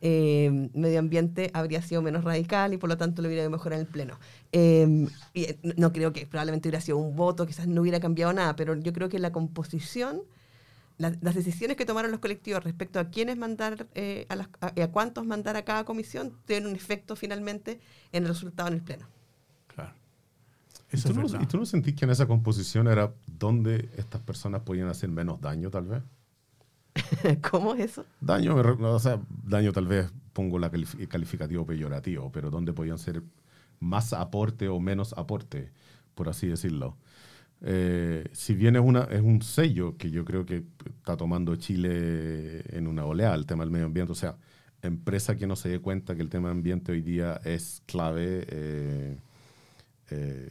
eh, 0.00 0.70
medio 0.74 0.98
ambiente 0.98 1.50
habría 1.54 1.82
sido 1.82 2.02
menos 2.02 2.24
radical 2.24 2.72
y 2.72 2.78
por 2.78 2.88
lo 2.88 2.96
tanto 2.96 3.22
lo 3.22 3.28
hubiera 3.28 3.42
ido 3.42 3.50
mejor 3.50 3.72
en 3.72 3.80
el 3.80 3.86
Pleno. 3.86 4.18
Eh, 4.52 5.06
y, 5.34 5.42
eh, 5.44 5.58
no- 5.76 5.92
creo 5.92 6.12
que 6.12 6.26
probablemente 6.26 6.68
hubiera 6.68 6.80
sido 6.80 6.98
un 6.98 7.16
voto, 7.16 7.46
quizás 7.46 7.66
no 7.66 7.80
hubiera 7.82 8.00
cambiado 8.00 8.32
nada, 8.32 8.56
pero 8.56 8.74
yo 8.76 8.92
creo 8.92 9.08
que 9.08 9.18
la 9.18 9.32
composición, 9.32 10.22
la- 10.98 11.16
las 11.20 11.34
decisiones 11.34 11.76
que 11.76 11.86
tomaron 11.86 12.10
los 12.10 12.20
colectivos 12.20 12.62
respecto 12.64 12.98
a 13.00 13.10
quiénes 13.10 13.36
mandar, 13.36 13.86
eh, 13.94 14.26
a, 14.28 14.36
las- 14.36 14.48
a- 14.60 14.72
a 14.82 14.88
cuántos 14.88 15.26
mandar 15.26 15.56
a 15.56 15.64
cada 15.64 15.84
comisión, 15.84 16.32
tienen 16.46 16.68
un 16.70 16.76
efecto 16.76 17.16
finalmente 17.16 17.80
en 18.12 18.24
el 18.24 18.28
resultado 18.28 18.68
en 18.68 18.74
el 18.74 18.82
Pleno. 18.82 19.06
Claro. 19.68 19.92
¿Y 20.92 20.96
Eso 20.96 21.10
tú, 21.12 21.20
es 21.20 21.32
no, 21.32 21.42
y 21.42 21.46
tú 21.46 21.58
no 21.58 21.66
sentís 21.66 21.94
que 21.94 22.04
en 22.04 22.10
esa 22.10 22.26
composición 22.26 22.88
era 22.88 23.12
donde 23.26 23.88
estas 23.96 24.20
personas 24.22 24.62
podían 24.62 24.88
hacer 24.88 25.10
menos 25.10 25.40
daño, 25.40 25.70
tal 25.70 25.86
vez? 25.86 26.02
¿Cómo 27.50 27.74
es 27.74 27.92
eso? 27.92 28.06
Daño, 28.20 28.56
o 28.56 28.98
sea, 28.98 29.20
daño 29.44 29.72
tal 29.72 29.86
vez 29.86 30.10
pongo 30.32 30.58
la 30.58 30.70
calif- 30.72 31.06
calificativo 31.08 31.64
peyorativo, 31.64 32.32
pero 32.32 32.50
donde 32.50 32.72
podían 32.72 32.98
ser 32.98 33.22
más 33.80 34.12
aporte 34.12 34.68
o 34.68 34.80
menos 34.80 35.12
aporte, 35.16 35.70
por 36.14 36.28
así 36.28 36.48
decirlo. 36.48 36.96
Eh, 37.62 38.28
si 38.32 38.54
bien 38.54 38.76
es, 38.76 38.82
una, 38.82 39.04
es 39.04 39.22
un 39.22 39.42
sello 39.42 39.96
que 39.98 40.10
yo 40.10 40.24
creo 40.24 40.46
que 40.46 40.64
está 40.86 41.16
tomando 41.16 41.56
Chile 41.56 42.64
en 42.76 42.88
una 42.88 43.04
oleada, 43.06 43.36
el 43.36 43.46
tema 43.46 43.64
del 43.64 43.72
medio 43.72 43.86
ambiente, 43.86 44.12
o 44.12 44.16
sea, 44.16 44.36
empresa 44.82 45.36
que 45.36 45.46
no 45.46 45.56
se 45.56 45.70
dé 45.70 45.80
cuenta 45.80 46.16
que 46.16 46.22
el 46.22 46.30
tema 46.30 46.50
ambiente 46.50 46.92
hoy 46.92 47.02
día 47.02 47.40
es 47.44 47.82
clave, 47.86 48.46
eh, 48.50 49.18
eh, 50.10 50.50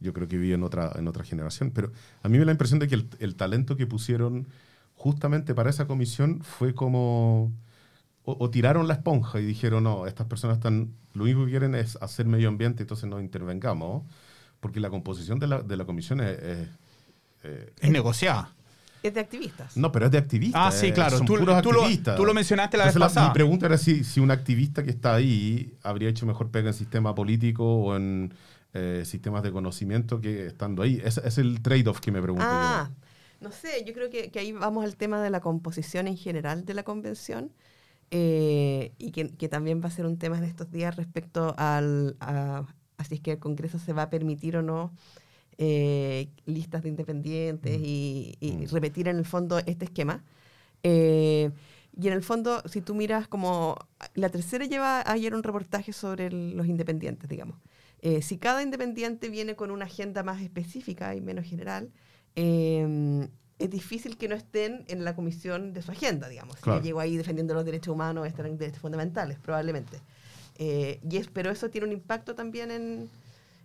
yo 0.00 0.12
creo 0.12 0.28
que 0.28 0.38
vive 0.38 0.54
en 0.54 0.62
otra, 0.62 0.92
en 0.96 1.08
otra 1.08 1.24
generación, 1.24 1.70
pero 1.72 1.92
a 2.22 2.28
mí 2.28 2.34
me 2.34 2.40
da 2.40 2.46
la 2.46 2.52
impresión 2.52 2.78
de 2.78 2.88
que 2.88 2.94
el, 2.94 3.08
el 3.20 3.36
talento 3.36 3.76
que 3.76 3.86
pusieron 3.86 4.46
justamente 4.98 5.54
para 5.54 5.70
esa 5.70 5.86
comisión 5.86 6.42
fue 6.42 6.74
como... 6.74 7.50
O, 8.24 8.36
o 8.40 8.50
tiraron 8.50 8.86
la 8.88 8.94
esponja 8.94 9.40
y 9.40 9.44
dijeron, 9.46 9.84
no, 9.84 10.06
estas 10.06 10.26
personas 10.26 10.58
están, 10.58 10.92
lo 11.14 11.24
único 11.24 11.44
que 11.46 11.50
quieren 11.52 11.74
es 11.74 11.96
hacer 12.02 12.26
medio 12.26 12.48
ambiente, 12.48 12.82
entonces 12.82 13.08
no 13.08 13.20
intervengamos, 13.20 14.02
porque 14.60 14.80
la 14.80 14.90
composición 14.90 15.38
de 15.38 15.46
la, 15.46 15.62
de 15.62 15.76
la 15.78 15.86
comisión 15.86 16.20
es... 16.20 16.38
es, 16.38 16.68
eh, 17.44 17.72
Es 17.80 17.90
negociada. 17.90 18.52
Es 19.02 19.14
de 19.14 19.20
activistas. 19.20 19.76
no, 19.76 19.92
pero 19.92 20.06
es 20.06 20.12
de 20.12 20.18
activistas. 20.18 20.60
Ah, 20.62 20.70
sí, 20.72 20.88
eh, 20.88 20.92
claro. 20.92 21.16
son 21.18 21.26
Tú- 21.26 21.36
puros 21.38 21.62
tú 21.62 21.72
lo- 21.72 21.82
activistas. 21.82 22.16
tú 22.16 22.24
lo 22.26 22.34
mencionaste 22.34 22.76
la 22.76 22.84
vez 22.86 22.96
Entonces, 22.96 23.14
pasada. 23.14 23.28
Mi 23.28 23.34
pregunta 23.34 23.66
era 23.66 23.78
si, 23.78 24.02
si 24.04 24.18
un 24.20 24.30
activista 24.32 24.82
que 24.82 24.90
está 24.90 25.14
ahí 25.14 25.72
habría 25.84 26.08
hecho 26.10 26.26
mejor 26.26 26.50
pega 26.50 26.68
en 26.68 26.74
sistema 26.74 27.14
político 27.14 27.64
o 27.64 27.96
en 27.96 28.34
eh, 28.74 29.04
sistemas 29.06 29.42
de 29.44 29.52
conocimiento 29.52 30.20
que 30.20 30.48
estando 30.48 30.82
ahí. 30.82 31.00
Ese 31.02 31.26
es 31.26 31.38
el 31.38 31.62
trade-off 31.62 32.00
que 32.00 32.10
me 32.12 32.20
pregunto 32.20 32.44
Ah, 32.46 32.90
no 33.40 33.50
sé, 33.52 33.84
yo 33.84 33.92
creo 33.94 34.10
que, 34.10 34.30
que 34.30 34.38
ahí 34.40 34.52
vamos 34.52 34.84
al 34.84 34.96
tema 34.96 35.22
de 35.22 35.30
la 35.30 35.40
composición 35.40 36.08
en 36.08 36.16
general 36.16 36.64
de 36.64 36.74
la 36.74 36.82
convención. 36.84 37.52
eh, 38.10 38.92
y 38.98 39.12
que, 39.12 39.30
que 39.36 39.48
también 39.48 39.82
va 39.82 39.88
a 39.88 39.90
ser 39.90 40.06
un 40.06 40.18
tema 40.18 40.38
en 40.38 40.44
estos 40.44 40.70
días 40.70 40.96
respecto 40.96 41.54
al, 41.58 42.16
a, 42.20 42.66
así 42.98 43.16
es 43.16 43.20
que 43.20 43.32
el 43.32 43.38
Congreso 43.38 43.78
se 43.78 43.92
va 43.92 44.02
a 44.04 44.10
permitir 44.10 44.56
o 44.56 44.62
no 44.62 44.92
eh, 45.58 46.28
listas 46.46 46.82
de 46.82 46.88
independientes 46.90 47.78
Mm. 47.80 47.84
y, 47.84 48.34
y 48.40 48.52
Mm. 48.52 48.66
repetir 48.72 49.08
en 49.08 49.18
el 49.18 49.24
fondo 49.26 49.58
este 49.66 49.84
esquema. 49.86 50.24
Eh, 50.84 51.50
y 52.00 52.06
en 52.08 52.14
el 52.14 52.22
fondo, 52.22 52.62
si 52.68 52.80
tú 52.82 52.94
miras 52.94 53.28
como... 53.28 53.76
La 54.14 54.28
tercera 54.30 54.64
lleva 54.66 55.02
ayer 55.10 55.34
un 55.34 55.42
reportaje 55.42 55.92
sobre 55.92 56.26
el- 56.28 56.56
los 56.56 56.66
independientes, 56.66 57.28
digamos. 57.28 57.58
Si 58.22 58.38
cada 58.38 58.62
independiente 58.62 59.28
viene 59.28 59.56
con 59.56 59.70
una 59.72 59.86
agenda 59.86 60.22
más 60.22 60.40
específica 60.42 61.14
y 61.16 61.20
menos 61.20 61.46
general, 61.46 61.90
eh, 62.42 63.28
es 63.58 63.70
difícil 63.70 64.16
que 64.16 64.28
no 64.28 64.36
estén 64.36 64.84
en 64.86 65.04
la 65.04 65.16
comisión 65.16 65.72
de 65.72 65.82
su 65.82 65.90
agenda, 65.90 66.28
digamos. 66.28 66.56
Si 66.56 66.62
Claro. 66.62 66.78
yo 66.78 66.84
llego 66.84 67.00
ahí 67.00 67.16
defendiendo 67.16 67.54
los 67.54 67.64
derechos 67.64 67.92
humanos, 67.92 68.26
estarán 68.26 68.52
en 68.52 68.58
derechos 68.58 68.80
fundamentales, 68.80 69.38
probablemente. 69.40 69.98
Eh, 70.58 71.00
y 71.08 71.16
es, 71.16 71.26
pero 71.28 71.50
eso 71.50 71.68
tiene 71.68 71.86
un 71.88 71.92
impacto 71.92 72.36
también 72.36 72.70
en, 72.70 73.08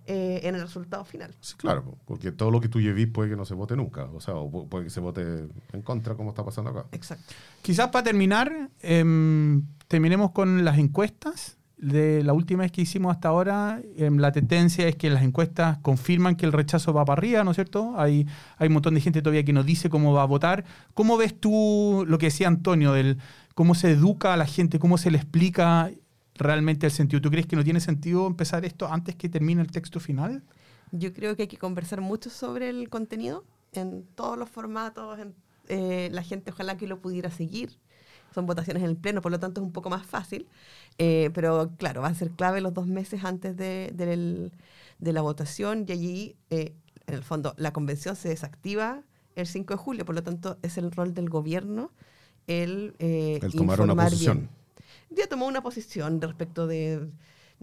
eh, 0.08 0.42
en 0.44 0.56
el 0.56 0.62
resultado 0.62 1.06
final. 1.06 1.36
Sí, 1.42 1.54
claro, 1.58 1.96
porque 2.06 2.32
todo 2.32 2.50
lo 2.50 2.60
que 2.60 2.70
tú 2.70 2.82
llevís 2.82 3.08
puede 3.08 3.30
que 3.30 3.36
no 3.36 3.46
se 3.46 3.54
vote 3.54 3.76
nunca. 3.76 4.06
O 4.06 4.20
sea, 4.20 4.34
o 4.36 4.50
pu- 4.52 4.68
puede 4.68 4.86
que 4.86 4.90
se 4.90 5.00
vote 5.00 5.48
en 5.74 5.82
contra, 5.84 6.16
como 6.16 6.32
está 6.32 6.44
pasando 6.44 6.72
acá. 6.72 6.86
Exacto. 6.92 7.32
Quizás 7.62 7.90
para 7.90 8.04
terminar, 8.04 8.70
em, 8.82 9.64
terminemos 9.88 10.32
con 10.32 10.66
las 10.66 10.80
encuestas. 10.80 11.58
De 11.84 12.24
la 12.24 12.32
última 12.32 12.62
vez 12.64 12.72
que 12.72 12.82
hicimos 12.82 13.12
hasta 13.12 13.28
ahora, 13.28 13.82
em, 13.98 14.18
la 14.18 14.32
tendencia 14.32 14.88
es 14.88 14.96
que 14.96 15.10
las 15.10 15.22
encuestas 15.22 15.80
confirman 15.80 16.38
que 16.38 16.46
el 16.46 16.54
rechazo 16.54 16.94
va 16.94 17.04
para 17.04 17.20
arriba, 17.20 17.44
¿no 17.44 17.52
es 17.52 17.56
cierto? 17.56 18.00
Hay, 18.00 18.26
hay 18.58 18.68
un 18.68 18.74
montón 18.76 18.94
de 18.94 19.02
gente 19.02 19.22
todavía 19.22 19.44
que 19.44 19.52
nos 19.52 19.66
dice 19.66 19.90
cómo 19.90 20.14
va 20.14 20.22
a 20.22 20.26
votar. 20.26 20.64
¿Cómo 20.94 21.18
ves 21.18 21.38
tú 21.38 22.06
lo 22.08 22.18
que 22.20 22.28
decía 22.28 22.48
Antonio, 22.48 22.94
del 22.94 23.18
cómo 23.54 23.76
se 23.76 23.92
educa 23.92 24.34
a 24.34 24.38
la 24.38 24.46
gente, 24.46 24.80
cómo 24.80 24.98
se 24.98 25.12
le 25.12 25.18
explica 25.18 25.92
realmente 26.36 26.86
el 26.86 26.94
sentido? 26.94 27.22
¿Tú 27.22 27.30
crees 27.30 27.48
que 27.48 27.58
no 27.58 27.66
tiene 27.66 27.82
sentido 27.82 28.28
empezar 28.28 28.64
esto 28.64 28.88
antes 28.88 29.16
que 29.18 29.28
termine 29.28 29.62
el 29.62 29.70
texto 29.70 30.00
final? 30.00 30.42
Yo 30.94 31.12
creo 31.12 31.36
que 31.36 31.42
hay 31.42 31.48
que 31.50 31.58
conversar 31.58 32.00
mucho 32.00 32.30
sobre 32.30 32.70
el 32.70 32.88
contenido 32.88 33.44
en 33.74 34.06
todos 34.16 34.38
los 34.38 34.50
formatos. 34.50 35.20
eh, 35.68 36.08
la 36.14 36.24
gente 36.24 36.52
ojalá 36.52 36.78
que 36.78 36.88
lo 36.88 37.02
pudiera 37.02 37.30
seguir. 37.30 37.78
Son 38.34 38.46
votaciones 38.46 38.84
en 38.84 38.90
el 38.90 38.96
Pleno, 38.98 39.22
por 39.22 39.32
lo 39.32 39.40
tanto 39.40 39.62
es 39.62 39.66
un 39.66 39.72
poco 39.74 39.90
más 39.90 40.06
fácil. 40.06 40.48
Eh, 40.98 41.30
pero 41.34 41.72
claro, 41.78 42.02
va 42.02 42.08
a 42.08 42.16
ser 42.16 42.32
clave 42.32 42.62
los 42.62 42.74
dos 42.74 42.88
meses 42.88 43.24
antes 43.24 43.56
de, 43.58 43.92
del- 43.94 44.52
de 45.00 45.14
la 45.14 45.22
votación 45.22 45.86
y 45.88 45.92
allí, 45.92 46.36
eh, 46.50 46.74
en 47.08 47.14
el 47.16 47.24
fondo, 47.24 47.54
la 47.58 47.74
convención 47.74 48.16
se 48.16 48.30
desactiva 48.30 49.02
el 49.36 49.48
5 49.48 49.74
de 49.74 49.78
julio, 49.78 50.06
por 50.06 50.16
lo 50.16 50.24
tanto 50.24 50.58
es 50.62 50.78
el 50.78 50.92
rol 50.92 51.14
del 51.14 51.30
gobierno 51.30 51.92
el, 52.48 52.96
eh, 53.00 53.40
El 53.42 53.52
tomar 53.54 53.80
una 53.82 53.96
posición. 53.96 54.38
bien. 54.38 54.50
Ya 55.18 55.28
tomó 55.28 55.48
una 55.48 55.62
posición 55.62 56.22
respecto 56.22 56.68
de... 56.68 57.10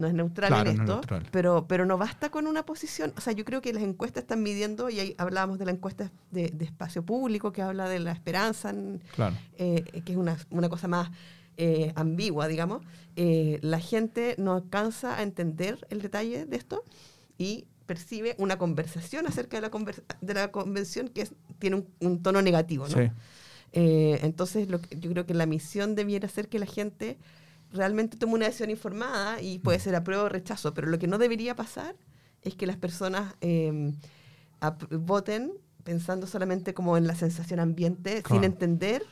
No 0.01 0.07
es 0.09 0.15
neutral 0.15 0.49
Claro, 0.49 0.71
en 0.71 0.77
no 0.79 0.83
es 0.83 0.89
esto, 0.89 0.95
neutral. 1.01 1.29
Pero, 1.31 1.67
pero 1.69 1.85
no 1.87 1.99
basta 1.99 2.31
con 2.31 2.47
una 2.47 2.65
posición. 2.65 3.13
O 3.17 3.21
sea, 3.21 3.33
yo 3.35 3.45
creo 3.45 3.61
que 3.61 3.73
las 3.73 3.83
encuestas 3.83 4.23
están 4.23 4.43
midiendo, 4.43 4.89
y 4.91 4.99
ahí 4.99 5.15
hablábamos 5.19 5.59
de 5.59 5.67
la 5.67 5.71
encuesta 5.73 6.11
de, 6.31 6.49
de 6.49 6.65
espacio 6.65 7.05
público, 7.05 7.53
que 7.53 7.63
habla 7.63 7.89
de 7.89 7.99
la 8.01 8.13
esperanza, 8.13 8.73
Claro. 9.15 9.37
eh, 9.59 9.83
que 10.05 10.13
es 10.13 10.19
una, 10.19 10.37
una 10.51 10.69
cosa 10.69 10.89
más 10.89 11.11
eh, 11.59 11.93
ambigua, 11.97 12.49
digamos. 12.49 12.83
Eh, 13.17 13.59
la 13.63 13.79
gente 13.79 14.35
no 14.39 14.55
alcanza 14.55 15.19
a 15.19 15.23
entender 15.23 15.87
el 15.91 16.01
detalle 16.01 16.47
de 16.47 16.57
esto 16.57 16.83
y 17.37 17.67
percibe 17.85 18.37
una 18.39 18.57
conversación 18.57 19.27
acerca 19.27 19.59
de 19.59 19.61
la, 19.63 19.71
conver- 19.71 20.03
de 20.23 20.33
la 20.35 20.51
convención 20.51 21.09
que 21.09 21.23
es- 21.23 21.35
tiene 21.59 21.77
un, 21.77 21.87
un 22.01 22.23
tono 22.23 22.41
negativo, 22.41 22.89
¿no? 22.89 22.97
Sí. 22.97 23.11
Entonces, 23.73 24.69
lo 24.69 24.81
que- 24.81 24.99
yo 24.99 25.11
creo 25.11 25.27
que 25.27 25.35
la 25.35 25.47
misión 25.47 25.95
debiera 25.95 26.29
ser 26.29 26.49
que 26.49 26.59
la 26.59 26.67
gente 26.67 27.19
realmente 27.73 28.17
tome 28.17 28.35
una 28.35 28.47
decisión 28.47 28.71
informada 28.71 29.41
y 29.41 29.59
puede 29.59 29.79
ser 29.79 29.95
apruebo 29.95 30.25
o 30.25 30.29
rechazo, 30.29 30.75
pero 30.75 30.89
lo 30.89 30.99
que 30.99 31.07
no 31.07 31.19
debería 31.19 31.55
pasar 31.55 31.97
es 32.43 32.55
que 32.55 32.67
las 32.67 32.77
personas 32.77 33.35
eh, 33.41 33.93
voten 34.91 35.53
pensando 35.85 36.27
solamente 36.27 36.75
como 36.75 36.97
en 36.97 37.07
la 37.07 37.15
sensación 37.15 37.61
ambiente, 37.61 38.23
sin 38.29 38.45
entender 38.45 39.03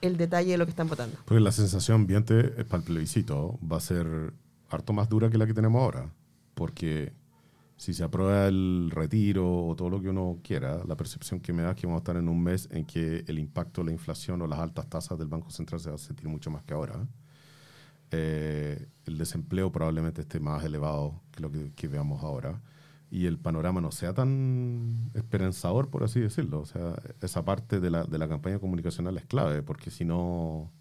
el 0.00 0.16
detalle 0.16 0.52
de 0.52 0.58
lo 0.58 0.66
que 0.66 0.70
están 0.70 0.88
votando. 0.88 1.16
Porque 1.24 1.40
la 1.40 1.52
sensación 1.52 2.02
ambiente 2.02 2.54
eh, 2.56 2.64
para 2.64 2.78
el 2.78 2.84
plebiscito 2.84 3.58
va 3.60 3.78
a 3.78 3.80
ser 3.80 4.34
harto 4.68 4.92
más 4.92 5.08
dura 5.08 5.30
que 5.30 5.38
la 5.38 5.46
que 5.46 5.54
tenemos 5.54 5.80
ahora. 5.80 6.10
Porque 6.54 7.12
si 7.76 7.94
se 7.94 8.04
aprueba 8.04 8.46
el 8.46 8.90
retiro 8.90 9.66
o 9.66 9.74
todo 9.74 9.90
lo 9.90 10.00
que 10.00 10.08
uno 10.08 10.38
quiera, 10.42 10.82
la 10.86 10.96
percepción 10.96 11.40
que 11.40 11.52
me 11.52 11.62
da 11.62 11.70
es 11.70 11.76
que 11.76 11.86
vamos 11.86 12.00
a 12.00 12.02
estar 12.02 12.16
en 12.16 12.28
un 12.28 12.42
mes 12.42 12.68
en 12.70 12.84
que 12.84 13.24
el 13.26 13.38
impacto 13.38 13.80
de 13.80 13.86
la 13.86 13.92
inflación 13.92 14.40
o 14.42 14.46
las 14.46 14.58
altas 14.58 14.88
tasas 14.88 15.18
del 15.18 15.28
Banco 15.28 15.50
Central 15.50 15.80
se 15.80 15.90
va 15.90 15.96
a 15.96 15.98
sentir 15.98 16.28
mucho 16.28 16.50
más 16.50 16.62
que 16.64 16.74
ahora. 16.74 17.06
Eh, 18.16 18.86
el 19.06 19.18
desempleo 19.18 19.72
probablemente 19.72 20.22
esté 20.22 20.40
más 20.40 20.64
elevado 20.64 21.20
que 21.32 21.40
lo 21.40 21.50
que, 21.50 21.72
que 21.74 21.88
veamos 21.88 22.22
ahora. 22.22 22.62
Y 23.10 23.26
el 23.26 23.38
panorama 23.38 23.80
no 23.80 23.92
sea 23.92 24.14
tan 24.14 25.10
esperanzador, 25.14 25.90
por 25.90 26.04
así 26.04 26.20
decirlo. 26.20 26.60
O 26.60 26.66
sea, 26.66 26.96
esa 27.20 27.44
parte 27.44 27.80
de 27.80 27.90
la, 27.90 28.04
de 28.04 28.18
la 28.18 28.28
campaña 28.28 28.58
comunicacional 28.58 29.16
es 29.18 29.26
clave, 29.26 29.62
porque 29.62 29.90
si 29.90 30.04
no, 30.04 30.72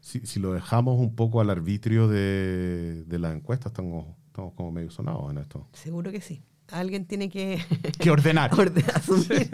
si, 0.00 0.20
si 0.20 0.40
lo 0.40 0.52
dejamos 0.52 0.98
un 0.98 1.14
poco 1.14 1.40
al 1.40 1.50
arbitrio 1.50 2.08
de, 2.08 3.04
de 3.04 3.18
las 3.18 3.34
encuestas, 3.34 3.72
estamos, 3.72 4.06
estamos 4.26 4.52
como 4.54 4.72
medio 4.72 4.90
sonados 4.90 5.30
en 5.30 5.38
esto. 5.38 5.66
Seguro 5.72 6.10
que 6.10 6.20
sí. 6.20 6.42
Alguien 6.72 7.06
tiene 7.06 7.28
que 7.28 7.64
Que 7.98 8.10
ordenar. 8.10 8.50
asumir. 8.94 9.50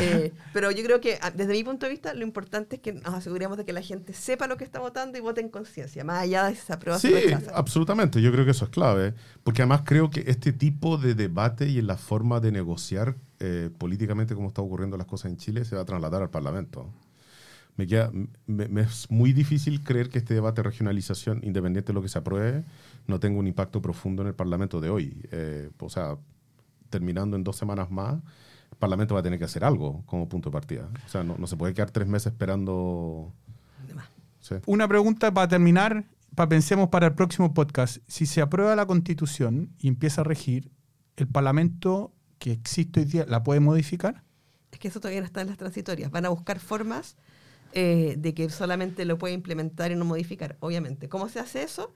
Eh, 0.00 0.32
pero 0.52 0.70
yo 0.70 0.82
creo 0.82 1.00
que, 1.00 1.18
ah, 1.20 1.30
desde 1.30 1.52
mi 1.52 1.64
punto 1.64 1.86
de 1.86 1.90
vista, 1.90 2.14
lo 2.14 2.22
importante 2.22 2.76
es 2.76 2.82
que 2.82 2.92
nos 2.92 3.14
aseguremos 3.14 3.56
de 3.58 3.64
que 3.64 3.72
la 3.72 3.82
gente 3.82 4.12
sepa 4.12 4.46
lo 4.46 4.56
que 4.56 4.64
está 4.64 4.80
votando 4.80 5.18
y 5.18 5.20
vote 5.20 5.40
en 5.40 5.48
conciencia, 5.48 6.04
más 6.04 6.22
allá 6.22 6.44
de 6.44 6.54
si 6.54 6.62
se 6.62 6.72
aprueba 6.72 6.96
o 6.96 7.00
se 7.00 7.28
Sí, 7.28 7.34
absolutamente. 7.52 8.22
Yo 8.22 8.32
creo 8.32 8.44
que 8.44 8.52
eso 8.52 8.64
es 8.64 8.70
clave. 8.70 9.14
Porque 9.42 9.62
además 9.62 9.82
creo 9.84 10.10
que 10.10 10.24
este 10.26 10.52
tipo 10.52 10.96
de 10.96 11.14
debate 11.14 11.68
y 11.68 11.78
en 11.78 11.86
la 11.86 11.96
forma 11.96 12.40
de 12.40 12.52
negociar 12.52 13.16
eh, 13.40 13.70
políticamente 13.76 14.34
como 14.34 14.48
está 14.48 14.62
ocurriendo 14.62 14.96
las 14.96 15.06
cosas 15.06 15.30
en 15.30 15.36
Chile 15.36 15.64
se 15.64 15.76
va 15.76 15.82
a 15.82 15.84
trasladar 15.84 16.22
al 16.22 16.30
Parlamento. 16.30 16.90
Me, 17.76 17.86
queda, 17.86 18.10
me, 18.46 18.68
me 18.68 18.82
es 18.82 19.10
muy 19.10 19.32
difícil 19.32 19.82
creer 19.82 20.08
que 20.08 20.18
este 20.18 20.34
debate 20.34 20.62
de 20.62 20.68
regionalización, 20.68 21.40
independiente 21.42 21.88
de 21.88 21.94
lo 21.94 22.02
que 22.02 22.08
se 22.08 22.18
apruebe, 22.18 22.64
no 23.06 23.18
tenga 23.18 23.38
un 23.38 23.48
impacto 23.48 23.82
profundo 23.82 24.22
en 24.22 24.28
el 24.28 24.34
Parlamento 24.34 24.80
de 24.80 24.90
hoy. 24.90 25.26
Eh, 25.32 25.70
o 25.78 25.90
sea, 25.90 26.16
terminando 26.94 27.36
en 27.36 27.42
dos 27.42 27.56
semanas 27.56 27.90
más, 27.90 28.14
el 28.70 28.78
Parlamento 28.78 29.14
va 29.14 29.20
a 29.20 29.22
tener 29.24 29.36
que 29.36 29.46
hacer 29.46 29.64
algo 29.64 30.04
como 30.06 30.28
punto 30.28 30.50
de 30.50 30.52
partida. 30.52 30.88
O 31.04 31.08
sea, 31.08 31.24
no, 31.24 31.36
no 31.36 31.48
se 31.48 31.56
puede 31.56 31.74
quedar 31.74 31.90
tres 31.90 32.06
meses 32.06 32.28
esperando. 32.28 33.32
Sí. 34.38 34.54
Una 34.66 34.86
pregunta 34.86 35.34
para 35.34 35.48
terminar, 35.48 36.04
para 36.36 36.48
pensemos 36.48 36.90
para 36.90 37.06
el 37.06 37.14
próximo 37.14 37.52
podcast. 37.52 37.98
Si 38.06 38.26
se 38.26 38.40
aprueba 38.42 38.76
la 38.76 38.86
constitución 38.86 39.74
y 39.80 39.88
empieza 39.88 40.20
a 40.20 40.24
regir, 40.24 40.70
¿el 41.16 41.26
Parlamento 41.26 42.12
que 42.38 42.52
existe 42.52 43.00
hoy 43.00 43.06
día 43.06 43.26
la 43.26 43.42
puede 43.42 43.58
modificar? 43.58 44.22
Es 44.70 44.78
que 44.78 44.86
eso 44.86 45.00
todavía 45.00 45.20
no 45.20 45.26
está 45.26 45.40
en 45.40 45.48
las 45.48 45.56
transitorias. 45.56 46.12
Van 46.12 46.26
a 46.26 46.28
buscar 46.28 46.60
formas 46.60 47.16
eh, 47.72 48.14
de 48.18 48.34
que 48.34 48.50
solamente 48.50 49.04
lo 49.04 49.18
puede 49.18 49.34
implementar 49.34 49.90
y 49.90 49.96
no 49.96 50.04
modificar, 50.04 50.58
obviamente. 50.60 51.08
¿Cómo 51.08 51.28
se 51.28 51.40
hace 51.40 51.64
eso? 51.64 51.92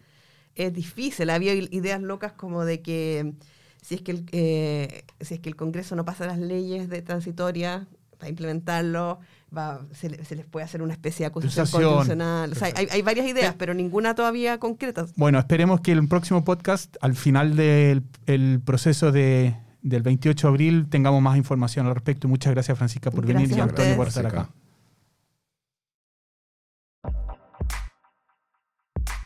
Es 0.56 0.72
difícil. 0.72 1.30
Había 1.30 1.54
ideas 1.54 2.00
locas 2.02 2.32
como 2.32 2.64
de 2.64 2.82
que 2.82 3.34
si 3.82 3.94
es 3.96 4.02
que 4.02 4.10
el, 4.12 4.24
eh, 4.32 5.04
si 5.20 5.34
es 5.34 5.40
que 5.40 5.48
el 5.48 5.56
Congreso 5.56 5.96
no 5.96 6.04
pasa 6.04 6.26
las 6.26 6.38
leyes 6.38 6.88
de 6.88 7.02
transitoria 7.02 7.86
para 8.18 8.28
implementarlo, 8.30 9.20
va, 9.56 9.80
se, 9.92 10.10
le- 10.10 10.24
se 10.24 10.34
les 10.36 10.44
puede 10.44 10.64
hacer 10.64 10.82
una 10.82 10.92
especie 10.92 11.24
de 11.24 11.28
acusación 11.28 11.66
constitucional. 11.70 12.52
O 12.52 12.54
sea, 12.54 12.68
hay, 12.74 12.88
hay 12.90 13.02
varias 13.02 13.26
ideas, 13.26 13.54
pero 13.56 13.74
ninguna 13.74 14.14
todavía 14.14 14.58
concreta. 14.58 15.06
Bueno, 15.16 15.38
esperemos 15.38 15.80
que 15.80 15.92
el 15.92 16.06
próximo 16.08 16.44
podcast, 16.44 16.96
al 17.00 17.14
final 17.14 17.54
del 17.56 18.02
el 18.26 18.60
proceso 18.64 19.12
de, 19.12 19.56
del 19.82 20.02
28 20.02 20.46
de 20.46 20.50
abril, 20.50 20.86
tengamos 20.90 21.22
más 21.22 21.36
información 21.36 21.86
al 21.86 21.94
respecto. 21.94 22.26
Muchas 22.28 22.52
gracias, 22.52 22.76
Francisca, 22.76 23.10
por 23.12 23.24
venir 23.24 23.50
y 23.50 23.60
a 23.60 23.62
Antonio 23.62 23.96
por 23.96 24.08
estar 24.08 24.26
acá. 24.26 24.50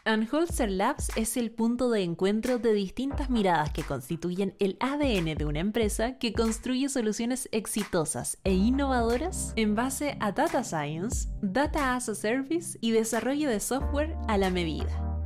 Anholzer 0.04 0.68
Labs 0.68 1.16
es 1.16 1.36
el 1.36 1.52
punto 1.52 1.88
de 1.88 2.02
encuentro 2.02 2.58
de 2.58 2.72
distintas 2.72 3.30
miradas 3.30 3.70
que 3.70 3.84
constituyen 3.84 4.56
el 4.58 4.76
ADN 4.80 5.36
de 5.36 5.44
una 5.44 5.60
empresa 5.60 6.18
que 6.18 6.32
construye 6.32 6.88
soluciones 6.88 7.48
exitosas 7.52 8.36
e 8.42 8.52
innovadoras 8.52 9.52
en 9.54 9.76
base 9.76 10.16
a 10.18 10.32
Data 10.32 10.64
Science, 10.64 11.28
Data 11.40 11.94
as 11.94 12.08
a 12.08 12.16
Service 12.16 12.76
y 12.80 12.90
desarrollo 12.90 13.48
de 13.48 13.60
software 13.60 14.16
a 14.26 14.38
la 14.38 14.50
medida. 14.50 15.21